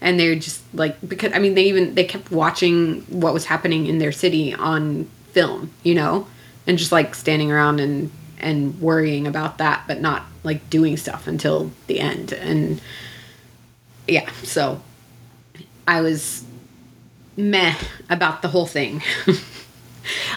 And 0.00 0.18
they're 0.18 0.34
just 0.34 0.62
like 0.74 0.96
because 1.06 1.32
I 1.34 1.38
mean 1.38 1.54
they 1.54 1.64
even 1.64 1.94
they 1.94 2.04
kept 2.04 2.30
watching 2.30 3.02
what 3.08 3.34
was 3.34 3.44
happening 3.44 3.86
in 3.86 3.98
their 3.98 4.12
city 4.12 4.54
on 4.54 5.08
film, 5.32 5.70
you 5.82 5.94
know, 5.94 6.26
and 6.66 6.78
just 6.78 6.90
like 6.90 7.14
standing 7.14 7.52
around 7.52 7.80
and 7.80 8.10
and 8.40 8.80
worrying 8.80 9.26
about 9.26 9.58
that, 9.58 9.84
but 9.86 10.00
not 10.00 10.24
like 10.44 10.68
doing 10.70 10.96
stuff 10.96 11.26
until 11.26 11.70
the 11.86 12.00
end. 12.00 12.32
And 12.32 12.80
yeah, 14.08 14.30
so 14.42 14.80
I 15.86 16.00
was 16.00 16.44
meh 17.36 17.74
about 18.08 18.42
the 18.42 18.48
whole 18.48 18.66
thing. 18.66 19.02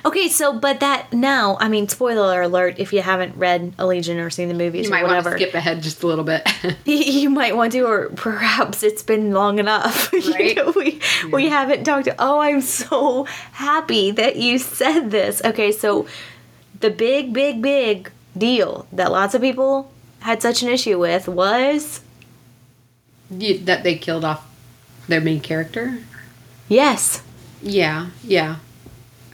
Okay, 0.06 0.28
so 0.28 0.60
but 0.60 0.82
that 0.82 1.14
now, 1.14 1.58
I 1.60 1.70
mean, 1.70 1.88
spoiler 1.88 2.42
alert 2.42 2.76
if 2.80 2.92
you 2.92 3.02
haven't 3.02 3.38
read 3.38 3.76
Allegiant 3.78 4.24
or 4.24 4.30
seen 4.30 4.50
the 4.50 4.54
movies 4.54 4.86
you 4.86 4.92
might 4.92 5.06
want 5.06 5.24
to 5.24 5.32
skip 5.32 5.54
ahead 5.54 5.82
just 5.82 6.04
a 6.04 6.08
little 6.08 6.26
bit. 6.26 6.48
you 6.86 7.30
might 7.30 7.56
want 7.56 7.72
to, 7.72 7.82
or 7.88 8.10
perhaps 8.10 8.84
it's 8.84 9.02
been 9.02 9.32
long 9.32 9.60
enough. 9.60 10.12
You 10.14 10.32
Right? 10.34 10.56
know, 10.58 10.74
we 10.76 11.00
we 11.32 11.48
haven't 11.48 11.86
talked. 11.86 12.10
Oh, 12.20 12.40
I'm 12.40 12.60
so 12.62 13.24
happy 13.54 14.12
that 14.12 14.36
you 14.36 14.60
said 14.60 15.10
this. 15.12 15.42
Okay, 15.44 15.72
so 15.72 16.08
the 16.84 16.90
big, 16.90 17.32
big, 17.32 17.62
big 17.62 18.12
deal 18.38 18.86
that 18.92 19.10
lots 19.10 19.34
of 19.34 19.42
people 19.42 19.90
had 20.20 20.42
such 20.42 20.62
an 20.62 20.68
issue 20.70 21.00
with 21.00 21.30
was 21.30 22.02
You- 23.32 23.58
that 23.60 23.84
they 23.84 23.96
killed 23.96 24.26
off 24.26 24.46
their 25.08 25.22
main 25.22 25.40
character. 25.40 26.00
yes, 26.68 27.22
Yeah, 27.62 28.08
yeah. 28.26 28.58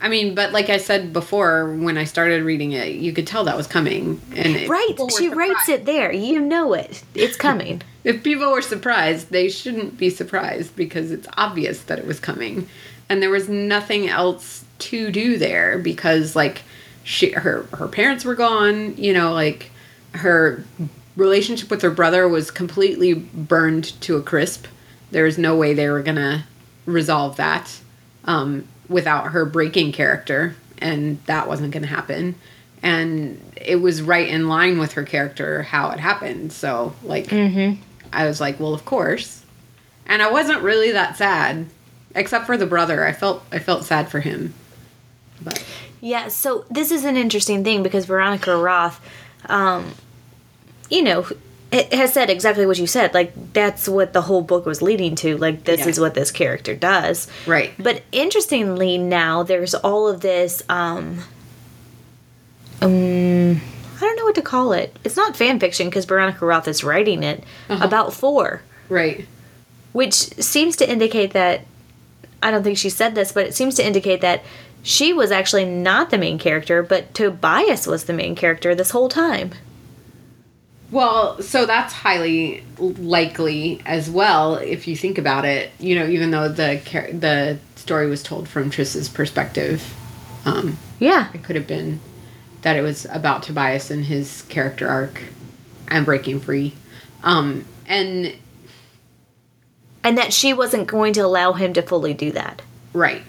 I 0.02 0.08
mean, 0.10 0.36
but 0.36 0.54
like 0.54 0.70
I 0.70 0.78
said 0.78 1.12
before, 1.12 1.74
when 1.74 1.98
I 1.98 2.04
started 2.04 2.44
reading 2.44 2.72
it, 2.74 2.90
you 2.94 3.12
could 3.12 3.26
tell 3.26 3.44
that 3.46 3.58
was 3.58 3.66
coming. 3.68 4.22
And 4.36 4.56
it- 4.56 4.70
right. 4.70 4.96
She 5.18 5.28
writes 5.30 5.68
it 5.68 5.86
there. 5.86 6.14
You 6.14 6.40
know 6.40 6.74
it. 6.74 7.04
It's 7.16 7.36
coming. 7.36 7.82
If 8.06 8.24
people 8.24 8.50
were 8.52 8.62
surprised, 8.62 9.30
they 9.30 9.50
shouldn't 9.50 9.98
be 9.98 10.10
surprised 10.10 10.74
because 10.78 11.12
it's 11.12 11.28
obvious 11.36 11.82
that 11.82 12.00
it 12.00 12.08
was 12.08 12.18
coming, 12.20 12.70
and 13.10 13.22
there 13.22 13.30
was 13.30 13.50
nothing 13.50 14.08
else 14.08 14.64
to 14.88 15.12
do 15.12 15.38
there 15.38 15.78
because 15.78 16.34
like 16.34 16.62
she 17.04 17.32
her 17.32 17.64
her 17.74 17.88
parents 17.88 18.26
were 18.26 18.36
gone. 18.36 18.96
You 18.98 19.14
know, 19.14 19.34
like 19.34 19.72
her 20.14 20.64
relationship 21.16 21.70
with 21.70 21.82
her 21.82 21.92
brother 21.92 22.28
was 22.28 22.52
completely 22.52 23.14
burned 23.14 24.00
to 24.02 24.18
a 24.18 24.22
crisp. 24.22 24.66
There 25.12 25.24
was 25.24 25.38
no 25.38 25.56
way 25.56 25.74
they 25.74 25.90
were 25.90 26.04
gonna 26.04 26.46
resolve 26.86 27.38
that 27.38 27.80
um, 28.26 28.68
without 28.88 29.32
her 29.32 29.46
breaking 29.46 29.92
character, 29.92 30.56
and 30.80 31.24
that 31.26 31.48
wasn't 31.48 31.74
gonna 31.74 31.88
happen. 31.88 32.36
And 32.82 33.42
it 33.58 33.76
was 33.78 34.02
right 34.02 34.28
in 34.28 34.48
line 34.48 34.80
with 34.80 34.94
her 34.94 35.04
character 35.04 35.64
how 35.64 35.90
it 35.92 36.00
happened. 36.00 36.54
So 36.54 36.96
like. 37.04 37.28
mm-hmm. 37.28 37.82
I 38.12 38.26
was 38.26 38.42
like, 38.42 38.60
well, 38.60 38.74
of 38.74 38.86
course. 38.86 39.44
And 40.06 40.22
I 40.22 40.32
wasn't 40.32 40.62
really 40.62 40.92
that 40.92 41.18
sad, 41.18 41.68
except 42.16 42.46
for 42.46 42.58
the 42.58 42.66
brother. 42.66 43.06
I 43.06 43.14
felt 43.14 43.44
I 43.52 43.60
felt 43.60 43.84
sad 43.84 44.10
for 44.10 44.20
him. 44.20 44.54
But 45.42 45.64
Yeah, 46.02 46.28
so 46.30 46.66
this 46.70 46.92
is 46.92 47.04
an 47.06 47.18
interesting 47.18 47.64
thing 47.64 47.84
because 47.84 48.06
Veronica 48.06 48.56
Roth, 48.58 49.00
um, 49.48 49.94
you 50.90 51.02
know, 51.04 51.28
has 51.92 52.14
said 52.14 52.30
exactly 52.30 52.66
what 52.66 52.78
you 52.80 52.88
said. 52.88 53.14
Like, 53.14 53.34
that's 53.54 53.88
what 53.88 54.14
the 54.14 54.22
whole 54.22 54.42
book 54.42 54.66
was 54.66 54.82
leading 54.82 55.16
to. 55.16 55.38
Like, 55.38 55.66
this 55.66 55.82
Yeah. 55.82 55.88
is 55.90 56.00
what 56.00 56.14
this 56.14 56.32
character 56.32 56.74
does. 56.76 57.28
right. 57.46 57.72
But 57.78 58.04
interestingly, 58.12 58.98
now 58.98 59.44
there's 59.44 59.76
all 59.76 60.08
of 60.08 60.22
this, 60.22 60.64
um, 60.70 61.20
um, 62.82 63.62
I 63.98 64.00
don't 64.02 64.16
know 64.16 64.24
what 64.24 64.36
to 64.36 64.42
call 64.42 64.72
it. 64.74 64.96
It's 65.04 65.18
not 65.18 65.36
fan 65.36 65.60
fiction 65.60 65.88
because 65.90 66.06
Veronica 66.06 66.46
Roth 66.46 66.68
is 66.68 66.84
writing 66.84 67.24
it 67.24 67.44
about 67.70 68.14
four, 68.14 68.62
Right. 68.88 69.28
which 69.92 70.14
seems 70.14 70.76
to 70.78 70.90
indicate 70.90 71.34
that 71.34 71.66
I 72.42 72.52
don't 72.52 72.64
think 72.64 72.78
she 72.78 72.90
said 72.90 73.16
this, 73.16 73.34
but 73.34 73.46
it 73.48 73.54
seems 73.54 73.76
to 73.76 73.86
indicate 73.86 74.22
that 74.22 74.44
she 74.84 75.14
was 75.14 75.32
actually 75.32 75.66
not 75.66 76.10
the 76.10 76.18
main 76.18 76.38
character, 76.40 76.82
but 76.84 77.14
Tobias 77.14 77.86
was 77.88 78.06
the 78.06 78.14
main 78.14 78.36
character 78.36 78.74
this 78.76 78.92
whole 78.92 79.10
time. 79.10 79.52
Well, 80.92 81.42
so 81.42 81.66
that's 81.66 81.94
highly 81.94 82.64
likely 82.80 83.82
as 83.86 84.10
well 84.10 84.56
if 84.56 84.88
you 84.88 84.96
think 84.96 85.18
about 85.20 85.46
it. 85.46 85.72
You 85.80 85.96
know, 85.96 86.08
even 86.08 86.32
though 86.32 86.48
the 86.50 86.82
the 87.14 87.60
story 87.76 88.08
was 88.10 88.24
told 88.24 88.48
from 88.50 88.70
Tris's 88.70 89.08
perspective, 89.10 89.94
um, 90.46 90.78
Yeah. 91.00 91.28
it 91.34 91.44
could 91.44 91.56
have 91.56 91.68
been 91.68 92.00
that 92.64 92.76
it 92.76 92.82
was 92.82 93.06
about 93.12 93.44
Tobias 93.44 93.90
and 93.92 94.06
his 94.06 94.42
character 94.50 94.88
arc 94.88 95.22
and 95.88 96.06
breaking 96.06 96.40
free. 96.42 96.74
Um, 97.24 97.66
and 97.86 98.34
And 100.04 100.18
that 100.18 100.34
she 100.34 100.54
wasn't 100.54 100.88
going 100.88 101.14
to 101.14 101.22
allow 101.22 101.54
him 101.54 101.74
to 101.74 101.82
fully 101.82 102.14
do 102.14 102.32
that. 102.32 102.62
Right. 102.94 103.22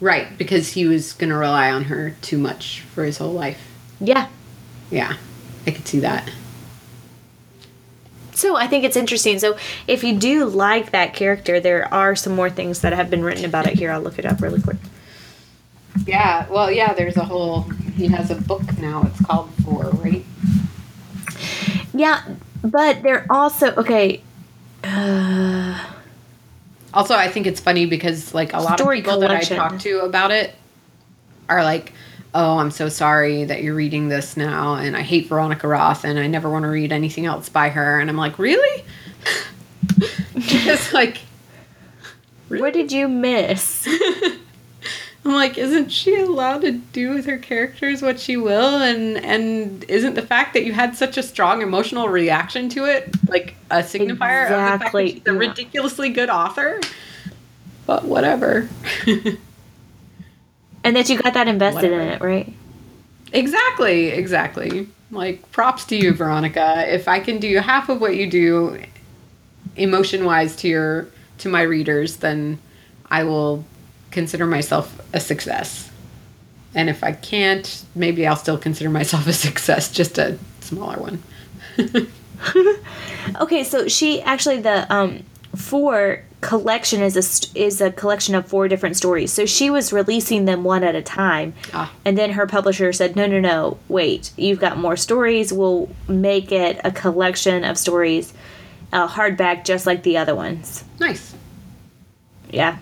Right, 0.00 0.36
because 0.38 0.72
he 0.72 0.86
was 0.86 1.12
going 1.12 1.30
to 1.30 1.36
rely 1.36 1.70
on 1.70 1.84
her 1.84 2.16
too 2.22 2.38
much 2.38 2.80
for 2.80 3.04
his 3.04 3.18
whole 3.18 3.32
life. 3.32 3.60
Yeah. 4.00 4.28
Yeah, 4.90 5.16
I 5.66 5.70
could 5.70 5.86
see 5.86 6.00
that. 6.00 6.30
So 8.32 8.56
I 8.56 8.66
think 8.66 8.84
it's 8.84 8.96
interesting. 8.96 9.38
So 9.38 9.58
if 9.86 10.02
you 10.02 10.18
do 10.18 10.46
like 10.46 10.92
that 10.92 11.12
character, 11.12 11.60
there 11.60 11.92
are 11.92 12.16
some 12.16 12.34
more 12.34 12.48
things 12.48 12.80
that 12.80 12.94
have 12.94 13.10
been 13.10 13.22
written 13.22 13.44
about 13.44 13.66
it 13.66 13.74
here. 13.74 13.90
I'll 13.90 14.00
look 14.00 14.18
it 14.18 14.24
up 14.24 14.40
really 14.40 14.62
quick. 14.62 14.78
Yeah, 16.06 16.48
well, 16.48 16.70
yeah, 16.70 16.94
there's 16.94 17.18
a 17.18 17.24
whole. 17.24 17.62
He 17.96 18.06
has 18.08 18.30
a 18.30 18.36
book 18.36 18.78
now. 18.78 19.02
It's 19.02 19.20
called 19.26 19.50
Four, 19.64 19.90
right? 19.90 20.24
Yeah, 21.92 22.22
but 22.62 23.02
they're 23.02 23.26
also 23.28 23.74
okay. 23.74 24.22
Uh, 24.82 25.78
Also, 26.92 27.14
I 27.14 27.28
think 27.28 27.46
it's 27.46 27.60
funny 27.60 27.86
because 27.86 28.34
like 28.34 28.52
a 28.52 28.58
lot 28.58 28.78
Story 28.78 28.98
of 28.98 29.04
people 29.04 29.20
collection. 29.20 29.56
that 29.56 29.64
I 29.64 29.68
talk 29.68 29.78
to 29.80 30.00
about 30.00 30.30
it 30.32 30.54
are 31.48 31.62
like, 31.62 31.92
"Oh, 32.34 32.58
I'm 32.58 32.70
so 32.70 32.88
sorry 32.88 33.44
that 33.44 33.62
you're 33.62 33.74
reading 33.74 34.08
this 34.08 34.36
now, 34.36 34.74
and 34.74 34.96
I 34.96 35.02
hate 35.02 35.28
Veronica 35.28 35.68
Roth, 35.68 36.04
and 36.04 36.18
I 36.18 36.26
never 36.26 36.50
want 36.50 36.64
to 36.64 36.68
read 36.68 36.92
anything 36.92 37.26
else 37.26 37.48
by 37.48 37.68
her." 37.68 38.00
And 38.00 38.10
I'm 38.10 38.16
like, 38.16 38.38
"Really?" 38.38 38.84
Because 40.34 40.92
like, 40.92 41.18
What 42.48 42.72
did 42.72 42.90
you 42.92 43.08
miss? 43.08 43.86
I'm 45.24 45.32
like, 45.32 45.58
isn't 45.58 45.90
she 45.90 46.18
allowed 46.18 46.62
to 46.62 46.72
do 46.72 47.10
with 47.14 47.26
her 47.26 47.36
characters 47.36 48.00
what 48.00 48.18
she 48.18 48.36
will? 48.36 48.78
And 48.80 49.18
and 49.18 49.84
isn't 49.84 50.14
the 50.14 50.22
fact 50.22 50.54
that 50.54 50.64
you 50.64 50.72
had 50.72 50.96
such 50.96 51.18
a 51.18 51.22
strong 51.22 51.60
emotional 51.60 52.08
reaction 52.08 52.68
to 52.70 52.86
it 52.86 53.10
like 53.28 53.54
a 53.70 53.78
signifier 53.78 54.44
of 54.44 54.50
the 54.50 54.56
fact 54.56 54.92
that 54.92 55.06
she's 55.06 55.22
a 55.26 55.32
yeah. 55.32 55.38
ridiculously 55.38 56.08
good 56.08 56.30
author? 56.30 56.80
But 57.86 58.04
whatever. 58.04 58.68
And 60.84 60.96
that 60.96 61.08
you 61.08 61.18
got 61.18 61.34
that 61.34 61.48
invested 61.48 61.92
in 61.92 62.00
it, 62.00 62.20
right? 62.20 62.52
exactly, 63.32 64.08
exactly. 64.08 64.88
Like 65.10 65.50
props 65.52 65.84
to 65.86 65.96
you, 65.96 66.12
Veronica. 66.12 66.84
If 66.92 67.08
I 67.08 67.20
can 67.20 67.38
do 67.38 67.58
half 67.58 67.88
of 67.88 68.00
what 68.00 68.16
you 68.16 68.30
do 68.30 68.82
emotion 69.76 70.24
wise 70.24 70.56
to 70.56 70.68
your 70.68 71.08
to 71.38 71.48
my 71.48 71.62
readers, 71.62 72.16
then 72.16 72.58
I 73.10 73.24
will 73.24 73.64
consider 74.10 74.46
myself 74.46 75.00
a 75.12 75.20
success. 75.20 75.90
And 76.74 76.88
if 76.88 77.02
I 77.02 77.12
can't, 77.12 77.84
maybe 77.94 78.26
I'll 78.26 78.36
still 78.36 78.58
consider 78.58 78.90
myself 78.90 79.26
a 79.26 79.32
success, 79.48 79.90
just 79.90 80.18
a 80.18 80.38
smaller 80.60 80.98
one. 80.98 81.22
Okay, 83.40 83.64
so 83.64 83.88
she 83.88 84.22
actually 84.22 84.60
the 84.60 84.92
um 84.92 85.24
four 85.54 86.22
collection 86.40 87.02
is 87.02 87.16
a 87.16 87.58
is 87.58 87.80
a 87.80 87.90
collection 87.90 88.34
of 88.34 88.46
four 88.46 88.68
different 88.68 88.96
stories. 88.96 89.32
So 89.32 89.46
she 89.46 89.70
was 89.70 89.92
releasing 89.92 90.44
them 90.46 90.64
one 90.64 90.82
at 90.82 90.94
a 90.94 91.02
time. 91.02 91.54
Ah. 91.72 91.92
And 92.04 92.16
then 92.16 92.30
her 92.32 92.46
publisher 92.46 92.92
said, 92.92 93.16
"No, 93.16 93.26
no, 93.26 93.40
no. 93.40 93.78
Wait. 93.88 94.32
You've 94.36 94.60
got 94.60 94.78
more 94.78 94.96
stories. 94.96 95.52
We'll 95.52 95.88
make 96.08 96.50
it 96.52 96.80
a 96.82 96.90
collection 96.90 97.64
of 97.64 97.76
stories, 97.76 98.32
a 98.92 99.06
hardback 99.06 99.64
just 99.64 99.86
like 99.86 100.02
the 100.02 100.16
other 100.16 100.34
ones." 100.34 100.84
Nice. 100.98 101.34
Yeah. 102.50 102.78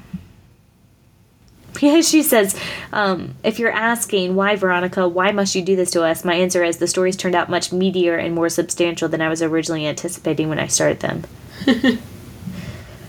Yeah, 1.80 2.00
she 2.00 2.22
says, 2.22 2.58
um, 2.92 3.34
if 3.44 3.58
you're 3.58 3.70
asking 3.70 4.34
why, 4.34 4.56
Veronica, 4.56 5.06
why 5.06 5.30
must 5.32 5.54
you 5.54 5.62
do 5.62 5.76
this 5.76 5.90
to 5.92 6.02
us? 6.02 6.24
My 6.24 6.34
answer 6.34 6.64
is 6.64 6.78
the 6.78 6.88
stories 6.88 7.16
turned 7.16 7.34
out 7.34 7.48
much 7.48 7.70
meatier 7.70 8.22
and 8.22 8.34
more 8.34 8.48
substantial 8.48 9.08
than 9.08 9.20
I 9.20 9.28
was 9.28 9.42
originally 9.42 9.86
anticipating 9.86 10.48
when 10.48 10.58
I 10.58 10.66
started 10.66 11.00
them. 11.00 11.24
and 11.66 12.00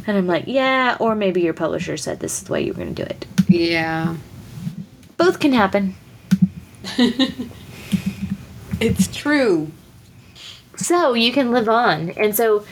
I'm 0.08 0.28
like, 0.28 0.44
yeah, 0.46 0.98
or 1.00 1.16
maybe 1.16 1.42
your 1.42 1.54
publisher 1.54 1.98
said 1.98 2.20
this 2.20 2.40
is 2.40 2.44
the 2.44 2.54
way 2.54 2.64
you 2.64 2.74
were 2.74 2.84
going 2.84 2.94
to 2.94 3.06
do 3.06 3.10
it. 3.10 3.26
Yeah. 3.48 4.18
Both 5.18 5.40
can 5.40 5.54
happen. 5.54 5.96
It's 8.80 9.08
true. 9.08 9.72
So 10.78 11.14
you 11.14 11.32
can 11.34 11.52
live 11.52 11.68
on. 11.68 12.12
And 12.12 12.36
so, 12.36 12.66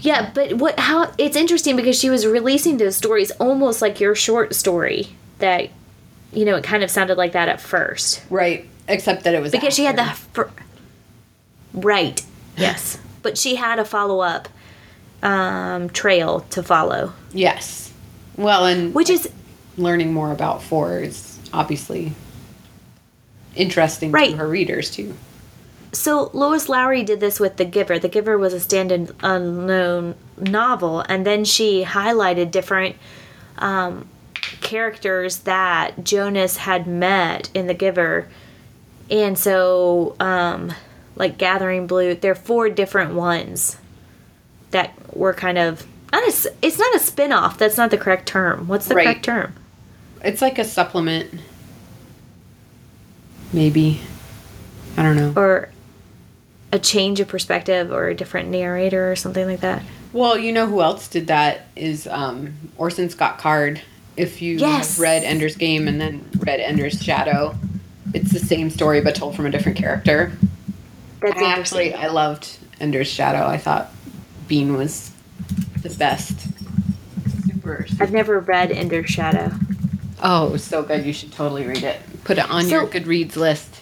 yeah, 0.00 0.30
but 0.34 0.54
what, 0.54 0.78
how, 0.78 1.12
it's 1.18 1.36
interesting 1.36 1.76
because 1.76 1.98
she 1.98 2.10
was 2.10 2.26
releasing 2.26 2.76
those 2.78 2.96
stories 2.96 3.30
almost 3.32 3.80
like 3.82 4.00
your 4.00 4.14
short 4.14 4.54
story 4.54 5.08
that, 5.38 5.70
you 6.32 6.44
know, 6.44 6.56
it 6.56 6.64
kind 6.64 6.82
of 6.82 6.90
sounded 6.90 7.16
like 7.18 7.32
that 7.32 7.48
at 7.48 7.60
first. 7.60 8.22
Right. 8.30 8.66
Except 8.88 9.24
that 9.24 9.34
it 9.34 9.40
was 9.40 9.52
because 9.52 9.74
she 9.74 9.84
had 9.84 9.96
the 9.96 10.02
after. 10.02 10.50
right 11.72 12.24
yes 12.56 12.98
but 13.22 13.38
she 13.38 13.54
had 13.54 13.78
a 13.78 13.84
follow-up 13.84 14.48
um, 15.22 15.88
trail 15.90 16.40
to 16.50 16.62
follow 16.62 17.12
Yes. 17.32 17.92
Well, 18.36 18.66
and 18.66 18.92
which 18.94 19.08
is 19.10 19.28
learning 19.76 20.12
more 20.12 20.32
about 20.32 20.62
four 20.62 20.98
is 21.00 21.38
obviously 21.52 22.12
interesting 23.54 24.10
Right. 24.10 24.30
to 24.32 24.36
her 24.38 24.48
readers 24.48 24.90
too. 24.90 25.14
So 25.92 26.30
lois 26.32 26.68
lowry 26.68 27.02
did 27.02 27.18
this 27.20 27.40
with 27.40 27.56
the 27.56 27.64
giver 27.64 27.98
the 27.98 28.08
giver 28.08 28.38
was 28.38 28.52
a 28.52 28.60
stand 28.60 29.12
unknown 29.22 30.14
novel 30.38 31.00
and 31.08 31.26
then 31.26 31.44
she 31.44 31.82
highlighted 31.84 32.50
different 32.50 32.94
um, 33.58 34.06
characters 34.60 35.38
that 35.38 36.04
jonas 36.04 36.58
had 36.58 36.86
met 36.86 37.50
in 37.54 37.66
the 37.66 37.74
giver 37.74 38.28
and 39.10 39.36
so 39.38 40.14
um, 40.20 40.72
like 41.16 41.36
gathering 41.38 41.86
blue 41.86 42.14
there 42.14 42.32
are 42.32 42.36
four 42.36 42.68
different 42.70 43.14
ones 43.14 43.76
that 44.70 44.92
were 45.16 45.34
kind 45.34 45.58
of 45.58 45.84
not 46.12 46.22
a, 46.22 46.52
it's 46.62 46.78
not 46.78 46.94
a 46.94 46.98
spin-off 47.00 47.58
that's 47.58 47.76
not 47.76 47.90
the 47.90 47.98
correct 47.98 48.26
term 48.26 48.68
what's 48.68 48.86
the 48.86 48.94
Right. 48.94 49.04
correct 49.06 49.24
term 49.24 49.54
It's 50.22 50.40
like 50.42 50.58
a 50.58 50.64
supplement. 50.64 51.40
Maybe. 53.52 54.00
I 54.96 55.02
don't 55.02 55.16
know. 55.16 55.32
or 55.34 55.70
a 56.72 56.78
change 56.78 57.20
of 57.20 57.28
perspective 57.28 57.90
or 57.92 58.08
a 58.08 58.14
different 58.14 58.48
narrator 58.48 59.10
or 59.10 59.16
something 59.16 59.46
like 59.46 59.60
that 59.60 59.82
Well, 60.12 60.38
you 60.38 60.52
know 60.52 60.66
who 60.66 60.80
else 60.82 61.08
did 61.08 61.26
that 61.28 61.66
is 61.76 62.06
um, 62.08 62.54
Orson 62.76 63.10
Scott 63.10 63.38
Card. 63.38 63.80
If 64.16 64.42
you 64.42 64.56
Yes. 64.56 64.98
read 64.98 65.22
Ender's 65.24 65.56
Game 65.56 65.86
and 65.88 66.00
then 66.00 66.28
read 66.38 66.60
Ender's 66.60 67.00
Shadow, 67.02 67.54
it's 68.12 68.32
the 68.32 68.38
same 68.40 68.70
story 68.70 69.00
but 69.00 69.14
told 69.14 69.34
from 69.36 69.46
a 69.46 69.50
different 69.50 69.78
character. 69.78 70.32
that's 71.20 71.40
I 71.40 71.44
actually 71.52 71.94
I 71.94 72.08
loved 72.08 72.58
Ender's 72.80 73.08
Shadow. 73.08 73.46
I 73.46 73.56
thought 73.56 73.92
Bean 74.48 74.76
was 74.76 75.10
the 75.82 75.90
best. 75.90 76.38
Super. 77.46 77.86
i've 78.00 78.12
never 78.12 78.40
read 78.40 78.70
ender's 78.72 79.08
shadow 79.10 79.50
Oh, 80.22 80.48
it 80.48 80.52
was 80.52 80.62
so 80.64 80.82
good. 80.82 81.06
You 81.06 81.12
should 81.14 81.32
totally 81.32 81.64
read 81.66 81.82
it. 81.82 81.98
Put 82.24 82.36
it 82.36 82.50
on 82.50 82.64
So- 82.64 82.70
your 82.70 82.86
Goodreads 82.86 83.36
list. 83.36 83.79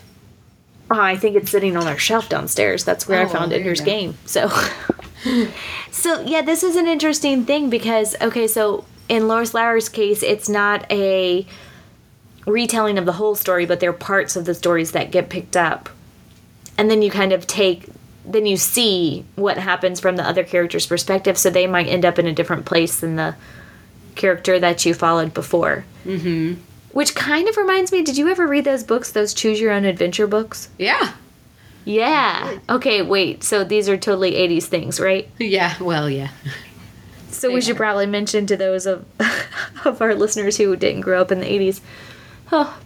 I 0.91 1.17
think 1.17 1.37
it's 1.37 1.51
sitting 1.51 1.77
on 1.77 1.87
our 1.87 1.99
shelf 1.99 2.29
downstairs. 2.29 2.85
That's 2.85 3.07
where 3.07 3.21
I 3.21 3.25
Oh, 3.25 3.29
found 3.29 3.53
there 3.53 3.59
Ender's. 3.59 3.81
Game. 3.81 4.17
So, 4.25 4.49
so 5.91 6.21
yeah, 6.23 6.43
this 6.43 6.63
is 6.63 6.77
an 6.77 6.87
interesting 6.87 7.45
thing 7.45 7.69
because 7.71 8.17
okay, 8.21 8.47
so 8.47 8.85
in 9.09 9.29
Lois 9.29 9.55
Lowry's 9.55 9.89
case, 9.89 10.23
it's 10.23 10.49
not 10.49 10.91
a 10.91 11.47
retelling 12.47 12.97
of 12.99 13.05
the 13.07 13.13
whole 13.13 13.35
story, 13.35 13.67
but 13.67 13.81
they're 13.81 13.93
parts 13.93 14.37
of 14.37 14.45
the 14.45 14.55
stories 14.55 14.93
that 14.93 15.11
get 15.11 15.29
picked 15.29 15.57
up, 15.57 15.89
and 16.79 16.91
then 16.91 17.03
you 17.03 17.11
kind 17.11 17.33
of 17.33 17.47
take, 17.47 17.87
then 18.25 18.47
you 18.47 18.57
see 18.57 19.25
what 19.37 19.59
happens 19.59 20.01
from 20.01 20.17
the 20.17 20.23
other 20.27 20.45
character's 20.45 20.87
perspective. 20.87 21.37
So 21.37 21.51
they 21.51 21.67
might 21.67 21.87
end 21.87 22.05
up 22.07 22.19
in 22.19 22.27
a 22.27 22.33
different 22.33 22.65
place 22.65 23.01
than 23.01 23.17
the 23.17 23.35
character 24.15 24.59
that 24.59 24.85
you 24.87 24.95
followed 24.95 25.35
before. 25.35 25.85
Mm-hmm. 26.05 26.61
Which 26.99 27.15
kind 27.15 27.49
of 27.49 27.57
reminds 27.57 27.93
me, 27.93 28.03
did 28.03 28.19
you 28.19 28.29
ever 28.29 28.45
read 28.45 28.65
those 28.65 28.83
books, 28.83 29.13
those 29.13 29.33
choose 29.33 29.61
your 29.61 29.71
own 29.71 29.85
adventure 29.85 30.27
books? 30.27 30.69
Yeah. 30.79 31.13
Yeah. 31.85 32.59
Okay, 32.69 33.03
wait. 33.03 33.45
So 33.45 33.63
these 33.63 33.89
are 33.89 33.97
totally 33.97 34.33
80s 34.33 34.65
things, 34.65 34.99
right? 34.99 35.31
Yeah. 35.39 35.81
Well, 35.81 36.11
yeah. 36.11 36.31
So 37.31 37.47
They 37.47 37.55
we 37.55 37.61
should 37.61 37.77
probably 37.77 38.07
mention 38.07 38.49
to 38.49 38.57
those 38.57 38.85
of 38.85 39.05
of 39.85 40.03
our 40.03 40.13
listeners 40.17 40.57
who 40.57 40.75
didn't 40.75 41.03
grow 41.03 41.21
up 41.21 41.31
in 41.31 41.39
the 41.39 41.47
80s. 41.47 41.81
Oh. 42.51 42.77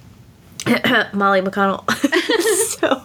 Molly 1.14 1.40
McConnell. 1.40 1.90
so 2.78 3.04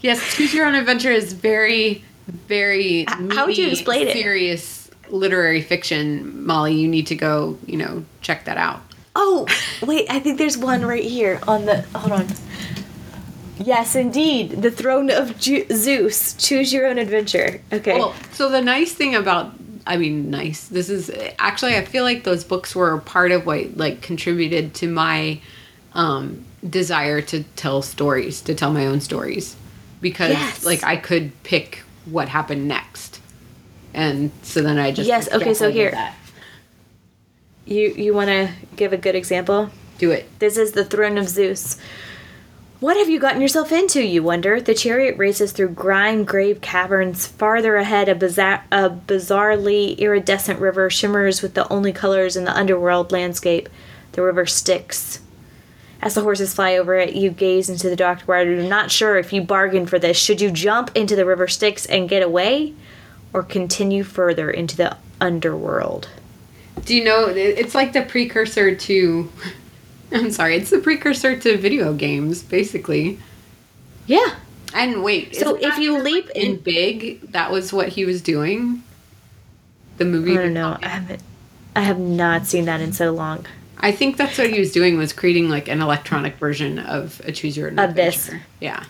Yes, 0.00 0.34
Choose 0.34 0.52
Your 0.52 0.66
Own 0.66 0.74
Adventure 0.74 1.12
is 1.12 1.34
very, 1.34 2.02
very 2.26 3.04
how 3.04 3.46
would 3.46 3.56
you 3.56 3.66
meaty, 3.66 3.78
explain 3.78 4.08
it? 4.08 4.12
Serious 4.14 4.90
literary 5.08 5.62
fiction, 5.62 6.44
Molly. 6.44 6.74
You 6.74 6.88
need 6.88 7.06
to 7.06 7.14
go. 7.14 7.60
You 7.64 7.76
know, 7.76 8.04
check 8.22 8.46
that 8.46 8.56
out. 8.56 8.82
Oh, 9.14 9.46
wait, 9.82 10.06
I 10.10 10.18
think 10.20 10.38
there's 10.38 10.56
one 10.56 10.84
right 10.84 11.04
here 11.04 11.40
on 11.46 11.66
the 11.66 11.82
hold 11.94 12.12
on. 12.12 12.26
Yes, 13.58 13.94
indeed. 13.94 14.62
The 14.62 14.70
throne 14.70 15.10
of 15.10 15.38
Ju- 15.38 15.66
Zeus. 15.72 16.34
Choose 16.34 16.72
your 16.72 16.86
own 16.86 16.98
adventure. 16.98 17.60
Okay. 17.72 17.98
Well, 17.98 18.14
so 18.32 18.48
the 18.48 18.62
nice 18.62 18.92
thing 18.92 19.14
about 19.14 19.52
I 19.86 19.96
mean, 19.96 20.30
nice. 20.30 20.68
This 20.68 20.88
is 20.88 21.10
actually 21.38 21.76
I 21.76 21.84
feel 21.84 22.04
like 22.04 22.24
those 22.24 22.44
books 22.44 22.74
were 22.74 22.98
part 22.98 23.32
of 23.32 23.44
what 23.46 23.76
like 23.76 24.00
contributed 24.00 24.74
to 24.74 24.88
my 24.88 25.40
um 25.94 26.44
desire 26.68 27.20
to 27.20 27.42
tell 27.56 27.82
stories, 27.82 28.40
to 28.42 28.54
tell 28.54 28.72
my 28.72 28.86
own 28.86 29.00
stories 29.00 29.56
because 30.00 30.30
Yes. 30.30 30.64
like 30.64 30.82
I 30.84 30.96
could 30.96 31.30
pick 31.42 31.82
what 32.06 32.28
happened 32.28 32.66
next. 32.66 33.20
And 33.94 34.30
so 34.42 34.62
then 34.62 34.78
I 34.78 34.90
just 34.92 35.06
Yes, 35.06 35.30
okay, 35.32 35.52
so 35.54 35.70
here. 35.70 35.90
that. 35.90 36.14
You 37.64 37.88
you 37.90 38.14
want 38.14 38.28
to 38.28 38.50
give 38.76 38.92
a 38.92 38.96
good 38.96 39.14
example? 39.14 39.70
do 40.02 40.10
it. 40.10 40.28
This 40.40 40.56
is 40.56 40.72
the 40.72 40.84
throne 40.84 41.16
of 41.16 41.28
Zeus. 41.28 41.78
What 42.80 42.96
have 42.96 43.08
you 43.08 43.20
gotten 43.20 43.40
yourself 43.40 43.70
into, 43.70 44.02
you 44.02 44.20
wonder? 44.20 44.60
The 44.60 44.74
chariot 44.74 45.16
races 45.16 45.52
through 45.52 45.68
grime 45.68 46.24
grave 46.24 46.60
caverns. 46.60 47.28
Farther 47.28 47.76
ahead, 47.76 48.08
a, 48.08 48.16
bizarre, 48.16 48.64
a 48.72 48.90
bizarrely 48.90 49.96
iridescent 49.98 50.58
river 50.58 50.90
shimmers 50.90 51.40
with 51.40 51.54
the 51.54 51.72
only 51.72 51.92
colors 51.92 52.36
in 52.36 52.44
the 52.44 52.56
underworld 52.56 53.12
landscape. 53.12 53.68
The 54.10 54.22
river 54.22 54.44
Styx. 54.44 55.20
As 56.00 56.14
the 56.14 56.22
horses 56.22 56.52
fly 56.52 56.76
over 56.76 56.96
it, 56.96 57.14
you 57.14 57.30
gaze 57.30 57.70
into 57.70 57.88
the 57.88 57.94
dark 57.94 58.26
water, 58.26 58.60
not 58.60 58.90
sure 58.90 59.16
if 59.16 59.32
you 59.32 59.40
bargained 59.40 59.88
for 59.88 60.00
this. 60.00 60.18
Should 60.18 60.40
you 60.40 60.50
jump 60.50 60.90
into 60.96 61.14
the 61.14 61.24
river 61.24 61.46
Styx 61.46 61.86
and 61.86 62.08
get 62.08 62.24
away, 62.24 62.74
or 63.32 63.44
continue 63.44 64.02
further 64.02 64.50
into 64.50 64.76
the 64.76 64.96
underworld? 65.20 66.08
Do 66.84 66.96
you 66.96 67.04
know? 67.04 67.26
It's 67.28 67.74
like 67.74 67.92
the 67.92 68.02
precursor 68.02 68.74
to. 68.74 69.32
I'm 70.12 70.30
sorry. 70.30 70.56
It's 70.56 70.70
the 70.70 70.78
precursor 70.78 71.38
to 71.38 71.56
video 71.56 71.94
games, 71.94 72.42
basically. 72.42 73.18
Yeah. 74.06 74.36
And 74.74 75.02
wait. 75.02 75.36
So 75.36 75.56
if 75.56 75.78
you 75.78 75.98
leap 76.02 76.26
like, 76.26 76.36
in 76.36 76.56
Big, 76.56 77.32
that 77.32 77.50
was 77.50 77.72
what 77.72 77.88
he 77.88 78.04
was 78.04 78.20
doing. 78.22 78.82
The 79.98 80.04
movie. 80.04 80.32
I 80.32 80.42
don't 80.42 80.54
know. 80.54 80.78
I 80.82 80.88
haven't. 80.88 81.22
I 81.74 81.80
have 81.82 81.98
not 81.98 82.46
seen 82.46 82.66
that 82.66 82.80
in 82.80 82.92
so 82.92 83.12
long. 83.12 83.46
I 83.78 83.92
think 83.92 84.16
that's 84.16 84.38
what 84.38 84.50
he 84.50 84.58
was 84.60 84.70
doing 84.72 84.96
was 84.96 85.12
creating 85.12 85.48
like 85.48 85.68
an 85.68 85.80
electronic 85.80 86.36
version 86.36 86.78
of 86.78 87.20
a 87.24 87.32
choose 87.32 87.56
your 87.56 87.70
own 87.70 87.78
Of 87.78 87.94
this. 87.94 88.26
adventure. 88.26 88.46
Yeah. 88.60 88.84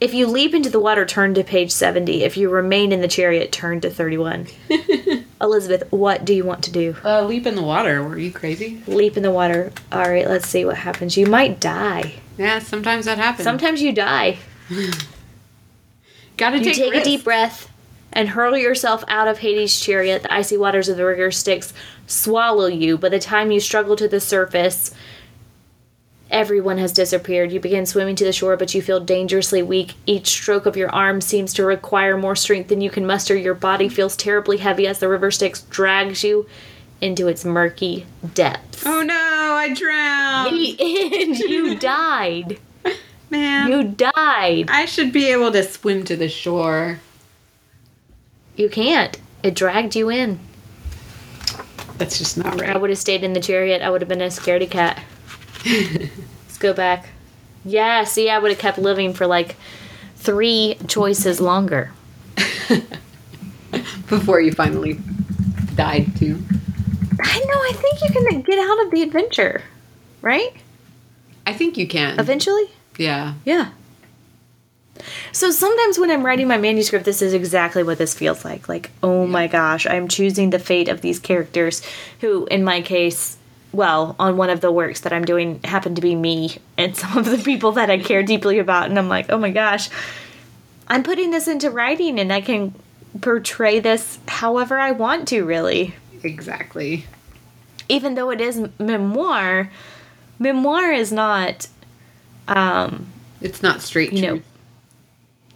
If 0.00 0.14
you 0.14 0.26
leap 0.26 0.54
into 0.54 0.70
the 0.70 0.78
water, 0.78 1.06
turn 1.06 1.34
to 1.34 1.42
page 1.42 1.70
70. 1.72 2.22
If 2.22 2.36
you 2.36 2.50
remain 2.50 2.92
in 2.92 3.00
the 3.00 3.08
chariot, 3.08 3.50
turn 3.50 3.80
to 3.80 3.90
31. 3.90 4.46
Elisabeth, 5.40 5.84
what 5.92 6.24
do 6.24 6.34
you 6.34 6.44
want 6.44 6.64
to 6.64 6.72
do? 6.72 6.96
Uh, 7.04 7.24
leap 7.24 7.46
in 7.46 7.54
the 7.54 7.62
water. 7.62 8.02
Were 8.02 8.18
you 8.18 8.32
crazy? 8.32 8.82
Leap 8.86 9.16
in 9.16 9.22
the 9.22 9.30
water. 9.30 9.72
All 9.92 10.08
right, 10.08 10.26
let's 10.26 10.48
see 10.48 10.64
what 10.64 10.76
happens. 10.76 11.16
You 11.16 11.26
might 11.26 11.60
die. 11.60 12.14
Yeah. 12.36 12.58
Sometimes 12.58 13.04
that 13.04 13.18
happens. 13.18 13.44
Sometimes 13.44 13.80
you 13.80 13.92
die. 13.92 14.38
Gotta 16.36 16.58
You 16.58 16.64
take, 16.64 16.74
take 16.76 16.94
a 16.94 17.04
deep 17.04 17.24
breath 17.24 17.70
and 18.12 18.30
hurl 18.30 18.56
yourself 18.56 19.04
out 19.08 19.28
of 19.28 19.38
Hades' 19.38 19.78
chariot. 19.78 20.22
The 20.22 20.32
icy 20.32 20.56
waters 20.56 20.88
of 20.88 20.96
the 20.96 21.04
river 21.04 21.30
Styx 21.30 21.72
swallow 22.06 22.66
you. 22.66 22.96
By 22.96 23.08
the 23.08 23.18
time 23.18 23.50
you 23.50 23.60
struggle 23.60 23.96
to 23.96 24.08
the 24.08 24.20
surface, 24.20 24.92
everyone 26.30 26.78
has 26.78 26.92
disappeared. 26.92 27.52
You 27.52 27.60
begin 27.60 27.86
swimming 27.86 28.16
to 28.16 28.24
the 28.24 28.32
shore, 28.32 28.56
but 28.56 28.74
you 28.74 28.82
feel 28.82 29.00
dangerously 29.00 29.62
weak. 29.62 29.94
Each 30.06 30.28
stroke 30.28 30.66
of 30.66 30.76
your 30.76 30.90
arm 30.90 31.20
seems 31.20 31.52
to 31.54 31.64
require 31.64 32.16
more 32.16 32.36
strength 32.36 32.68
than 32.68 32.80
you 32.80 32.90
can 32.90 33.06
muster. 33.06 33.36
Your 33.36 33.54
body 33.54 33.88
feels 33.88 34.16
terribly 34.16 34.58
heavy 34.58 34.86
as 34.86 34.98
the 34.98 35.08
river 35.08 35.30
Styx 35.30 35.62
drags 35.62 36.22
you 36.24 36.46
into 37.00 37.28
its 37.28 37.44
murky 37.44 38.06
depths. 38.34 38.84
Oh 38.84 39.02
no! 39.02 39.14
I 39.14 39.72
drowned. 39.74 40.54
The 40.54 40.76
end. 40.80 41.38
You 41.48 41.78
died. 41.78 42.58
Man. 43.30 43.70
You 43.70 43.82
died. 43.84 44.70
I 44.70 44.86
should 44.86 45.12
be 45.12 45.30
able 45.30 45.52
to 45.52 45.62
swim 45.62 46.04
to 46.04 46.16
the 46.16 46.28
shore. 46.28 47.00
You 48.56 48.68
can't. 48.68 49.18
It 49.42 49.54
dragged 49.54 49.94
you 49.94 50.10
in. 50.10 50.40
That's 51.98 52.18
just 52.18 52.38
not 52.38 52.60
right. 52.60 52.70
I 52.70 52.78
would 52.78 52.90
have 52.90 52.98
stayed 52.98 53.24
in 53.24 53.32
the 53.32 53.40
chariot. 53.40 53.82
I 53.82 53.90
would 53.90 54.00
have 54.00 54.08
been 54.08 54.22
a 54.22 54.28
scaredy 54.28 54.70
cat. 54.70 55.02
Let's 55.64 56.58
go 56.58 56.72
back. 56.72 57.10
Yeah, 57.64 58.04
see, 58.04 58.30
I 58.30 58.38
would 58.38 58.50
have 58.50 58.60
kept 58.60 58.78
living 58.78 59.12
for 59.12 59.26
like 59.26 59.56
three 60.16 60.76
choices 60.86 61.40
longer. 61.40 61.92
Before 64.08 64.40
you 64.40 64.52
finally 64.52 64.98
died 65.74 66.16
too. 66.16 66.42
I 67.20 67.38
know, 67.40 67.54
I 67.54 67.72
think 67.74 68.02
you 68.02 68.10
can 68.10 68.40
get 68.42 68.58
out 68.58 68.84
of 68.84 68.90
the 68.90 69.02
adventure, 69.02 69.62
right? 70.22 70.52
I 71.46 71.52
think 71.52 71.76
you 71.76 71.86
can. 71.86 72.18
Eventually? 72.20 72.70
Yeah. 72.98 73.34
Yeah. 73.44 73.70
So 75.32 75.50
sometimes 75.50 75.98
when 75.98 76.10
I'm 76.10 76.26
writing 76.26 76.48
my 76.48 76.58
manuscript, 76.58 77.04
this 77.04 77.22
is 77.22 77.32
exactly 77.32 77.82
what 77.82 77.98
this 77.98 78.14
feels 78.14 78.44
like. 78.44 78.68
Like, 78.68 78.90
oh 79.02 79.26
my 79.26 79.46
gosh, 79.46 79.86
I'm 79.86 80.08
choosing 80.08 80.50
the 80.50 80.58
fate 80.58 80.88
of 80.88 81.00
these 81.00 81.18
characters 81.18 81.82
who, 82.20 82.46
in 82.46 82.64
my 82.64 82.82
case, 82.82 83.37
well, 83.72 84.16
on 84.18 84.36
one 84.36 84.50
of 84.50 84.60
the 84.60 84.72
works 84.72 85.00
that 85.00 85.12
I'm 85.12 85.24
doing 85.24 85.60
happened 85.64 85.96
to 85.96 86.02
be 86.02 86.14
me 86.14 86.56
and 86.76 86.96
some 87.02 87.18
of 87.18 87.26
the 87.26 87.38
people 87.38 87.72
that 87.72 87.90
I 87.90 87.98
care 87.98 88.22
deeply 88.22 88.58
about. 88.58 88.88
And 88.88 88.98
I'm 88.98 89.08
like, 89.08 89.26
oh 89.30 89.38
my 89.38 89.50
gosh, 89.50 89.90
I'm 90.88 91.02
putting 91.02 91.30
this 91.30 91.48
into 91.48 91.70
writing 91.70 92.18
and 92.18 92.32
I 92.32 92.40
can 92.40 92.74
portray 93.20 93.78
this 93.80 94.18
however 94.26 94.78
I 94.78 94.92
want 94.92 95.28
to, 95.28 95.44
really. 95.44 95.94
Exactly. 96.22 97.04
Even 97.88 98.14
though 98.14 98.30
it 98.30 98.40
is 98.40 98.68
memoir, 98.78 99.70
memoir 100.38 100.92
is 100.92 101.12
not, 101.12 101.68
um, 102.46 103.06
It's 103.40 103.62
not 103.62 103.82
straight 103.82 104.12
You 104.12 104.22
know, 104.22 104.28
truth. 104.36 104.44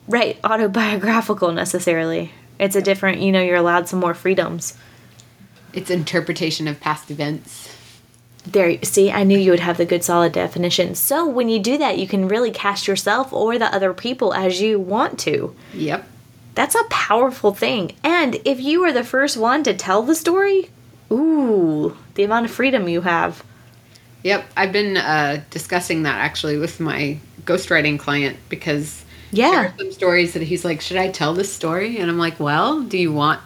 right 0.08 0.38
autobiographical 0.44 1.52
necessarily 1.52 2.32
it's 2.58 2.76
a 2.76 2.82
different 2.82 3.18
you 3.20 3.32
know 3.32 3.40
you're 3.42 3.56
allowed 3.56 3.88
some 3.88 3.98
more 4.00 4.14
freedoms 4.14 4.76
It's 5.72 5.90
interpretation 5.90 6.68
of 6.68 6.80
past 6.80 7.10
events. 7.10 7.71
There 8.46 8.82
see 8.82 9.10
i 9.10 9.22
knew 9.22 9.38
you 9.38 9.50
would 9.52 9.60
have 9.60 9.76
the 9.76 9.84
good 9.84 10.02
solid 10.02 10.32
definition 10.32 10.94
so 10.94 11.26
when 11.26 11.48
you 11.48 11.58
do 11.60 11.78
that 11.78 11.98
you 11.98 12.06
can 12.08 12.26
really 12.28 12.50
cast 12.50 12.88
yourself 12.88 13.32
or 13.32 13.58
the 13.58 13.72
other 13.74 13.94
people 13.94 14.34
as 14.34 14.60
you 14.60 14.78
want 14.80 15.18
to 15.18 15.54
Yep. 15.74 16.06
that's 16.54 16.74
a 16.74 16.84
powerful 16.90 17.54
thing 17.54 17.92
and 18.02 18.40
if 18.44 18.60
you 18.60 18.82
are 18.84 18.92
the 18.92 19.04
first 19.04 19.36
one 19.36 19.62
to 19.62 19.72
tell 19.74 20.02
the 20.02 20.14
story 20.16 20.70
ooh 21.10 21.96
the 22.14 22.24
amount 22.24 22.44
of 22.46 22.50
freedom 22.50 22.88
you 22.88 23.02
have 23.02 23.44
Yep. 24.24 24.44
I've 24.56 24.70
been 24.70 24.96
uh, 24.96 25.42
discussing 25.50 26.04
that 26.04 26.16
actually 26.18 26.56
with 26.56 26.78
my 26.78 27.18
ghostwriting 27.44 27.98
client 27.98 28.36
because 28.48 29.04
there 29.32 29.50
yeah 29.50 29.64
are 29.66 29.74
some 29.76 29.90
stories 29.90 30.34
that 30.34 30.42
he's 30.42 30.64
like, 30.64 30.80
should 30.80 30.96
I 30.96 31.08
tell 31.10 31.34
this 31.34 31.52
story? 31.52 31.98
And 31.98 32.08
I'm 32.08 32.18
like, 32.18 32.38
well, 32.38 32.82
do 32.82 32.96
you 32.98 33.12
want 33.12 33.40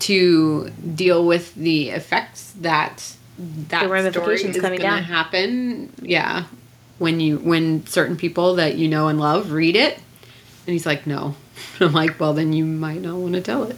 to 0.00 0.68
deal 0.94 1.24
with 1.24 1.54
the 1.54 1.88
effects 1.90 2.52
that 2.60 3.14
that 3.38 3.68
The 3.70 3.76
story 3.86 3.88
ramifications 3.90 4.56
is 4.56 4.62
coming 4.62 4.80
gonna 4.80 4.96
down. 4.96 5.04
happen? 5.04 5.92
Yeah, 6.02 6.44
when 6.98 7.20
you 7.20 7.38
when 7.38 7.86
certain 7.86 8.16
people 8.16 8.56
that 8.56 8.76
you 8.76 8.88
know 8.88 9.08
and 9.08 9.18
love 9.20 9.52
read 9.52 9.76
it, 9.76 9.94
and 9.94 10.72
he's 10.72 10.86
like, 10.86 11.06
no. 11.06 11.34
I'm 11.80 11.92
like, 11.92 12.18
well, 12.20 12.32
then 12.34 12.52
you 12.52 12.64
might 12.64 13.00
not 13.00 13.16
want 13.16 13.34
to 13.34 13.40
tell 13.40 13.64
it. 13.64 13.76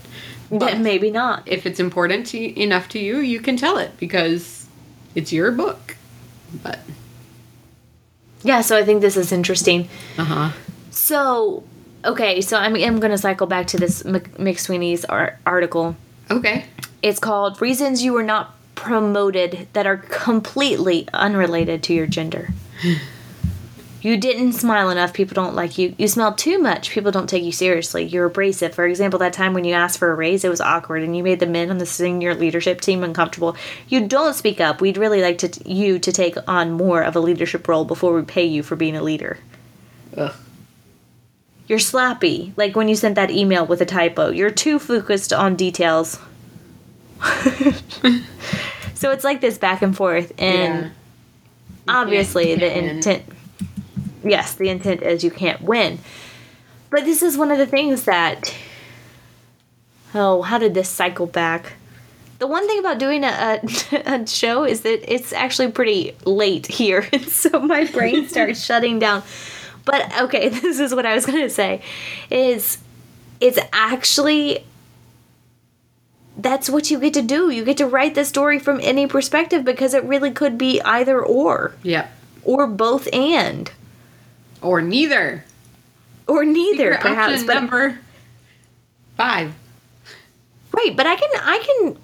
But 0.51 0.79
maybe 0.79 1.11
not 1.11 1.47
if 1.49 1.65
it's 1.67 1.81
important 1.81 2.27
to, 2.29 2.61
enough 2.61 2.89
to 2.91 2.99
you, 2.99 3.19
you 3.19 3.41
can 3.41 3.57
tell 3.57 3.79
it 3.79 3.97
because 3.99 4.67
it's 5.15 5.33
your 5.33 5.51
book. 5.53 5.97
But 6.63 6.81
yeah 8.45 8.61
so 8.61 8.77
i 8.77 8.85
think 8.85 9.01
this 9.01 9.17
is 9.17 9.31
interesting 9.31 9.89
uh 10.19 10.25
huh. 10.25 10.51
so 10.91 11.63
okay 12.05 12.41
so 12.41 12.57
i'm, 12.57 12.75
I'm 12.75 12.99
gonna 12.99 13.17
cycle 13.17 13.47
back 13.47 13.69
to 13.69 13.77
this 13.79 14.05
Mc- 14.05 14.35
mcsweeney's 14.37 15.05
ar- 15.05 15.39
article 15.47 15.97
Okay. 16.31 16.65
It's 17.03 17.19
called 17.21 17.61
Reasons 17.61 18.03
You 18.03 18.15
Were 18.15 18.23
Not 18.23 18.55
Promoted 18.83 19.69
That 19.75 19.87
Are 19.87 19.97
Completely 19.97 21.07
Unrelated 21.15 21.85
to 21.85 21.95
Your 21.95 22.09
Gender. 22.09 22.49
You 24.05 24.17
didn't 24.17 24.55
smile 24.55 24.91
enough, 24.91 25.13
people 25.13 25.37
don't 25.37 25.55
like 25.55 25.79
you. 25.79 25.95
You 25.97 26.09
smell 26.09 26.35
too 26.35 26.59
much, 26.59 26.91
people 26.91 27.13
don't 27.13 27.29
take 27.29 27.45
you 27.45 27.53
seriously. 27.53 28.03
You're 28.03 28.27
abrasive. 28.27 28.75
For 28.75 28.85
example, 28.85 29.21
that 29.21 29.33
time 29.33 29.55
when 29.55 29.63
you 29.63 29.75
asked 29.75 30.01
for 30.01 30.11
a 30.11 30.17
raise, 30.17 30.43
it 30.43 30.49
was 30.49 30.61
awkward 30.61 31.05
and 31.05 31.17
you 31.17 31.23
made 31.23 31.39
the 31.39 31.47
men 31.47 31.71
on 31.71 31.79
the 31.79 31.87
senior 31.87 32.35
leadership 32.35 32.81
team 32.81 33.05
uncomfortable. 33.05 33.55
You 33.87 34.09
don't 34.09 34.35
speak 34.35 34.61
up. 34.61 34.81
We'd 34.81 34.97
really 34.97 35.23
like 35.23 35.39
to 35.39 35.71
you 35.73 36.01
to 36.01 36.11
take 36.11 36.37
on 36.49 36.73
more 36.73 37.03
of 37.03 37.15
a 37.15 37.21
leadership 37.21 37.69
role 37.69 37.85
before 37.85 38.13
we 38.13 38.23
pay 38.23 38.45
you 38.45 38.65
for 38.65 38.75
being 38.75 38.97
a 38.97 39.03
leader. 39.05 39.39
Ugh. 40.17 40.35
You're 41.69 41.79
slappy, 41.79 42.53
like 42.57 42.75
when 42.75 42.89
you 42.89 42.97
sent 42.97 43.15
that 43.15 43.31
email 43.31 43.65
with 43.65 43.81
a 43.81 43.87
typo. 43.87 44.31
You're 44.31 44.51
too 44.51 44.81
focused 44.81 45.33
on 45.33 45.55
details. 45.55 46.19
so 49.03 49.11
it's 49.11 49.25
like 49.25 49.41
this 49.41 49.59
back 49.59 49.83
and 49.83 49.97
forth, 49.97 50.33
and 50.39 50.85
Yeah. 50.85 50.91
obviously 51.89 52.55
the 52.55 52.61
can't 52.69 52.75
win. 52.87 52.97
intent. 52.97 53.23
Yes, 54.25 54.55
the 54.55 54.69
intent 54.69 55.03
is 55.03 55.25
you 55.25 55.33
can't 55.33 55.61
win. 55.61 55.99
But 56.91 57.05
this 57.05 57.21
is 57.21 57.37
one 57.37 57.51
of 57.51 57.59
the 57.59 57.67
things 57.67 58.05
that. 58.05 58.55
Oh, 60.15 60.43
how 60.43 60.59
did 60.59 60.75
this 60.75 60.89
cycle 60.89 61.27
back? 61.27 61.73
The 62.39 62.47
one 62.47 62.65
thing 62.69 62.79
about 62.79 62.99
doing 62.99 63.25
a, 63.25 63.59
a, 63.93 63.97
a 64.23 64.27
show 64.27 64.63
is 64.65 64.83
that 64.83 65.13
it's 65.13 65.33
actually 65.33 65.73
pretty 65.73 66.15
late 66.25 66.69
here, 66.69 67.05
and 67.13 67.27
so 67.29 67.59
my 67.59 67.85
brain 67.87 68.29
starts 68.33 68.65
shutting 68.65 69.01
down. 69.01 69.25
But 69.85 70.17
okay, 70.23 70.49
this 70.49 70.79
is 70.79 70.95
what 70.95 71.07
I 71.07 71.15
was 71.15 71.27
gonna 71.27 71.51
say: 71.51 71.83
is 72.31 72.79
it's 73.41 73.59
actually 73.73 74.65
that's 76.37 76.71
what 76.71 76.91
you 76.91 76.99
get 76.99 77.15
to 77.15 77.23
do. 77.23 77.51
You 77.51 77.65
get 77.65 77.77
to 77.79 77.87
write 77.87 78.15
the 78.15 78.25
story 78.25 78.59
from 78.59 78.81
any 78.83 79.07
perspective 79.07 79.65
because 79.65 79.95
it 79.95 80.05
really 80.05 80.31
could 80.31 80.57
be 80.59 80.81
either 80.83 81.21
or, 81.21 81.75
Yep. 81.83 82.11
or 82.45 82.67
both 82.67 83.09
and, 83.13 83.71
Or 84.63 84.81
neither. 84.81 85.45
or 86.27 86.45
neither, 86.45 86.93
Secret 86.95 87.01
perhaps. 87.01 87.43
But 87.45 87.55
number 87.55 87.99
five. 89.17 89.53
right, 90.73 90.97
but 90.97 91.07
I 91.07 91.17
can 91.17 91.29
I 91.35 91.59
can 91.59 91.99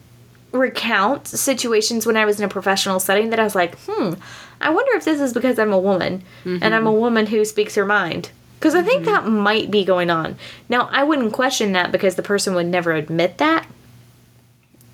recount 0.53 1.27
situations 1.29 2.07
when 2.07 2.17
I 2.17 2.25
was 2.25 2.39
in 2.39 2.45
a 2.45 2.49
professional 2.49 3.01
setting 3.01 3.31
that 3.31 3.39
I 3.41 3.45
was 3.45 3.55
like, 3.55 3.77
hmm, 3.87 4.15
I 4.61 4.71
wonder 4.71 4.93
if 4.97 5.05
this 5.05 5.21
is 5.21 5.33
because 5.33 5.59
I'm 5.59 5.73
a 5.73 5.79
woman 5.79 6.23
and 6.45 6.75
I'm 6.75 6.87
a 6.87 6.93
woman 6.93 7.27
who 7.27 7.45
speaks 7.45 7.75
her 7.77 7.85
mind. 7.87 8.31
Because 8.59 8.75
I 8.75 8.83
think 8.83 9.05
that 9.05 9.25
might 9.27 9.71
be 9.71 9.85
going 9.85 10.11
on. 10.11 10.37
Now, 10.69 10.89
I 10.91 11.05
wouldn't 11.05 11.33
question 11.33 11.73
that 11.73 11.93
because 11.93 12.17
the 12.17 12.25
person 12.25 12.55
would 12.57 12.67
never 12.67 12.93
admit 12.93 13.39
that. 13.39 13.67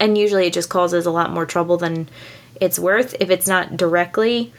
And 0.05 0.19
usually 0.19 0.47
it 0.47 0.53
just 0.53 0.69
causes 0.69 1.07
a 1.07 1.11
lot 1.11 1.31
more 1.31 1.47
trouble 1.47 1.79
than 1.79 2.11
it's 2.61 2.79
worth 2.79 3.17
if 3.21 3.31
it's 3.31 3.47
not 3.47 3.75
directly 3.75 4.53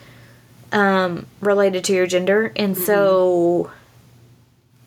um, 0.71 1.27
related 1.39 1.83
to 1.83 1.93
your 1.93 2.07
gender. 2.07 2.51
And 2.55 2.75
so. 2.75 3.69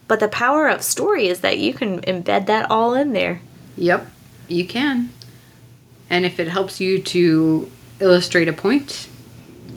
But 0.08 0.18
the 0.18 0.26
power 0.26 0.66
of 0.68 0.82
story 0.82 1.28
is 1.28 1.42
that 1.42 1.58
you 1.58 1.72
can 1.74 2.00
embed 2.00 2.46
that 2.46 2.68
all 2.72 2.94
in 2.94 3.12
there. 3.12 3.40
Yep. 3.76 4.10
You 4.48 4.66
can. 4.66 5.10
and 6.10 6.24
if 6.26 6.40
it 6.40 6.48
helps 6.48 6.80
you 6.80 7.00
to 7.02 7.70
illustrate 8.00 8.48
a 8.48 8.52
point, 8.52 9.06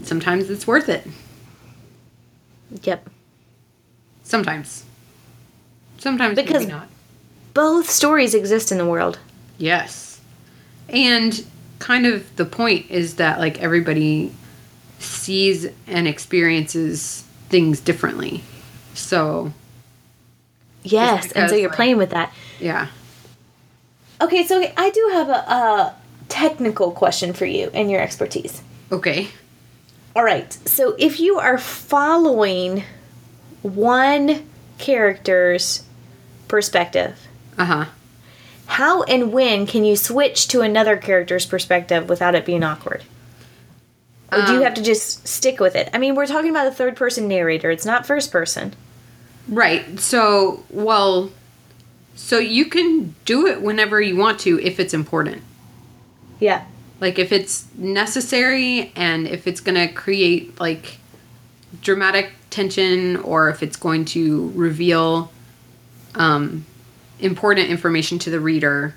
sometimes 0.01 0.49
it's 0.49 0.65
worth 0.65 0.89
it. 0.89 1.05
Yep. 2.81 3.07
Sometimes. 4.23 4.85
Sometimes 5.99 6.35
Because- 6.35 6.61
maybe 6.61 6.71
not. 6.71 6.87
Both 7.53 7.89
stories 7.89 8.33
exist 8.33 8.71
in 8.71 8.77
the 8.79 8.85
world. 8.85 9.19
Yes. 9.59 10.10
And 10.91 11.43
kind 11.79 12.05
of 12.05 12.35
the 12.35 12.45
point 12.45 12.91
is 12.91 13.15
that 13.15 13.39
like 13.39 13.59
everybody 13.59 14.31
sees 14.99 15.67
and 15.87 16.07
experiences 16.07 17.23
things 17.49 17.79
differently. 17.79 18.43
So, 18.93 19.51
Yes, 20.83 21.31
and 21.33 21.49
so 21.49 21.55
you're 21.55 21.69
like- 21.69 21.75
playing 21.75 21.97
with 21.97 22.09
that. 22.11 22.31
yeah. 22.59 22.87
Okay, 24.19 24.45
so 24.45 24.63
I 24.77 24.89
do 24.91 25.09
have 25.13 25.29
a, 25.29 25.31
a 25.31 25.95
technical 26.29 26.91
question 26.91 27.33
for 27.33 27.45
you 27.45 27.71
and 27.73 27.89
your 27.89 27.99
expertise. 28.01 28.61
Okay. 28.91 29.29
All 30.15 30.23
right, 30.23 30.51
so 30.67 30.95
if 30.99 31.19
you 31.19 31.39
are 31.39 31.57
following 31.57 32.83
one 33.63 34.47
character's 34.77 35.83
perspective, 36.47 37.17
Uh-huh. 37.57 37.85
How 38.71 39.03
and 39.03 39.33
when 39.33 39.67
can 39.67 39.83
you 39.83 39.97
switch 39.97 40.47
to 40.47 40.61
another 40.61 40.95
character's 40.95 41.45
perspective 41.45 42.07
without 42.07 42.35
it 42.35 42.45
being 42.45 42.63
awkward? 42.63 43.03
Or 44.31 44.41
do 44.45 44.53
you 44.53 44.59
Um, 44.59 44.63
have 44.63 44.75
to 44.75 44.81
just 44.81 45.27
stick 45.27 45.59
with 45.59 45.75
it? 45.75 45.89
I 45.93 45.97
mean, 45.97 46.15
we're 46.15 46.25
talking 46.25 46.49
about 46.49 46.67
a 46.67 46.71
third 46.71 46.95
person 46.95 47.27
narrator, 47.27 47.69
it's 47.69 47.85
not 47.85 48.05
first 48.05 48.31
person. 48.31 48.73
Right. 49.49 49.99
So, 49.99 50.63
well, 50.69 51.31
so 52.15 52.39
you 52.39 52.63
can 52.65 53.13
do 53.25 53.45
it 53.45 53.61
whenever 53.61 53.99
you 53.99 54.15
want 54.15 54.39
to 54.41 54.57
if 54.61 54.79
it's 54.79 54.93
important. 54.93 55.41
Yeah. 56.39 56.63
Like 57.01 57.19
if 57.19 57.33
it's 57.33 57.67
necessary 57.75 58.93
and 58.95 59.27
if 59.27 59.47
it's 59.47 59.59
going 59.59 59.75
to 59.85 59.93
create 59.93 60.57
like 60.61 60.97
dramatic 61.81 62.31
tension 62.49 63.17
or 63.17 63.49
if 63.49 63.61
it's 63.61 63.75
going 63.75 64.05
to 64.05 64.49
reveal 64.55 65.29
um, 66.15 66.65
important 67.21 67.69
information 67.69 68.19
to 68.19 68.29
the 68.29 68.39
reader 68.39 68.93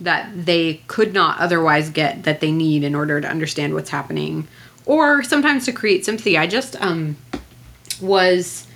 that 0.00 0.30
they 0.46 0.80
could 0.86 1.12
not 1.12 1.38
otherwise 1.40 1.90
get 1.90 2.22
that 2.24 2.40
they 2.40 2.52
need 2.52 2.84
in 2.84 2.94
order 2.94 3.20
to 3.20 3.28
understand 3.28 3.74
what's 3.74 3.90
happening 3.90 4.46
or 4.86 5.22
sometimes 5.22 5.64
to 5.66 5.72
create 5.72 6.04
sympathy. 6.04 6.38
I 6.38 6.46
just 6.46 6.80
um, 6.80 7.16
was 8.00 8.66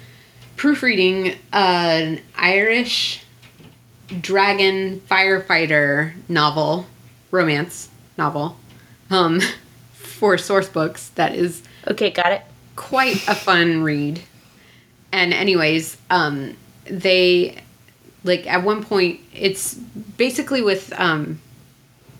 proofreading 0.56 1.36
an 1.52 2.20
Irish 2.36 3.22
dragon 4.20 5.00
firefighter 5.10 6.12
novel, 6.28 6.86
romance 7.30 7.88
novel, 8.18 8.56
um, 9.10 9.40
for 9.92 10.36
Sourcebooks 10.36 11.14
that 11.14 11.34
is 11.34 11.62
Okay, 11.88 12.10
got 12.10 12.32
it. 12.32 12.42
quite 12.76 13.26
a 13.28 13.34
fun 13.34 13.82
read. 13.82 14.20
And 15.12 15.32
anyways, 15.32 15.96
um 16.10 16.56
they 16.84 17.62
like 18.24 18.46
at 18.46 18.62
one 18.62 18.84
point 18.84 19.20
it's 19.34 19.74
basically 19.74 20.62
with 20.62 20.92
um 20.98 21.40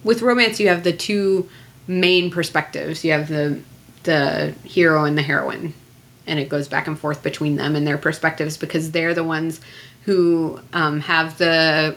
with 0.05 0.23
romance 0.23 0.59
you 0.59 0.69
have 0.69 0.83
the 0.83 0.93
two 0.93 1.49
main 1.87 2.31
perspectives. 2.31 3.05
You 3.05 3.13
have 3.13 3.29
the 3.29 3.61
the 4.05 4.55
hero 4.65 5.05
and 5.05 5.17
the 5.17 5.23
heroine 5.23 5.75
and 6.27 6.41
it 6.41 6.49
goes 6.49 6.67
back 6.67 6.89
and 6.89 6.99
forth 6.99 7.23
between 7.23 7.55
them 7.57 7.77
and 7.77 7.87
their 7.87 7.99
perspectives 7.99 8.57
because 8.57 8.91
they're 8.91 9.15
the 9.15 9.23
ones 9.23 9.61
who 10.05 10.61
um, 10.73 11.01
have 11.01 11.39
the 11.39 11.97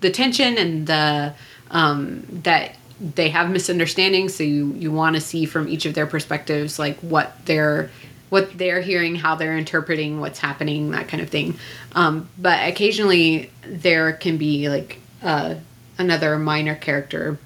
the 0.00 0.10
tension 0.10 0.58
and 0.58 0.86
the 0.86 1.32
um, 1.70 2.26
that 2.42 2.76
they 3.00 3.28
have 3.28 3.50
misunderstandings 3.50 4.34
so 4.34 4.42
you 4.42 4.72
you 4.74 4.90
want 4.90 5.14
to 5.14 5.20
see 5.20 5.44
from 5.44 5.68
each 5.68 5.86
of 5.86 5.94
their 5.94 6.06
perspectives 6.06 6.78
like 6.78 6.96
what 6.98 7.34
they're 7.44 7.90
what 8.34 8.58
they're 8.58 8.80
hearing 8.80 9.14
how 9.14 9.34
they're 9.34 9.56
interpreting 9.56 10.20
what's 10.20 10.38
happening 10.38 10.90
that 10.90 11.08
kind 11.08 11.22
of 11.22 11.30
thing 11.30 11.56
um, 11.94 12.28
but 12.38 12.68
occasionally 12.68 13.50
there 13.62 14.12
can 14.12 14.36
be 14.36 14.68
like 14.68 14.98
uh, 15.22 15.54
another 15.98 16.38
minor 16.38 16.74
character 16.74 17.38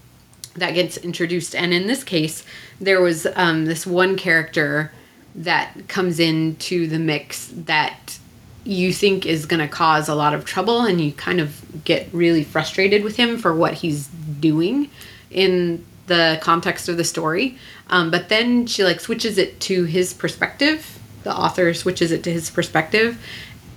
that 0.59 0.75
gets 0.75 0.97
introduced. 0.97 1.55
And 1.55 1.73
in 1.73 1.87
this 1.87 2.05
case, 2.05 2.45
there 2.81 3.01
was 3.01 3.27
um, 3.37 3.65
this 3.65 3.87
one 3.87 4.17
character 4.17 4.93
that 5.35 5.89
comes 5.89 6.19
into 6.19 6.87
the 6.87 6.99
mix 6.99 7.49
that 7.55 8.19
you 8.65 8.93
think 8.93 9.25
is 9.25 9.47
going 9.47 9.61
to 9.61 9.69
cause 9.69 10.09
a 10.09 10.15
lot 10.15 10.35
of 10.35 10.45
trouble, 10.45 10.83
and 10.83 11.01
you 11.01 11.13
kind 11.13 11.41
of 11.41 11.85
get 11.85 12.09
really 12.13 12.45
frustrated 12.45 13.05
with 13.05 13.17
him 13.17 13.39
for 13.39 13.55
what 13.55 13.75
he's 13.75 14.09
doing 14.09 14.91
in 15.31 15.85
the 16.09 16.39
context 16.43 16.89
of 16.89 16.97
the 16.97 17.05
story. 17.05 17.57
Um, 17.89 18.11
but 18.11 18.29
then 18.29 18.67
she 18.67 18.85
like 18.85 19.01
switches 19.01 19.39
it 19.39 19.61
to 19.61 19.85
his 19.85 20.13
perspective. 20.13 20.99
The 21.23 21.35
author 21.35 21.75
switches 21.75 22.13
it 22.13 22.23
to 22.25 22.33
his 22.33 22.51
perspective, 22.51 23.23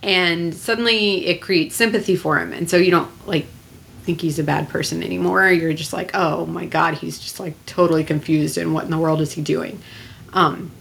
and 0.04 0.54
suddenly 0.54 1.26
it 1.28 1.42
creates 1.42 1.76
sympathy 1.76 2.16
for 2.16 2.40
him. 2.40 2.54
And 2.54 2.70
so 2.70 2.78
you 2.78 2.92
don't 2.92 3.28
like 3.28 3.46
think 4.04 4.22
he's 4.22 4.40
a 4.40 4.44
bad 4.44 4.70
person 4.70 5.04
anymore. 5.04 5.50
You're 5.50 5.74
just 5.74 5.94
like, 5.94 6.12
oh 6.14 6.46
my 6.46 6.66
god, 6.66 6.96
he's 6.96 7.20
just 7.20 7.40
like 7.40 7.54
totally 7.66 8.04
confused 8.04 8.58
and 8.58 8.74
what 8.74 8.86
in 8.86 8.92
the 8.92 8.98
world 8.98 9.22
is 9.22 9.34
he 9.34 9.42
doing? 9.42 9.82
Um, 10.34 10.72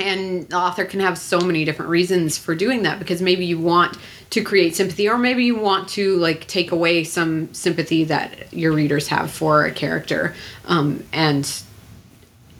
and 0.00 0.48
the 0.48 0.56
author 0.56 0.84
can 0.84 1.00
have 1.00 1.18
so 1.18 1.40
many 1.40 1.64
different 1.64 1.90
reasons 1.90 2.38
for 2.38 2.54
doing 2.54 2.82
that 2.84 2.98
because 2.98 3.20
maybe 3.22 3.44
you 3.46 3.58
want 3.58 3.96
to 4.30 4.42
create 4.42 4.76
sympathy 4.76 5.08
or 5.08 5.18
maybe 5.18 5.44
you 5.44 5.56
want 5.56 5.88
to 5.90 6.16
like 6.16 6.46
take 6.46 6.72
away 6.72 7.04
some 7.04 7.52
sympathy 7.52 8.04
that 8.04 8.52
your 8.52 8.72
readers 8.72 9.08
have 9.08 9.30
for 9.30 9.64
a 9.64 9.72
character. 9.72 10.34
Um, 10.66 11.04
and 11.12 11.50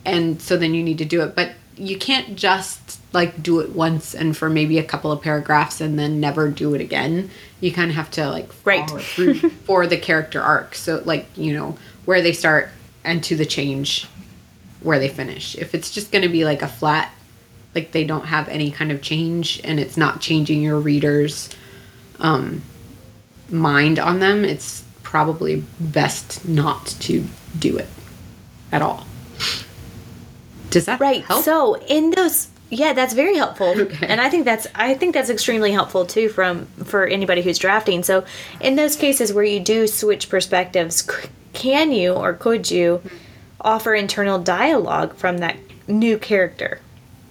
and 0.05 0.41
so 0.41 0.57
then 0.57 0.73
you 0.73 0.83
need 0.83 0.97
to 0.97 1.05
do 1.05 1.21
it. 1.21 1.35
But 1.35 1.51
you 1.77 1.97
can't 1.97 2.35
just 2.35 2.99
like 3.13 3.41
do 3.41 3.59
it 3.59 3.73
once 3.75 4.13
and 4.13 4.35
for 4.35 4.49
maybe 4.49 4.77
a 4.77 4.83
couple 4.83 5.11
of 5.11 5.21
paragraphs 5.21 5.81
and 5.81 5.97
then 5.97 6.19
never 6.19 6.49
do 6.49 6.73
it 6.75 6.81
again. 6.81 7.29
You 7.59 7.71
kind 7.71 7.89
of 7.89 7.95
have 7.95 8.11
to 8.11 8.29
like 8.29 8.49
Right. 8.65 8.89
through 8.89 9.35
for 9.65 9.87
the 9.87 9.97
character 9.97 10.41
arc. 10.41 10.75
So 10.75 11.01
like 11.05 11.25
you 11.37 11.53
know 11.53 11.77
where 12.05 12.21
they 12.21 12.33
start 12.33 12.69
and 13.03 13.23
to 13.23 13.35
the 13.35 13.45
change 13.45 14.07
where 14.81 14.99
they 14.99 15.09
finish. 15.09 15.55
If 15.55 15.73
it's 15.75 15.91
just 15.91 16.11
going 16.11 16.23
to 16.23 16.29
be 16.29 16.43
like 16.43 16.61
a 16.61 16.67
flat 16.67 17.11
like 17.75 17.91
they 17.91 18.03
don't 18.03 18.25
have 18.25 18.47
any 18.49 18.71
kind 18.71 18.91
of 18.91 19.01
change 19.01 19.59
and 19.63 19.79
it's 19.79 19.97
not 19.97 20.19
changing 20.21 20.61
your 20.61 20.79
readers 20.79 21.49
um 22.19 22.61
mind 23.49 23.99
on 23.99 24.19
them 24.19 24.43
it's 24.45 24.83
probably 25.03 25.63
best 25.79 26.47
not 26.47 26.85
to 26.85 27.25
do 27.57 27.77
it 27.77 27.87
at 28.71 28.81
all 28.81 29.05
does 30.69 30.85
that 30.85 30.99
Right. 31.01 31.21
help? 31.23 31.43
So 31.43 31.75
in 31.87 32.11
those 32.11 32.47
yeah, 32.73 32.93
that's 32.93 33.13
very 33.13 33.35
helpful. 33.35 33.71
Okay. 33.77 34.07
And 34.07 34.21
I 34.21 34.29
think 34.29 34.45
that's 34.45 34.65
I 34.73 34.93
think 34.93 35.13
that's 35.13 35.29
extremely 35.29 35.73
helpful 35.73 36.05
too 36.05 36.29
from 36.29 36.67
for 36.85 37.05
anybody 37.05 37.41
who's 37.41 37.57
drafting. 37.57 38.03
So 38.03 38.23
in 38.61 38.77
those 38.77 38.95
cases 38.95 39.33
where 39.33 39.43
you 39.43 39.59
do 39.59 39.85
switch 39.87 40.29
perspectives, 40.29 41.03
c- 41.05 41.27
can 41.51 41.91
you 41.91 42.13
or 42.13 42.31
could 42.33 42.71
you 42.71 43.01
offer 43.59 43.93
internal 43.93 44.39
dialogue 44.39 45.15
from 45.15 45.39
that 45.39 45.57
new 45.89 46.17
character? 46.17 46.79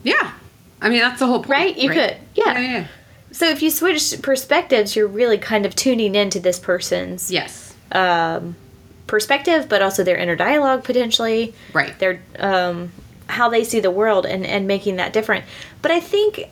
Yeah 0.03 0.33
i 0.81 0.89
mean 0.89 1.01
that's 1.01 1.19
the 1.21 1.27
whole 1.27 1.39
point 1.39 1.51
Right? 1.51 1.77
You 1.77 1.89
could. 1.91 2.17
Yeah. 2.35 2.53
yeah, 2.53 2.59
yeah. 2.61 2.87
So 3.33 3.49
if 3.49 3.63
you 3.63 3.71
switch 3.71 4.21
perspectives, 4.23 4.97
you're 4.97 5.07
really 5.07 5.39
kind 5.39 5.65
of 5.65 5.75
tuning 5.77 6.15
into 6.15 6.41
this 6.41 6.59
person's 6.59 7.31
yes 7.31 7.75
um, 7.93 8.57
perspective, 9.07 9.69
but 9.69 9.83
also 9.83 10.03
their 10.05 10.17
inner 10.17 10.37
dialogue 10.37 10.85
potentially. 10.85 11.55
right 11.73 11.99
their 11.99 12.21
um, 12.39 12.91
how 13.29 13.49
they 13.49 13.63
see 13.65 13.79
the 13.81 13.91
world 13.91 14.27
and 14.27 14.45
and 14.47 14.67
making 14.67 14.97
that 14.97 15.13
different. 15.13 15.45
But 15.83 15.91
I 15.93 16.01
think 16.01 16.49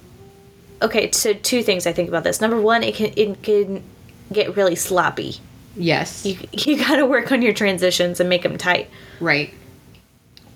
okay, 0.82 1.10
so 1.10 1.32
two 1.32 1.62
things 1.62 1.86
I 1.86 1.92
think 1.92 2.08
about 2.08 2.22
this. 2.24 2.40
Number 2.40 2.60
one, 2.60 2.82
it 2.84 2.94
can 2.94 3.12
it 3.16 3.42
can 3.42 3.82
get 4.32 4.56
really 4.56 4.76
sloppy. 4.76 5.36
yes 5.76 6.24
You 6.24 6.38
you 6.52 6.76
got 6.78 6.96
to 6.96 7.06
work 7.06 7.32
on 7.32 7.42
your 7.42 7.54
transitions 7.54 8.20
and 8.20 8.28
make 8.28 8.42
them 8.42 8.56
tight. 8.58 8.88
right 9.20 9.52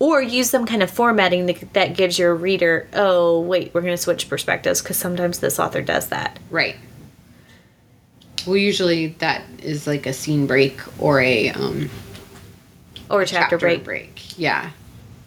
Or 0.03 0.21
use 0.21 0.49
some 0.49 0.65
kind 0.65 0.83
of 0.83 0.91
formatting 0.91 1.45
that, 1.45 1.73
that 1.73 1.95
gives 1.95 2.19
your 2.19 2.35
reader, 2.35 2.87
oh, 2.93 3.39
wait, 3.39 3.73
we're 3.73 3.79
going 3.81 3.93
to 3.93 3.97
switch 4.01 4.27
perspectives 4.27 4.81
because 4.81 4.97
sometimes 4.97 5.39
this 5.39 5.59
author 5.59 5.81
does 5.81 6.07
that. 6.07 6.39
right 6.51 6.75
well 8.45 8.57
usually 8.57 9.07
that 9.19 9.41
is 9.61 9.87
like 9.87 10.05
a 10.05 10.11
scene 10.11 10.45
break 10.45 10.77
or 11.01 11.21
a 11.21 11.49
um 11.51 11.89
Or 13.09 13.21
a 13.21 13.25
chapter, 13.25 13.57
break. 13.57 13.85
break 13.85 14.37
yeah 14.37 14.71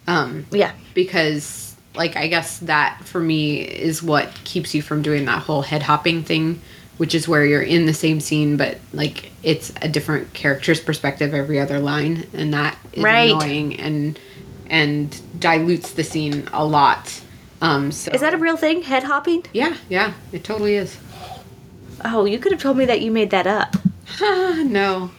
um 0.05 0.45
Yeah. 0.51 0.73
because 0.93 1.75
like 1.95 2.15
I 2.15 2.27
guess 2.27 2.59
that 2.59 3.01
for 3.05 3.19
me 3.19 3.61
is 3.61 4.03
what 4.03 4.31
keeps 4.43 4.75
you 4.75 4.83
from 4.83 5.01
doing 5.01 5.25
that 5.25 5.41
whole 5.41 5.63
head 5.63 5.81
hopping 5.81 6.21
thing, 6.23 6.61
which 6.97 7.15
is 7.15 7.27
where 7.27 7.43
you're 7.43 7.63
in 7.63 7.87
the 7.87 7.93
same 7.95 8.19
scene 8.19 8.55
but 8.55 8.77
like 8.93 9.31
it's 9.41 9.73
a 9.81 9.87
different 9.89 10.31
character's 10.33 10.79
perspective 10.79 11.33
every 11.33 11.59
other 11.59 11.79
line 11.79 12.27
and 12.33 12.53
that 12.53 12.77
is 12.93 13.03
Right. 13.03 13.31
annoying 13.31 13.79
and 13.79 14.19
and 14.69 15.19
dilutes 15.39 15.93
the 15.93 16.03
scene 16.03 16.47
a 16.53 16.65
lot. 16.65 17.21
Um 17.61 17.91
so 17.91 18.11
Is 18.11 18.21
that 18.21 18.33
a 18.33 18.37
real 18.37 18.57
thing? 18.57 18.83
Head 18.83 19.03
hopping? 19.03 19.43
Yeah, 19.53 19.75
yeah, 19.89 20.13
it 20.31 20.43
totally 20.43 20.75
is. 20.75 20.97
Oh, 22.05 22.25
you 22.25 22.39
could 22.39 22.51
have 22.51 22.61
told 22.61 22.77
me 22.77 22.85
that 22.85 23.01
you 23.01 23.11
made 23.11 23.31
that 23.31 23.47
up. 23.47 23.75
no. 24.19 25.11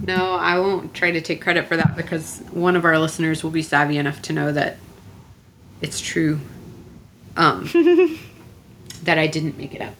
No, 0.00 0.34
I 0.34 0.58
won't 0.58 0.92
try 0.92 1.10
to 1.10 1.20
take 1.20 1.40
credit 1.40 1.66
for 1.66 1.76
that 1.76 1.96
because 1.96 2.42
one 2.50 2.76
of 2.76 2.84
our 2.84 2.98
listeners 2.98 3.42
will 3.42 3.50
be 3.50 3.62
savvy 3.62 3.96
enough 3.96 4.20
to 4.22 4.32
know 4.32 4.52
that 4.52 4.76
it's 5.80 6.00
true. 6.00 6.38
Um, 7.36 7.70
that 9.04 9.18
I 9.18 9.26
didn't 9.26 9.56
make 9.56 9.74
it 9.74 9.80
up. 9.80 9.94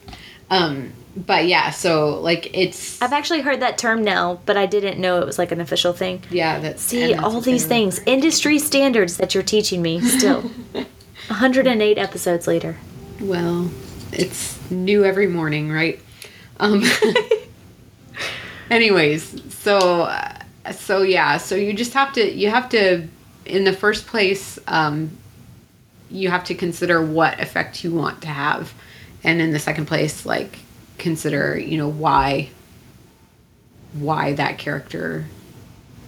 Um, 0.51 0.93
but 1.17 1.47
yeah, 1.47 1.71
so 1.71 2.21
like 2.21 2.51
it's 2.57 3.01
I've 3.01 3.13
actually 3.13 3.41
heard 3.41 3.61
that 3.61 3.79
term 3.79 4.05
now, 4.05 4.41
but 4.45 4.57
I 4.57 4.67
didn't 4.67 5.01
know 5.01 5.21
it 5.21 5.27
was 5.27 5.39
like 5.39 5.51
an 5.53 5.61
official 5.61 5.93
thing. 5.93 6.23
yeah 6.31 6.59
that's 6.61 6.83
See, 6.83 7.13
that's 7.13 7.23
all 7.23 7.41
these 7.41 7.67
things, 7.67 8.01
industry 8.07 8.59
standards 8.59 9.17
that 9.17 9.35
you're 9.35 9.43
teaching 9.43 9.81
me 9.83 10.01
still. 10.01 10.43
108 11.29 11.99
episodes 11.99 12.47
later. 12.47 12.77
Well, 13.21 13.69
it's 14.13 14.59
new 14.71 15.05
every 15.05 15.27
morning, 15.27 15.73
right? 15.73 15.99
Um, 16.61 16.85
anyways, 18.71 19.55
so 19.55 20.03
uh, 20.03 20.43
so 20.73 21.03
yeah, 21.03 21.39
so 21.39 21.55
you 21.55 21.73
just 21.73 21.95
have 21.95 22.13
to 22.15 22.33
you 22.33 22.51
have 22.51 22.69
to 22.71 23.09
in 23.45 23.65
the 23.65 23.73
first 23.73 24.07
place 24.07 24.59
um, 24.69 25.11
you 26.11 26.29
have 26.29 26.45
to 26.45 26.55
consider 26.55 27.05
what 27.05 27.41
effect 27.41 27.83
you 27.83 27.93
want 27.93 28.23
to 28.23 28.29
have, 28.29 28.73
and 29.25 29.41
in 29.41 29.53
the 29.53 29.59
second 29.59 29.87
place, 29.87 30.25
like 30.27 30.59
consider 30.99 31.59
you 31.59 31.77
know 31.79 31.89
why 31.89 32.49
why 33.95 34.33
that 34.35 34.59
character 34.59 35.25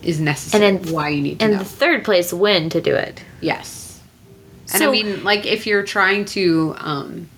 is 0.02 0.20
necessary, 0.20 0.64
And 0.66 0.86
in- 0.86 0.92
why 0.92 1.08
you 1.08 1.22
need 1.22 1.38
to 1.40 1.44
And 1.44 1.54
know. 1.54 1.58
the 1.60 1.64
third 1.64 2.04
place, 2.04 2.32
when 2.32 2.68
to 2.70 2.80
do 2.80 2.94
it. 2.94 3.22
Yes. 3.40 4.00
And 4.72 4.82
So- 4.82 4.88
I 4.88 4.92
mean, 4.92 5.24
like, 5.24 5.46
if 5.46 5.66
you're 5.66 5.82
trying 5.82 6.24
to 6.26 6.74
um, 6.78 7.28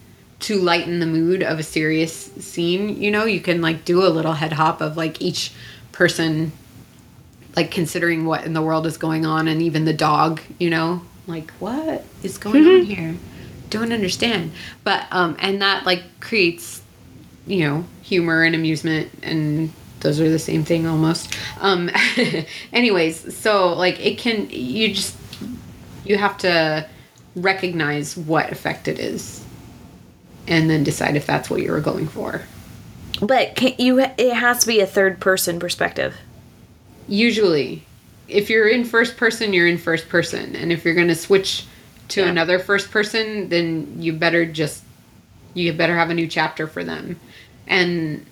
to 0.40 0.59
lighten 0.59 1.01
the 1.01 1.07
mood 1.07 1.42
of 1.42 1.59
a 1.59 1.62
serious 1.62 2.12
scene, 2.40 3.01
you 3.01 3.11
know, 3.11 3.24
you 3.24 3.40
can 3.40 3.61
like 3.61 3.84
do 3.84 4.05
a 4.05 4.09
little 4.09 4.32
head 4.32 4.53
hop 4.55 4.80
of 4.80 4.96
like 4.96 5.20
each 5.22 5.53
person, 5.92 6.53
like 7.57 7.70
considering 7.70 8.24
what 8.26 8.44
in 8.44 8.53
the 8.55 8.62
world 8.62 8.86
is 8.86 8.96
going 8.96 9.24
on, 9.26 9.46
and 9.48 9.62
even 9.62 9.84
the 9.84 9.92
dog, 9.92 10.40
you 10.59 10.70
know, 10.70 11.03
like 11.26 11.51
what 11.61 12.05
is 12.22 12.38
going 12.38 12.66
on 12.66 12.82
here? 12.84 13.14
Don't 13.68 13.92
understand. 13.92 14.51
But 14.82 15.07
um, 15.12 15.36
and 15.38 15.62
that 15.62 15.86
like 15.86 16.03
creates, 16.20 16.79
you 17.47 17.61
know, 17.66 17.84
humor 18.03 18.43
and 18.43 18.55
amusement 18.55 19.11
and. 19.22 19.72
Those 20.01 20.18
are 20.18 20.30
the 20.30 20.38
same 20.38 20.64
thing 20.64 20.86
almost. 20.86 21.36
Um, 21.61 21.91
anyways, 22.72 23.36
so 23.36 23.74
like 23.74 24.01
it 24.01 24.16
can, 24.16 24.49
you 24.49 24.95
just 24.95 25.14
you 26.07 26.16
have 26.16 26.38
to 26.38 26.88
recognize 27.36 28.16
what 28.16 28.51
effect 28.51 28.88
it 28.88 28.99
is 28.99 29.45
and 30.49 30.70
then 30.70 30.84
decide 30.84 31.16
if 31.16 31.26
that's 31.26 31.51
what 31.51 31.61
you 31.61 31.70
were 31.70 31.82
going 31.82 32.09
for 32.09 32.41
But 33.20 33.57
can 33.57 33.74
you? 33.78 34.01
It 34.01 34.32
has 34.32 34.61
to 34.61 34.66
be 34.66 34.80
a 34.80 34.86
third 34.86 35.20
person 35.20 35.61
perspective. 35.61 36.16
usually 37.07 37.84
if 38.26 38.49
you're 38.49 38.68
in 38.68 38.84
first 38.84 39.18
person 39.18 39.53
you're 39.53 39.66
in 39.68 39.76
first 39.76 40.09
person 40.09 40.57
and 40.57 40.72
if 40.72 40.82
you're 40.82 40.95
going 40.95 41.09
to 41.09 41.14
switch 41.14 41.66
to 42.09 42.22
Yeah. 42.22 42.28
another 42.28 42.59
first 42.59 42.91
person 42.91 43.51
then 43.51 43.97
you 44.01 44.14
better 44.14 44.47
just 44.47 44.82
you 45.53 45.72
better 45.74 45.97
have 45.97 46.09
a 46.09 46.14
new 46.14 46.26
chapter 46.26 46.66
for 46.66 46.82
them 46.84 47.18
and 47.70 48.26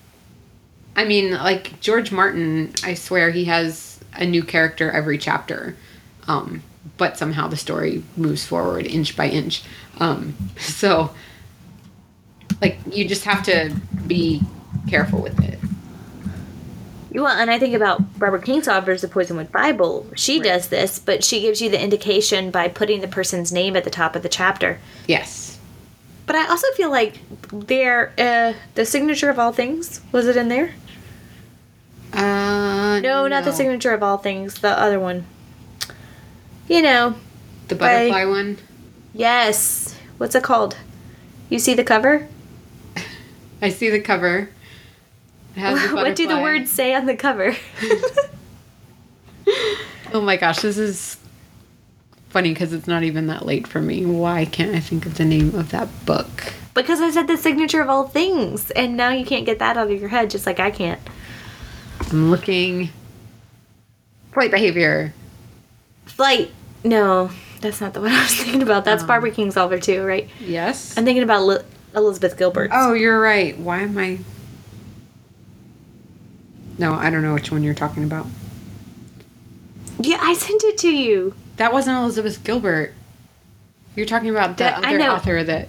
i 0.95 1.03
mean 1.03 1.31
like 1.31 1.79
george 1.79 2.11
martin 2.11 2.71
i 2.83 2.93
swear 2.93 3.31
he 3.31 3.45
has 3.45 3.99
a 4.13 4.25
new 4.25 4.43
character 4.43 4.91
every 4.91 5.17
chapter 5.17 5.75
um, 6.27 6.61
but 6.97 7.17
somehow 7.17 7.47
the 7.47 7.57
story 7.57 8.03
moves 8.15 8.45
forward 8.45 8.85
inch 8.85 9.15
by 9.17 9.27
inch 9.27 9.63
um, 9.99 10.35
so 10.59 11.09
like 12.61 12.77
you 12.91 13.07
just 13.07 13.23
have 13.25 13.41
to 13.43 13.73
be 14.05 14.41
careful 14.87 15.21
with 15.21 15.39
it 15.43 15.57
Well, 17.11 17.25
and 17.27 17.49
I 17.49 17.57
think 17.57 17.73
about 17.73 18.19
Barbara 18.19 18.39
Kingsolver's 18.41 19.01
The 19.01 19.07
Poisonwood 19.07 19.51
Bible. 19.51 20.05
She 20.15 20.37
Right. 20.37 20.43
does 20.49 20.67
this, 20.67 20.99
but 20.99 21.23
she 21.23 21.41
gives 21.41 21.59
you 21.59 21.67
the 21.69 21.81
indication 21.81 22.51
by 22.51 22.67
putting 22.67 23.01
the 23.01 23.07
person's 23.07 23.51
name 23.51 23.75
at 23.75 23.83
the 23.83 23.89
top 23.89 24.15
of 24.15 24.21
the 24.21 24.29
chapter. 24.29 24.77
yes 25.07 25.48
But 26.29 26.35
I 26.35 26.47
also 26.47 26.67
feel 26.77 26.91
like 26.91 27.15
their 27.51 28.13
uh, 28.15 28.53
the 28.75 28.85
signature 28.85 29.31
of 29.31 29.39
all 29.39 29.51
things 29.51 29.99
was 30.11 30.27
it 30.27 30.37
in 30.37 30.47
there? 30.47 30.75
uh, 32.13 32.99
No, 32.99 33.27
not 33.27 33.45
the 33.45 33.51
signature 33.51 33.95
of 33.95 34.03
all 34.03 34.19
things. 34.19 34.61
The 34.61 34.79
other 34.79 34.99
one. 34.99 35.25
You 36.67 36.83
know, 36.83 37.15
the 37.67 37.73
butterfly 37.73 38.25
one 38.25 38.59
yes. 39.11 39.95
What's 40.19 40.35
it 40.35 40.43
called? 40.43 40.77
You 41.49 41.57
see 41.57 41.73
the 41.73 41.83
cover? 41.83 42.27
I 43.63 43.69
see 43.69 43.89
the 43.89 43.99
cover. 43.99 44.51
It 45.55 45.59
has 45.59 45.89
the 45.89 45.95
what 45.95 46.15
do 46.15 46.27
the 46.27 46.37
words 46.37 46.69
say 46.69 46.93
on 46.93 47.07
the 47.07 47.15
cover? 47.15 47.55
Oh 50.13 50.21
my 50.21 50.37
gosh, 50.37 50.59
this 50.59 50.77
is 50.77 51.17
funny 52.29 52.49
because 52.53 52.73
it's 52.73 52.87
not 52.87 53.03
even 53.03 53.27
that 53.27 53.45
late 53.45 53.67
for 53.67 53.81
me. 53.81 54.05
Why 54.05 54.45
can't 54.45 54.75
I 54.75 54.79
think 54.79 55.05
of 55.05 55.15
the 55.17 55.25
name 55.25 55.53
of 55.55 55.71
that 55.71 55.87
book? 56.05 56.53
because 56.75 57.01
I 57.01 57.09
said 57.11 57.27
the 57.27 57.35
signature 57.35 57.81
of 57.81 57.89
all 57.89 58.07
things, 58.07 58.71
and 58.71 58.95
now 58.95 59.09
you 59.09 59.25
can't 59.25 59.45
get 59.45 59.59
that 59.59 59.75
out 59.75 59.91
of 59.91 59.99
your 59.99 60.07
head, 60.09 60.29
just 60.29 60.45
like 60.45 60.59
I 60.61 60.71
can't. 60.71 60.99
I'm 62.11 62.31
looking. 62.31 62.89
Flight 64.33 64.51
behavior. 64.51 65.13
Flight. 66.05 66.51
No, 66.85 67.31
that's 67.59 67.81
not 67.81 67.93
the 67.93 67.99
one 68.01 68.11
I 68.11 68.21
was 68.21 68.33
thinking 68.35 68.61
about. 68.61 68.85
That's 68.85 69.01
Um. 69.01 69.07
Barbara 69.07 69.31
Kingsolver 69.31 69.81
too, 69.81 70.03
right? 70.05 70.29
Yes. 70.39 70.97
I'm 70.97 71.03
thinking 71.03 71.23
about 71.23 71.43
Li- 71.43 71.63
Elizabeth 71.95 72.37
Gilbert. 72.37 72.69
oh, 72.73 72.93
you're 72.93 73.19
right. 73.19 73.57
Why 73.57 73.79
am 73.81 73.97
I? 73.97 74.19
No, 76.77 76.93
I 76.93 77.09
don't 77.09 77.23
know 77.23 77.33
which 77.33 77.51
one 77.51 77.63
you're 77.63 77.73
talking 77.73 78.03
about. 78.05 78.25
yeah, 79.99 80.19
I 80.21 80.33
sent 80.33 80.63
it 80.63 80.77
to 80.79 80.89
you. 80.95 81.33
That 81.59 81.73
wasn't 81.73 81.97
Elizabeth 81.97 82.41
Gilbert. 82.45 82.93
You're 83.93 84.05
talking 84.05 84.29
about 84.29 84.55
the 84.55 84.63
That- 84.63 84.85
other 84.85 85.01
author 85.01 85.43
that. 85.43 85.67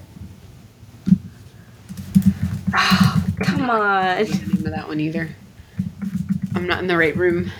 Oh, 2.73 3.25
Come 3.43 3.69
on. 3.71 3.81
I 3.83 4.23
don't 4.23 4.31
know 4.31 4.37
the 4.39 4.55
name 4.55 4.67
of 4.67 4.73
that 4.73 4.87
one 4.87 5.01
either. 5.01 5.31
I'm 6.55 6.69
not 6.69 6.79
in 6.79 6.87
the 6.87 6.97
right 6.97 7.17
room. 7.17 7.51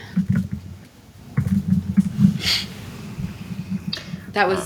That 4.33 4.47
was 4.47 4.61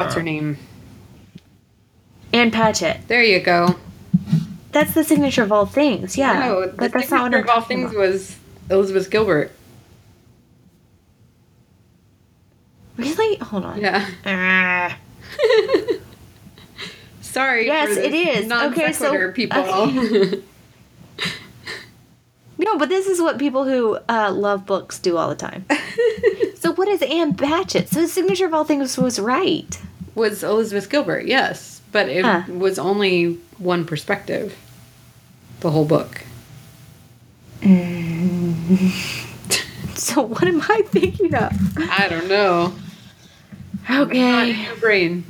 what's 0.00 0.16
her 0.16 0.22
name? 0.24 0.58
Ann 2.32 2.50
Patchett. 2.50 3.06
There 3.06 3.22
you 3.22 3.38
go. 3.38 3.76
That's 4.72 4.92
the 4.92 5.04
signature 5.04 5.44
of 5.44 5.52
all 5.52 5.66
things. 5.66 6.16
Yeah, 6.18 6.40
No, 6.40 6.62
the 6.62 6.72
but 6.72 6.92
that's 6.92 7.10
not 7.12 7.22
what 7.22 7.32
signature 7.32 7.44
of 7.44 7.48
all 7.48 7.60
things 7.62 7.90
about. 7.92 8.00
was 8.00 8.36
Elizabeth 8.70 9.08
Gilbert. 9.08 9.52
Really? 12.98 13.36
Hold 13.38 13.64
on. 13.64 13.80
Yeah. 13.80 14.06
Ah. 14.26 14.98
Sorry. 17.22 17.66
Yes, 17.66 17.96
it 17.96 18.12
is. 18.12 18.50
Okay, 18.52 18.92
so- 18.92 19.32
people. 19.32 19.92
No, 22.60 22.76
but 22.76 22.88
this 22.88 23.06
is 23.06 23.20
what 23.22 23.38
people 23.38 23.64
who 23.66 23.98
uh, 24.08 24.32
love 24.32 24.66
books 24.66 24.98
do 24.98 25.16
all 25.16 25.28
the 25.28 25.36
time. 25.36 25.64
so 26.58 26.72
what 26.72 26.88
is 26.88 27.00
Ann 27.02 27.34
Patchett? 27.36 27.88
So 27.88 28.00
the 28.00 28.08
signature 28.08 28.46
of 28.46 28.52
all 28.52 28.64
things 28.64 28.98
was 28.98 29.20
right. 29.20 29.80
was 30.16 30.42
Elizabeth 30.42 30.90
Gilbert? 30.90 31.24
Yes, 31.26 31.80
but 31.92 32.08
it 32.08 32.24
Huh. 32.24 32.42
was 32.52 32.76
only 32.80 33.38
one 33.58 33.84
perspective. 33.86 34.56
The 35.60 35.70
whole 35.70 35.84
book. 35.84 36.24
So 39.94 40.22
what 40.22 40.44
am 40.44 40.60
I 40.62 40.82
thinking 40.86 41.34
of? 41.36 41.52
I 41.78 42.08
don't 42.08 42.28
know. 42.28 42.72
Not 43.88 44.10
in 44.14 44.22
Okay. 44.22 44.64
your 44.64 44.76
brain. 44.76 45.24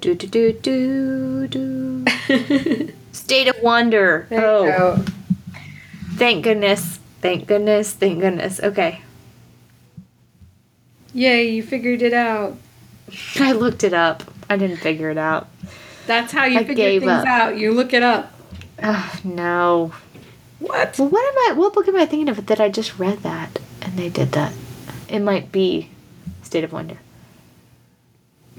Do 0.00 0.14
do 0.14 0.26
do 0.28 0.52
do 0.52 1.48
do. 1.48 2.04
State 3.12 3.48
of 3.48 3.56
wonder. 3.62 4.26
There 4.30 4.44
oh, 4.46 4.64
you 4.64 4.70
go. 4.70 5.04
thank 6.14 6.44
goodness. 6.44 7.00
Thank 7.20 7.48
goodness. 7.48 7.92
Thank 7.92 8.20
goodness. 8.20 8.60
Okay. 8.60 9.00
Yay, 11.12 11.50
you 11.50 11.62
figured 11.64 12.02
it 12.02 12.12
out. 12.12 12.56
I 13.40 13.52
looked 13.52 13.82
it 13.82 13.92
up. 13.92 14.22
I 14.48 14.56
didn't 14.56 14.76
figure 14.76 15.10
it 15.10 15.18
out. 15.18 15.48
That's 16.06 16.32
how 16.32 16.44
you 16.44 16.58
I 16.60 16.64
figure 16.64 16.74
gave 16.76 17.00
things 17.02 17.10
up. 17.10 17.26
out. 17.26 17.58
You 17.58 17.72
look 17.72 17.92
it 17.92 18.02
up. 18.02 18.32
Ugh, 18.80 19.24
no. 19.24 19.92
What? 20.60 20.96
Well, 20.98 21.08
what 21.08 21.24
am 21.26 21.50
I? 21.50 21.58
What 21.58 21.74
book 21.74 21.88
am 21.88 21.96
I 21.96 22.06
thinking 22.06 22.28
of 22.28 22.46
that 22.46 22.60
I 22.60 22.68
just 22.68 22.98
read 22.98 23.18
that 23.24 23.58
and 23.82 23.98
they 23.98 24.08
did 24.08 24.32
that? 24.32 24.52
It 25.08 25.20
might 25.20 25.50
be 25.52 25.90
State 26.42 26.64
of 26.64 26.72
Wonder. 26.72 26.98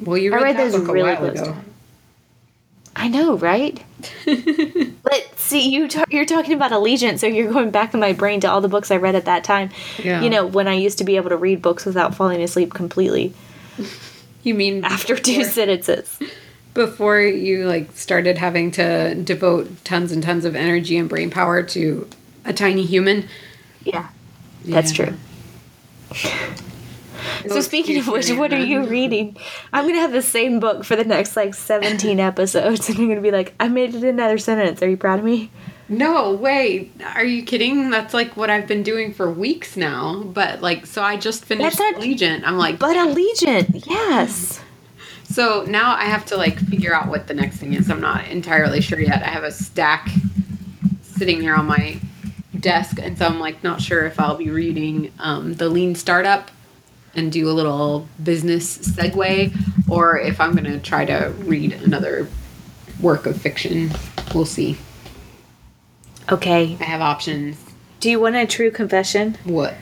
Well, 0.02 0.18
you 0.18 0.32
I 0.34 0.36
read, 0.38 0.44
read 0.44 0.58
that 0.58 0.72
those 0.72 0.80
book 0.82 0.90
a 0.90 0.94
really 0.94 1.10
while 1.12 1.18
close 1.18 1.40
ago. 1.42 1.56
I 2.96 3.08
know, 3.08 3.38
right? 3.38 3.82
But 5.04 5.40
see, 5.40 5.70
you 5.70 5.88
ta- 5.88 6.06
you're 6.10 6.26
talking 6.26 6.54
about 6.54 6.72
Allegiant, 6.72 7.18
so 7.20 7.26
you're 7.26 7.52
going 7.52 7.72
back 7.72 7.94
in 7.96 8.00
my 8.00 8.14
brain 8.14 8.42
to 8.42 8.48
all 8.52 8.62
the 8.62 8.68
books 8.68 8.92
I 8.92 8.98
read 8.98 9.16
at 9.16 9.26
that 9.26 9.44
time. 9.44 9.72
Yeah. 10.04 10.22
You 10.22 10.30
know, 10.30 10.46
when 10.46 10.68
I 10.68 10.74
used 10.76 11.00
to 11.00 11.04
be 11.04 11.16
able 11.16 11.30
to 11.30 11.38
read 11.38 11.62
books 11.62 11.86
without 11.86 12.14
falling 12.14 12.42
asleep 12.42 12.74
completely 12.74 13.34
You 14.44 14.54
mean 14.54 14.84
after 14.86 15.16
two 15.18 15.44
sentences. 15.44 16.20
before 16.74 17.20
you 17.22 17.66
like 17.66 17.92
started 17.98 18.38
having 18.38 18.72
to 18.72 19.16
devote 19.16 19.84
tons 19.84 20.12
and 20.12 20.22
tons 20.22 20.46
of 20.46 20.56
energy 20.56 20.98
and 20.98 21.10
brain 21.10 21.30
power 21.32 21.64
to 21.64 22.08
A 22.46 22.54
tiny 22.54 22.86
human. 22.86 23.28
Yeah, 23.84 24.08
that's 24.66 24.98
Yeah. 24.98 25.06
true. 25.06 25.18
So 27.48 27.62
speaking 27.62 27.98
of 28.00 28.08
which, 28.08 28.30
what 28.32 28.54
are 28.54 28.64
you 28.64 28.86
reading? 28.86 29.36
I'm 29.74 29.86
gonna 29.88 30.00
have 30.00 30.12
the 30.12 30.22
same 30.22 30.60
book 30.60 30.84
for 30.84 30.96
the 30.96 31.04
next 31.04 31.36
like 31.36 31.54
17 31.54 32.20
episodes, 32.32 32.90
and 32.90 32.98
I'm 32.98 33.08
gonna 33.10 33.22
be 33.22 33.32
like, 33.32 33.54
I 33.60 33.68
made 33.68 33.94
it 33.96 34.04
another 34.04 34.38
sentence. 34.38 34.82
Are 34.82 34.90
you 34.90 34.98
proud 34.98 35.20
of 35.20 35.26
me? 35.26 35.52
No, 35.90 36.34
wait. 36.34 36.92
Are 37.16 37.24
you 37.24 37.44
kidding? 37.44 37.90
That's 37.90 38.14
like 38.14 38.38
what 38.38 38.50
I've 38.50 38.68
been 38.68 38.84
doing 38.84 39.14
for 39.14 39.30
weeks 39.32 39.76
now. 39.76 40.22
But 40.24 40.62
like, 40.62 40.86
so 40.86 41.02
I 41.02 41.18
just 41.18 41.44
finished 41.46 41.78
That's 41.78 41.94
not- 41.94 42.02
Legion. 42.02 42.44
I'm 42.46 42.58
like, 42.58 42.78
But 42.80 42.96
Allegiant, 42.96 43.86
yes. 43.90 44.62
so 45.24 45.66
now 45.68 45.96
I 45.96 46.06
have 46.06 46.26
to 46.28 46.38
like 46.38 46.58
figure 46.60 46.94
out 46.94 47.08
what 47.08 47.28
the 47.28 47.34
next 47.34 47.58
thing 47.58 47.74
is. 47.74 47.90
I'm 47.90 48.02
not 48.02 48.28
entirely 48.28 48.82
sure 48.82 49.00
yet. 49.00 49.24
I 49.24 49.28
have 49.30 49.44
a 49.44 49.52
stack 49.52 50.10
sitting 51.02 51.42
here 51.42 51.56
on 51.56 51.66
my 51.66 52.00
desk, 52.60 53.00
and 53.02 53.18
so 53.18 53.26
I'm 53.26 53.40
like 53.40 53.64
not 53.64 53.82
sure 53.82 54.06
if 54.06 54.20
I'll 54.20 54.38
be 54.38 54.50
reading 54.50 55.12
um, 55.20 55.54
the 55.54 55.70
Lean 55.70 55.96
Startup 55.96 56.50
and 57.16 57.32
do 57.32 57.50
a 57.50 57.54
little 57.54 58.08
business 58.22 58.78
segue, 58.78 59.90
or 59.90 60.20
if 60.20 60.40
I'm 60.40 60.56
gonna 60.56 60.80
try 60.80 61.06
to 61.06 61.34
read 61.40 61.74
another 61.74 62.28
work 63.02 63.26
of 63.26 63.42
fiction. 63.42 63.92
We'll 64.34 64.46
see. 64.46 64.78
Okay. 66.32 66.78
I 66.80 66.84
have 66.84 67.02
options. 67.02 67.58
Do 68.00 68.10
you 68.10 68.20
want 68.20 68.36
a 68.36 68.46
true 68.46 68.72
confession? 68.72 69.38
What? 69.44 69.74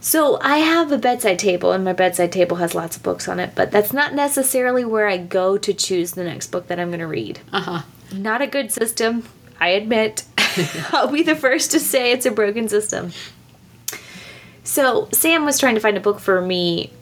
So 0.00 0.38
I 0.40 0.58
have 0.58 0.90
a 0.90 0.98
bedside 0.98 1.38
table, 1.38 1.70
and 1.70 1.84
my 1.84 1.92
bedside 1.92 2.32
table 2.32 2.56
has 2.56 2.74
lots 2.74 2.96
of 2.96 3.04
books 3.04 3.28
on 3.28 3.38
it, 3.38 3.52
but 3.54 3.70
that's 3.70 3.92
not 3.92 4.14
necessarily 4.14 4.84
where 4.84 5.06
I 5.06 5.16
go 5.16 5.56
to 5.56 5.72
choose 5.72 6.12
the 6.12 6.24
next 6.24 6.48
book 6.48 6.66
that 6.66 6.80
I'm 6.80 6.88
going 6.88 6.98
to 6.98 7.06
read. 7.06 7.38
Uh 7.52 7.60
huh. 7.60 7.82
Not 8.12 8.42
a 8.42 8.48
good 8.48 8.72
system, 8.72 9.22
I 9.62 9.68
admit. 9.68 10.24
I'll 10.92 11.06
be 11.06 11.22
the 11.22 11.36
first 11.36 11.70
to 11.70 11.78
say 11.78 12.10
it's 12.10 12.26
a 12.26 12.32
broken 12.32 12.68
system. 12.68 13.12
So 14.64 15.08
Sam 15.12 15.44
was 15.44 15.58
trying 15.60 15.76
to 15.76 15.80
find 15.80 15.96
a 15.96 16.00
book 16.00 16.18
for 16.18 16.40
me, 16.40 16.92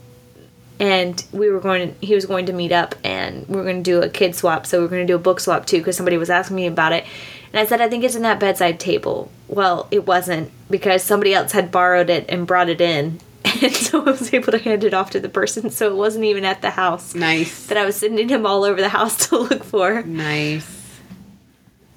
and 0.78 1.24
we 1.32 1.48
were 1.50 1.60
going. 1.60 1.94
To, 1.94 2.06
he 2.06 2.14
was 2.14 2.26
going 2.26 2.46
to 2.46 2.52
meet 2.52 2.70
up, 2.70 2.94
and 3.02 3.48
we 3.48 3.56
were 3.56 3.64
going 3.64 3.82
to 3.82 3.90
do 3.90 4.02
a 4.02 4.10
kid 4.10 4.34
swap. 4.34 4.66
So 4.66 4.80
we 4.80 4.84
are 4.84 4.88
going 4.88 5.06
to 5.06 5.10
do 5.10 5.16
a 5.16 5.18
book 5.18 5.40
swap 5.40 5.64
too, 5.64 5.78
because 5.78 5.96
somebody 5.96 6.18
was 6.18 6.28
asking 6.28 6.56
me 6.56 6.66
about 6.66 6.92
it, 6.92 7.04
and 7.52 7.60
I 7.60 7.64
said 7.66 7.80
I 7.80 7.88
think 7.88 8.04
it's 8.04 8.14
in 8.14 8.22
that 8.22 8.40
bedside 8.40 8.78
table. 8.78 9.30
Well, 9.48 9.88
it 9.90 10.06
wasn't 10.06 10.50
because 10.70 11.02
somebody 11.02 11.32
else 11.34 11.52
had 11.52 11.72
borrowed 11.72 12.10
it 12.10 12.26
and 12.28 12.46
brought 12.46 12.68
it 12.68 12.80
in, 12.82 13.20
and 13.62 13.74
so 13.74 14.00
I 14.00 14.10
was 14.10 14.34
able 14.34 14.52
to 14.52 14.58
hand 14.58 14.84
it 14.84 14.92
off 14.94 15.10
to 15.12 15.20
the 15.20 15.28
person. 15.30 15.70
So 15.70 15.88
it 15.88 15.96
wasn't 15.96 16.24
even 16.26 16.44
at 16.44 16.60
the 16.60 16.70
house 16.70 17.14
Nice. 17.14 17.66
that 17.68 17.78
I 17.78 17.86
was 17.86 17.96
sending 17.96 18.28
him 18.28 18.44
all 18.44 18.64
over 18.64 18.80
the 18.82 18.90
house 18.90 19.16
to 19.28 19.38
look 19.38 19.64
for. 19.64 20.02
Nice. 20.02 20.76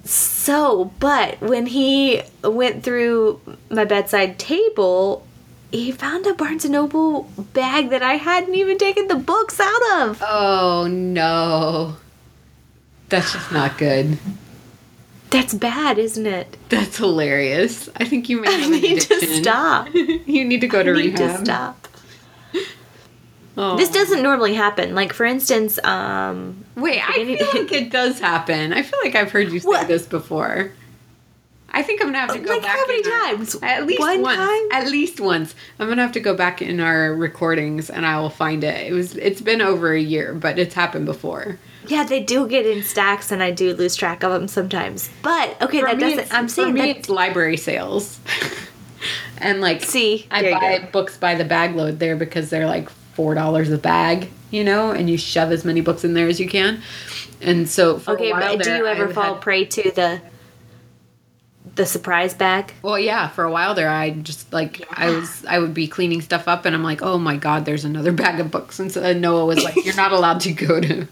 So, 0.04 0.92
but 1.00 1.40
when 1.42 1.66
he 1.68 2.22
went 2.44 2.84
through 2.84 3.40
my 3.70 3.86
bedside 3.86 4.38
table, 4.38 5.26
he 5.72 5.92
found 5.92 6.28
a 6.28 6.34
Barnes 6.34 6.66
and 6.66 6.74
Noble 6.74 7.24
bag 7.54 7.90
that 7.90 8.04
I 8.04 8.16
hadn't 8.16 8.54
even 8.54 8.78
taken 8.78 9.08
the 9.08 9.16
books 9.16 9.60
out 9.60 9.82
of. 10.02 10.22
Oh 10.26 10.88
no. 10.90 11.96
That's 13.10 13.32
just 13.32 13.52
not 13.52 13.78
good. 13.78 14.18
That's 15.30 15.54
bad, 15.54 15.98
isn't 15.98 16.28
it? 16.28 16.58
That's 16.70 16.98
hilarious. 16.98 17.90
I 17.96 18.06
think 18.06 18.30
you 18.30 18.42
may 18.42 18.48
I 18.50 18.52
have 18.52 18.72
an 18.72 18.82
need 18.82 19.02
to 19.02 19.26
stop. 19.42 19.88
you 19.94 20.46
need 20.46 20.62
to 20.62 20.68
go 20.68 20.84
to 20.84 20.92
I 20.92 20.94
need 20.94 21.18
rehab. 21.20 21.40
to 21.40 21.46
stop. 21.46 21.83
Oh. 23.56 23.78
This 23.78 23.90
doesn't 23.90 24.24
normally 24.24 24.54
happen. 24.56 24.96
Like 24.96 25.14
for 25.14 25.26
instance, 25.26 25.78
um 25.84 26.66
Wait, 26.76 27.02
I 27.08 27.14
feel 27.14 27.62
like 27.62 27.72
it 27.72 27.92
does 27.92 28.20
happen. 28.20 28.74
I 28.74 28.82
feel 28.82 29.00
like 29.04 29.16
I've 29.16 29.32
heard 29.32 29.52
you 29.52 29.60
say 29.60 29.68
What? 29.68 29.88
this 29.88 30.06
before. 30.06 30.72
I 31.76 31.82
think 31.82 32.02
I'm 32.02 32.08
gonna 32.08 32.20
have 32.20 32.34
to 32.34 32.40
go 32.40 32.52
Like, 32.54 32.62
back. 32.62 32.72
how 32.78 32.86
many 32.88 33.00
in 33.00 33.12
our- 33.12 33.20
times? 33.36 33.56
At 33.64 33.86
least 33.88 34.00
One 34.00 34.22
once. 34.22 34.38
time? 34.38 34.62
At 34.72 34.92
least 34.92 35.20
once. 35.20 35.56
I'm 35.80 35.88
gonna 35.88 36.02
have 36.04 36.12
to 36.14 36.20
go 36.20 36.36
back 36.36 36.62
in 36.62 36.80
our 36.80 37.14
recordings 37.16 37.90
and 37.90 38.06
I 38.06 38.20
will 38.20 38.30
find 38.30 38.64
it. 38.64 38.88
It 38.88 38.94
was. 38.94 39.16
It's 39.18 39.42
been 39.42 39.62
over 39.62 39.92
a 39.94 40.00
year, 40.00 40.34
but 40.36 40.58
it's 40.60 40.76
happened 40.76 41.06
before. 41.08 41.58
yeah, 41.88 42.04
they 42.04 42.22
do 42.22 42.48
get 42.48 42.66
in 42.66 42.82
stacks 42.84 43.32
and 43.32 43.42
I 43.44 43.52
do 43.52 43.74
lose 43.76 43.96
track 43.96 44.24
of 44.24 44.32
them 44.32 44.48
sometimes. 44.48 45.10
But 45.24 45.60
okay, 45.62 45.80
For 45.82 45.88
that 45.88 46.00
doesn't 46.00 46.34
I'm 46.34 46.48
for 46.48 46.54
saying 46.54 46.74
me, 46.76 46.82
that 46.82 46.90
it's 46.98 47.10
library 47.10 47.58
sales. 47.58 48.20
and 49.40 49.60
like, 49.62 49.84
See, 49.84 50.28
I 50.32 50.52
buy 50.52 50.90
books 50.92 51.18
by 51.18 51.36
the 51.36 51.44
bag 51.46 51.76
load 51.76 52.00
there 52.00 52.16
because 52.16 52.50
they're 52.50 52.68
like 52.68 52.90
four 53.14 53.34
dollars 53.36 53.70
a 53.72 53.78
bag, 53.78 54.30
you 54.52 54.64
know, 54.64 54.92
and 54.92 55.10
you 55.10 55.18
shove 55.18 55.52
as 55.52 55.64
many 55.66 55.82
books 55.82 56.04
in 56.04 56.14
there 56.14 56.28
as 56.28 56.40
you 56.40 56.48
can. 56.50 56.82
And 57.42 57.68
so, 57.70 58.00
for 58.00 58.14
Okay, 58.14 58.30
a 58.30 58.34
while 58.34 58.58
but 58.58 58.64
do 58.64 58.76
you 58.76 58.86
ever 58.86 59.10
I 59.10 59.14
fall 59.14 59.34
had- 59.34 59.42
prey 59.42 59.66
to 59.66 59.92
the 59.92 60.22
the 61.76 61.86
surprise 61.86 62.34
bag? 62.34 62.72
Well, 62.84 63.00
yeah, 63.00 63.30
for 63.30 63.44
a 63.46 63.52
while 63.52 63.74
there, 63.74 63.90
I 63.90 64.12
just 64.12 64.52
like 64.54 64.86
I 64.92 65.10
was 65.10 65.44
I 65.46 65.60
would 65.60 65.74
be 65.74 65.88
cleaning 65.88 66.22
stuff 66.22 66.48
up, 66.48 66.66
and 66.66 66.76
I'm 66.76 66.84
like, 66.84 67.02
oh 67.02 67.18
my 67.18 67.36
god, 67.38 67.66
there's 67.66 67.86
another 67.86 68.12
bag 68.24 68.40
of 68.40 68.52
books, 68.52 68.80
and 68.80 68.92
so 68.92 69.02
and 69.02 69.22
Noah 69.22 69.46
was 69.46 69.64
like, 69.64 69.76
you're 69.86 69.96
not 69.96 70.12
allowed 70.18 70.40
to 70.42 70.54
go 70.54 70.80
to 70.80 71.08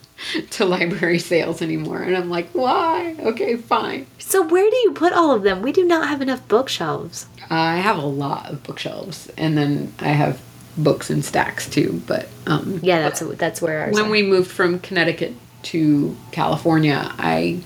to 0.52 0.66
library 0.66 1.20
sales 1.20 1.62
anymore, 1.62 2.02
and 2.02 2.16
I'm 2.16 2.30
like, 2.30 2.50
why? 2.52 3.16
Okay, 3.20 3.56
fine. 3.56 4.06
So 4.20 4.44
where 4.44 4.70
do 4.70 4.76
you 4.78 4.92
put 4.94 5.14
all 5.14 5.32
of 5.32 5.44
them? 5.44 5.62
We 5.62 5.72
do 5.72 5.84
not 5.86 6.08
have 6.08 6.22
enough 6.22 6.48
bookshelves. 6.48 7.26
I 7.50 7.78
have 7.78 7.98
a 7.98 8.06
lot 8.06 8.50
of 8.52 8.64
bookshelves, 8.64 9.32
and 9.38 9.58
then 9.58 9.94
I 10.00 10.10
have 10.10 10.40
books 10.78 11.10
and 11.10 11.24
stacks 11.24 11.70
too. 11.70 12.02
But 12.08 12.28
um, 12.48 12.80
Yeah, 12.82 13.02
that's 13.02 13.20
that's 13.38 13.62
where 13.62 13.82
ours. 13.82 13.96
when 13.96 14.06
are. 14.06 14.10
we 14.10 14.24
moved 14.24 14.50
from 14.50 14.80
Connecticut 14.80 15.34
to 15.64 16.16
California, 16.32 17.14
I 17.18 17.62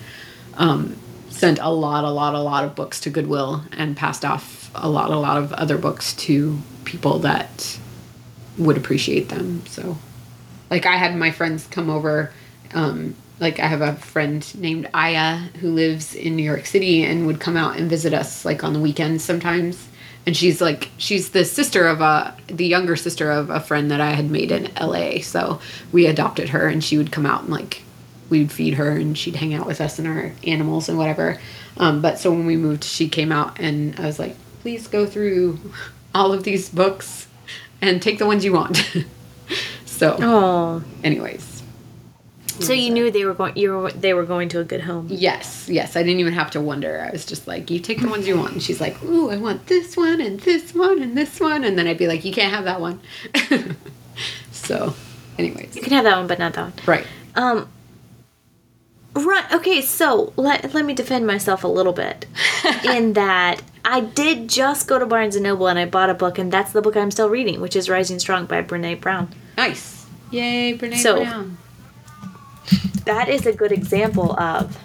um, 0.56 0.98
sent 1.30 1.60
a 1.60 1.70
lot, 1.70 2.04
a 2.04 2.10
lot, 2.10 2.34
a 2.34 2.40
lot 2.42 2.64
of 2.64 2.76
books 2.76 3.00
to 3.02 3.10
Goodwill 3.10 3.64
and 3.72 3.96
passed 3.96 4.26
off 4.26 4.72
a 4.76 4.90
lot, 4.90 5.12
a 5.12 5.18
lot 5.18 5.38
of 5.38 5.54
other 5.54 5.78
books 5.78 6.14
to 6.14 6.60
people 6.84 7.20
that 7.20 7.78
would 8.58 8.78
appreciate 8.78 9.30
them. 9.30 9.66
So, 9.68 9.98
like, 10.70 10.86
I 10.86 10.98
had 10.98 11.16
my 11.16 11.32
friends 11.32 11.68
come 11.68 11.90
over. 11.90 12.32
Um, 12.74 13.16
like, 13.40 13.60
I 13.60 13.68
have 13.68 13.82
a 13.82 13.96
friend 13.96 14.46
named 14.60 14.90
Aya 14.94 15.36
who 15.60 15.72
lives 15.72 16.16
in 16.16 16.36
New 16.36 16.44
York 16.44 16.66
City 16.66 17.04
and 17.04 17.28
would 17.28 17.40
come 17.40 17.58
out 17.58 17.78
and 17.78 17.90
visit 17.90 18.14
us, 18.14 18.46
like, 18.46 18.64
on 18.64 18.74
the 18.74 18.80
weekends 18.80 19.24
sometimes. 19.24 19.88
And 20.26 20.36
she's 20.36 20.60
like, 20.60 20.90
she's 20.98 21.30
the 21.30 21.46
sister 21.46 21.88
of 21.88 22.02
a, 22.02 22.36
the 22.48 22.66
younger 22.66 22.96
sister 22.96 23.32
of 23.32 23.50
a 23.50 23.60
friend 23.60 23.92
that 23.92 24.02
I 24.02 24.12
had 24.12 24.32
made 24.32 24.52
in 24.52 24.72
LA. 24.80 25.20
So 25.22 25.60
we 25.92 26.08
adopted 26.08 26.50
her 26.50 26.68
and 26.68 26.84
she 26.84 26.98
would 26.98 27.12
come 27.12 27.26
out 27.26 27.44
and, 27.44 27.52
like, 27.52 27.84
we'd 28.30 28.52
feed 28.52 28.74
her 28.76 28.90
and 28.92 29.16
she'd 29.18 29.36
hang 29.36 29.54
out 29.54 29.68
with 29.68 29.80
us 29.80 30.00
and 30.00 30.08
our 30.08 30.32
animals 30.46 30.90
and 30.90 30.98
whatever. 30.98 31.40
Um, 31.78 32.02
but 32.02 32.18
so 32.18 32.32
when 32.32 32.46
we 32.48 32.58
moved, 32.58 32.84
she 32.84 33.08
came 33.08 33.32
out 33.32 33.60
and 33.60 34.00
I 34.00 34.06
was 34.06 34.18
like, 34.18 34.36
please 34.62 34.88
go 34.88 35.06
through 35.06 35.60
all 36.16 36.34
of 36.34 36.44
these 36.44 36.70
books 36.70 37.28
and 37.82 38.02
take 38.02 38.18
the 38.18 38.26
ones 38.26 38.44
you 38.44 38.54
want. 38.54 38.78
so, 39.86 40.18
Oh, 40.20 40.84
anyways, 41.04 41.55
so 42.60 42.74
you 42.74 42.90
knew 42.92 43.12
they 43.12 43.26
were 43.26 43.34
going. 43.34 43.56
You 43.58 43.72
were 43.78 43.92
they 43.92 44.14
were 44.14 44.26
going 44.26 44.50
to 44.50 44.60
a 44.60 44.64
good 44.64 44.82
home. 44.82 45.08
yes, 45.10 45.68
yes, 45.70 45.96
I 45.96 46.04
didn't 46.04 46.20
even 46.20 46.34
have 46.34 46.52
to 46.52 46.62
wonder. 46.62 47.02
I 47.08 47.12
was 47.12 47.26
just 47.26 47.48
like, 47.48 47.70
you 47.70 47.80
take 47.80 48.02
the 48.02 48.08
ones 48.10 48.28
you 48.28 48.38
want. 48.38 48.54
And 48.54 48.64
she's 48.64 48.80
like, 48.82 49.02
ooh, 49.04 49.30
I 49.30 49.38
want 49.38 49.68
this 49.68 49.96
one 49.98 50.22
and 50.22 50.40
this 50.42 50.74
one 50.74 51.02
and 51.02 51.18
this 51.18 51.40
one. 51.40 51.64
And 51.64 51.78
then 51.78 51.88
I'd 51.88 51.98
be 51.98 52.08
like, 52.08 52.24
you 52.26 52.32
can't 52.34 52.54
have 52.54 52.66
that 52.66 52.80
one. 52.82 53.00
so, 54.52 54.94
anyways, 55.38 55.76
You 55.76 55.82
can 55.82 55.94
have 55.94 56.04
that 56.06 56.18
one, 56.18 56.28
but 56.28 56.40
not 56.40 56.54
that 56.54 56.62
one. 56.64 56.74
right. 56.86 57.08
Um. 57.36 57.68
Right. 59.14 59.50
Okay. 59.54 59.82
So 59.82 60.34
let 60.36 60.74
let 60.74 60.84
me 60.86 60.94
defend 60.94 61.26
myself 61.26 61.64
a 61.64 61.68
little 61.70 61.94
bit. 61.94 62.26
in 62.86 63.14
that 63.14 63.62
I 63.86 64.02
did 64.02 64.50
just 64.50 64.88
go 64.90 65.00
to 65.00 65.06
Barnes 65.06 65.36
and 65.36 65.44
Noble 65.44 65.68
and 65.68 65.80
I 65.80 65.86
bought 65.86 66.10
a 66.10 66.14
book, 66.14 66.38
and 66.38 66.52
that's 66.52 66.74
the 66.74 66.82
book 66.82 66.98
I'm 66.98 67.12
still 67.12 67.30
reading, 67.30 67.62
which 67.62 67.76
is 67.78 67.90
Rising 67.90 68.20
Strong 68.20 68.48
by 68.48 68.62
Brene 68.62 69.00
Brown. 69.00 69.34
Nice. 69.58 70.06
Yay, 70.32 70.78
Brene 70.78 70.98
So- 70.98 71.24
Brown. 71.24 71.58
That 73.06 73.30
is 73.30 73.46
a 73.46 73.54
good 73.54 73.72
example 73.72 74.38
of 74.40 74.78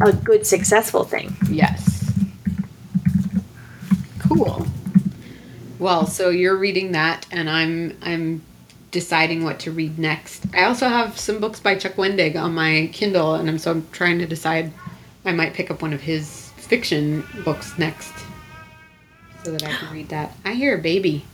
a 0.00 0.12
good 0.12 0.46
successful 0.46 1.04
thing. 1.04 1.36
Yes. 1.48 2.12
Cool. 4.18 4.66
Well, 5.78 6.06
so 6.06 6.30
you're 6.30 6.56
reading 6.56 6.92
that, 6.92 7.26
and 7.30 7.48
I'm 7.48 7.96
I'm 8.02 8.42
deciding 8.90 9.44
what 9.44 9.60
to 9.60 9.70
read 9.70 9.98
next. 9.98 10.44
I 10.54 10.64
also 10.64 10.88
have 10.88 11.18
some 11.18 11.38
books 11.40 11.60
by 11.60 11.76
Chuck 11.76 11.94
Wendig 11.94 12.36
on 12.36 12.54
my 12.54 12.90
Kindle, 12.92 13.34
and 13.34 13.48
I'm 13.48 13.58
so 13.58 13.70
I'm 13.70 13.88
trying 13.92 14.18
to 14.18 14.26
decide. 14.26 14.72
I 15.24 15.32
might 15.32 15.54
pick 15.54 15.70
up 15.70 15.82
one 15.82 15.92
of 15.92 16.00
his 16.00 16.50
fiction 16.56 17.24
books 17.44 17.78
next, 17.78 18.12
so 19.44 19.52
that 19.52 19.62
I 19.62 19.72
can 19.72 19.92
read 19.92 20.08
that. 20.08 20.34
I 20.44 20.52
hear 20.52 20.78
a 20.78 20.80
baby. 20.80 21.24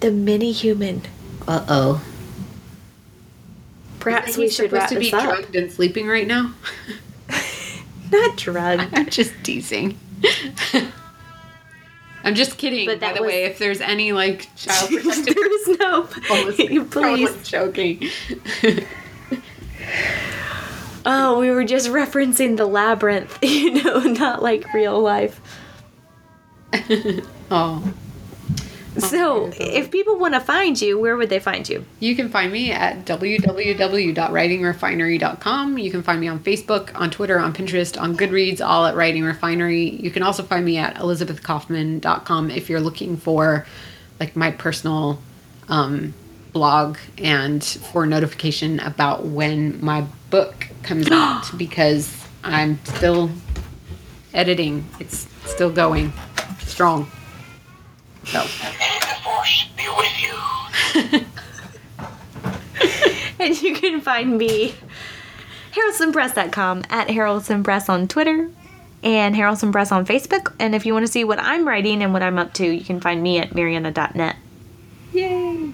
The 0.00 0.10
mini 0.10 0.52
human. 0.52 1.02
Uh 1.46 1.64
oh. 1.68 2.04
Perhaps 4.02 4.36
we 4.36 4.48
should 4.48 4.72
wrap 4.72 4.88
supposed 4.88 5.10
to 5.10 5.10
be 5.10 5.16
up. 5.16 5.36
drugged 5.38 5.56
and 5.56 5.70
sleeping 5.72 6.06
right 6.08 6.26
now. 6.26 6.52
Not 8.10 8.36
drugged. 8.36 8.88
I'm 8.92 9.08
just 9.08 9.32
teasing. 9.42 9.98
I'm 12.24 12.34
just 12.34 12.58
kidding. 12.58 12.86
But 12.86 13.00
by 13.00 13.12
the 13.14 13.20
was- 13.22 13.28
way, 13.28 13.44
if 13.44 13.58
there's 13.58 13.80
any 13.80 14.12
like 14.12 14.48
child 14.56 14.90
protective 14.90 15.34
there 15.34 15.54
is 15.54 15.78
no. 15.78 16.02
policy, 16.28 16.78
I 16.78 16.84
Please. 16.84 17.30
was 17.32 17.48
joking. 17.48 18.08
Oh, 21.04 21.40
we 21.40 21.50
were 21.50 21.64
just 21.64 21.88
referencing 21.88 22.56
the 22.56 22.66
labyrinth, 22.66 23.36
you 23.42 23.82
know, 23.82 23.98
not 24.00 24.40
like 24.42 24.72
real 24.72 25.00
life. 25.00 25.40
Oh. 27.50 27.92
So, 28.98 29.50
if 29.58 29.90
people 29.90 30.18
want 30.18 30.34
to 30.34 30.40
find 30.40 30.78
you, 30.80 30.98
where 30.98 31.16
would 31.16 31.30
they 31.30 31.38
find 31.38 31.66
you? 31.66 31.86
You 31.98 32.14
can 32.14 32.28
find 32.28 32.52
me 32.52 32.72
at 32.72 33.06
www.writingrefinery.com. 33.06 35.78
You 35.78 35.90
can 35.90 36.02
find 36.02 36.20
me 36.20 36.28
on 36.28 36.40
Facebook, 36.40 36.94
on 36.94 37.10
Twitter, 37.10 37.38
on 37.38 37.54
Pinterest, 37.54 37.98
on 37.98 38.14
Goodreads, 38.16 38.60
all 38.60 38.84
at 38.84 38.94
Writing 38.94 39.24
Refinery. 39.24 39.88
You 39.88 40.10
can 40.10 40.22
also 40.22 40.42
find 40.42 40.62
me 40.64 40.76
at 40.76 40.96
elizabethkaufman.com 40.96 42.50
if 42.50 42.68
you're 42.68 42.80
looking 42.80 43.16
for 43.16 43.66
like 44.20 44.36
my 44.36 44.50
personal 44.50 45.18
um, 45.68 46.12
blog 46.52 46.98
and 47.16 47.64
for 47.64 48.04
notification 48.04 48.78
about 48.80 49.24
when 49.24 49.82
my 49.82 50.04
book 50.28 50.68
comes 50.82 51.10
out 51.10 51.50
because 51.56 52.14
I'm 52.44 52.78
still 52.84 53.30
editing. 54.34 54.84
It's 55.00 55.26
still 55.46 55.70
going 55.70 56.12
strong. 56.60 57.10
So, 58.24 58.44
May 58.78 58.98
the 59.00 59.16
force 59.22 59.66
be 59.76 59.88
with 59.98 60.22
you. 60.22 61.26
And 63.38 63.60
you 63.60 63.74
can 63.74 64.00
find 64.00 64.38
me 64.38 64.74
harrelsonpress.com 65.72 66.84
at 66.90 67.08
harrelsonpress 67.08 67.88
on 67.88 68.06
Twitter 68.06 68.48
and 69.02 69.34
Harrelson 69.34 69.72
Press 69.72 69.90
on 69.90 70.06
Facebook. 70.06 70.52
And 70.60 70.74
if 70.76 70.86
you 70.86 70.92
want 70.92 71.04
to 71.06 71.10
see 71.12 71.24
what 71.24 71.40
I'm 71.40 71.66
writing 71.66 72.02
and 72.04 72.12
what 72.12 72.22
I'm 72.22 72.38
up 72.38 72.52
to, 72.54 72.66
you 72.66 72.84
can 72.84 73.00
find 73.00 73.20
me 73.20 73.38
at 73.38 73.50
merianna.net. 73.50 74.36
yay! 75.12 75.72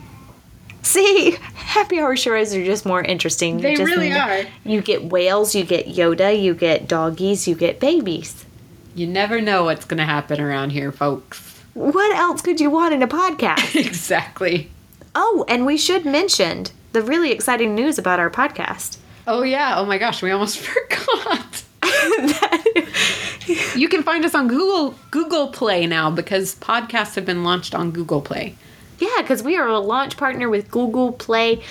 See, 0.80 1.36
happy 1.54 1.98
hour 2.00 2.16
shows 2.16 2.54
are 2.54 2.64
just 2.64 2.86
more 2.86 3.02
interesting. 3.02 3.58
They 3.58 3.74
Just 3.74 3.90
really 3.92 4.08
in- 4.12 4.16
are. 4.16 4.44
You 4.64 4.80
get 4.80 5.04
whales, 5.04 5.54
you 5.54 5.64
get 5.64 5.86
Yoda, 5.86 6.40
you 6.40 6.54
get 6.54 6.88
doggies, 6.88 7.46
you 7.46 7.54
get 7.54 7.78
babies. 7.78 8.46
You 8.94 9.06
never 9.06 9.42
know 9.42 9.64
what's 9.64 9.84
going 9.84 9.98
to 9.98 10.06
happen 10.06 10.40
around 10.40 10.70
here, 10.70 10.90
folks. 10.90 11.47
What 11.78 12.16
else 12.16 12.42
could 12.42 12.60
you 12.60 12.70
want 12.70 12.92
in 12.92 13.04
a 13.04 13.06
podcast? 13.06 13.76
exactly. 13.86 14.68
oh, 15.14 15.44
and 15.48 15.64
we 15.64 15.78
should 15.78 16.04
mention 16.04 16.64
the 16.90 17.02
really 17.02 17.30
exciting 17.30 17.76
news 17.76 17.98
about 17.98 18.18
our 18.18 18.30
podcast. 18.30 18.98
Oh 19.28 19.42
yeah. 19.44 19.78
Oh 19.78 19.84
my 19.84 19.96
gosh, 19.96 20.20
we 20.20 20.32
almost 20.32 20.58
forgot. 20.66 21.62
you 23.76 23.88
can 23.88 24.02
find 24.02 24.24
us 24.24 24.34
on 24.34 24.48
Google 24.48 24.96
Google 25.12 25.48
Play 25.52 25.86
now 25.86 26.10
because 26.10 26.56
podcasts 26.56 27.14
have 27.14 27.24
been 27.24 27.44
launched 27.44 27.76
on 27.76 27.92
Google 27.92 28.22
Play. 28.22 28.56
Yeah, 28.98 29.22
because 29.22 29.44
we 29.44 29.56
are 29.56 29.68
a 29.68 29.78
launch 29.78 30.16
partner 30.16 30.48
with 30.48 30.72
Google 30.72 31.12
Play 31.12 31.62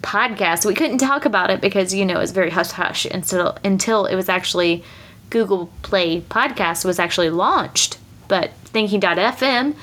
Podcast. 0.00 0.64
We 0.64 0.74
couldn't 0.74 0.98
talk 0.98 1.24
about 1.24 1.50
it 1.50 1.60
because 1.60 1.92
you 1.92 2.04
know 2.04 2.20
it's 2.20 2.30
very 2.30 2.50
hush 2.50 2.70
hush 2.70 3.04
until 3.06 3.58
until 3.64 4.06
it 4.06 4.14
was 4.14 4.28
actually 4.28 4.84
Google 5.30 5.72
Play 5.82 6.20
Podcast 6.20 6.84
was 6.84 7.00
actually 7.00 7.30
launched. 7.30 7.98
But 8.28 8.52
Thinking.fm, 8.64 9.74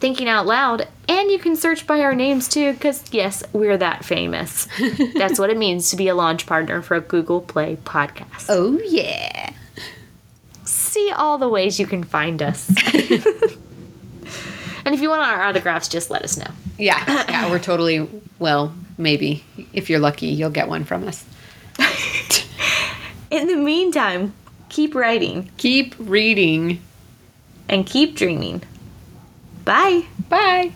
Thinking 0.00 0.28
Out 0.28 0.46
Loud, 0.46 0.86
and 1.08 1.30
you 1.30 1.38
can 1.38 1.56
search 1.56 1.86
by 1.86 2.00
our 2.00 2.14
names 2.14 2.48
too, 2.48 2.72
because 2.72 3.02
yes, 3.12 3.42
we're 3.52 3.76
that 3.76 4.04
famous. 4.04 4.68
That's 5.14 5.38
what 5.38 5.50
it 5.50 5.56
means 5.56 5.90
to 5.90 5.96
be 5.96 6.08
a 6.08 6.14
launch 6.14 6.46
partner 6.46 6.82
for 6.82 6.94
a 6.94 7.00
Google 7.00 7.40
Play 7.40 7.76
Podcast. 7.84 8.46
Oh 8.48 8.78
yeah. 8.84 9.52
See 10.64 11.10
all 11.10 11.38
the 11.38 11.48
ways 11.48 11.80
you 11.80 11.86
can 11.86 12.04
find 12.04 12.42
us. 12.42 12.68
and 14.84 14.94
if 14.94 15.00
you 15.00 15.08
want 15.08 15.22
our 15.22 15.42
autographs, 15.42 15.88
just 15.88 16.10
let 16.10 16.22
us 16.22 16.36
know. 16.36 16.50
Yeah, 16.78 17.02
yeah, 17.28 17.50
we're 17.50 17.58
totally 17.58 18.08
well, 18.38 18.72
maybe 18.96 19.44
if 19.72 19.90
you're 19.90 19.98
lucky, 19.98 20.28
you'll 20.28 20.50
get 20.50 20.68
one 20.68 20.84
from 20.84 21.08
us. 21.08 21.24
In 23.30 23.46
the 23.46 23.56
meantime, 23.56 24.32
keep 24.68 24.94
writing 24.94 25.50
Keep 25.56 25.94
reading. 25.98 26.80
And 27.68 27.86
keep 27.86 28.16
dreaming. 28.16 28.62
Bye. 29.64 30.06
Bye. 30.28 30.72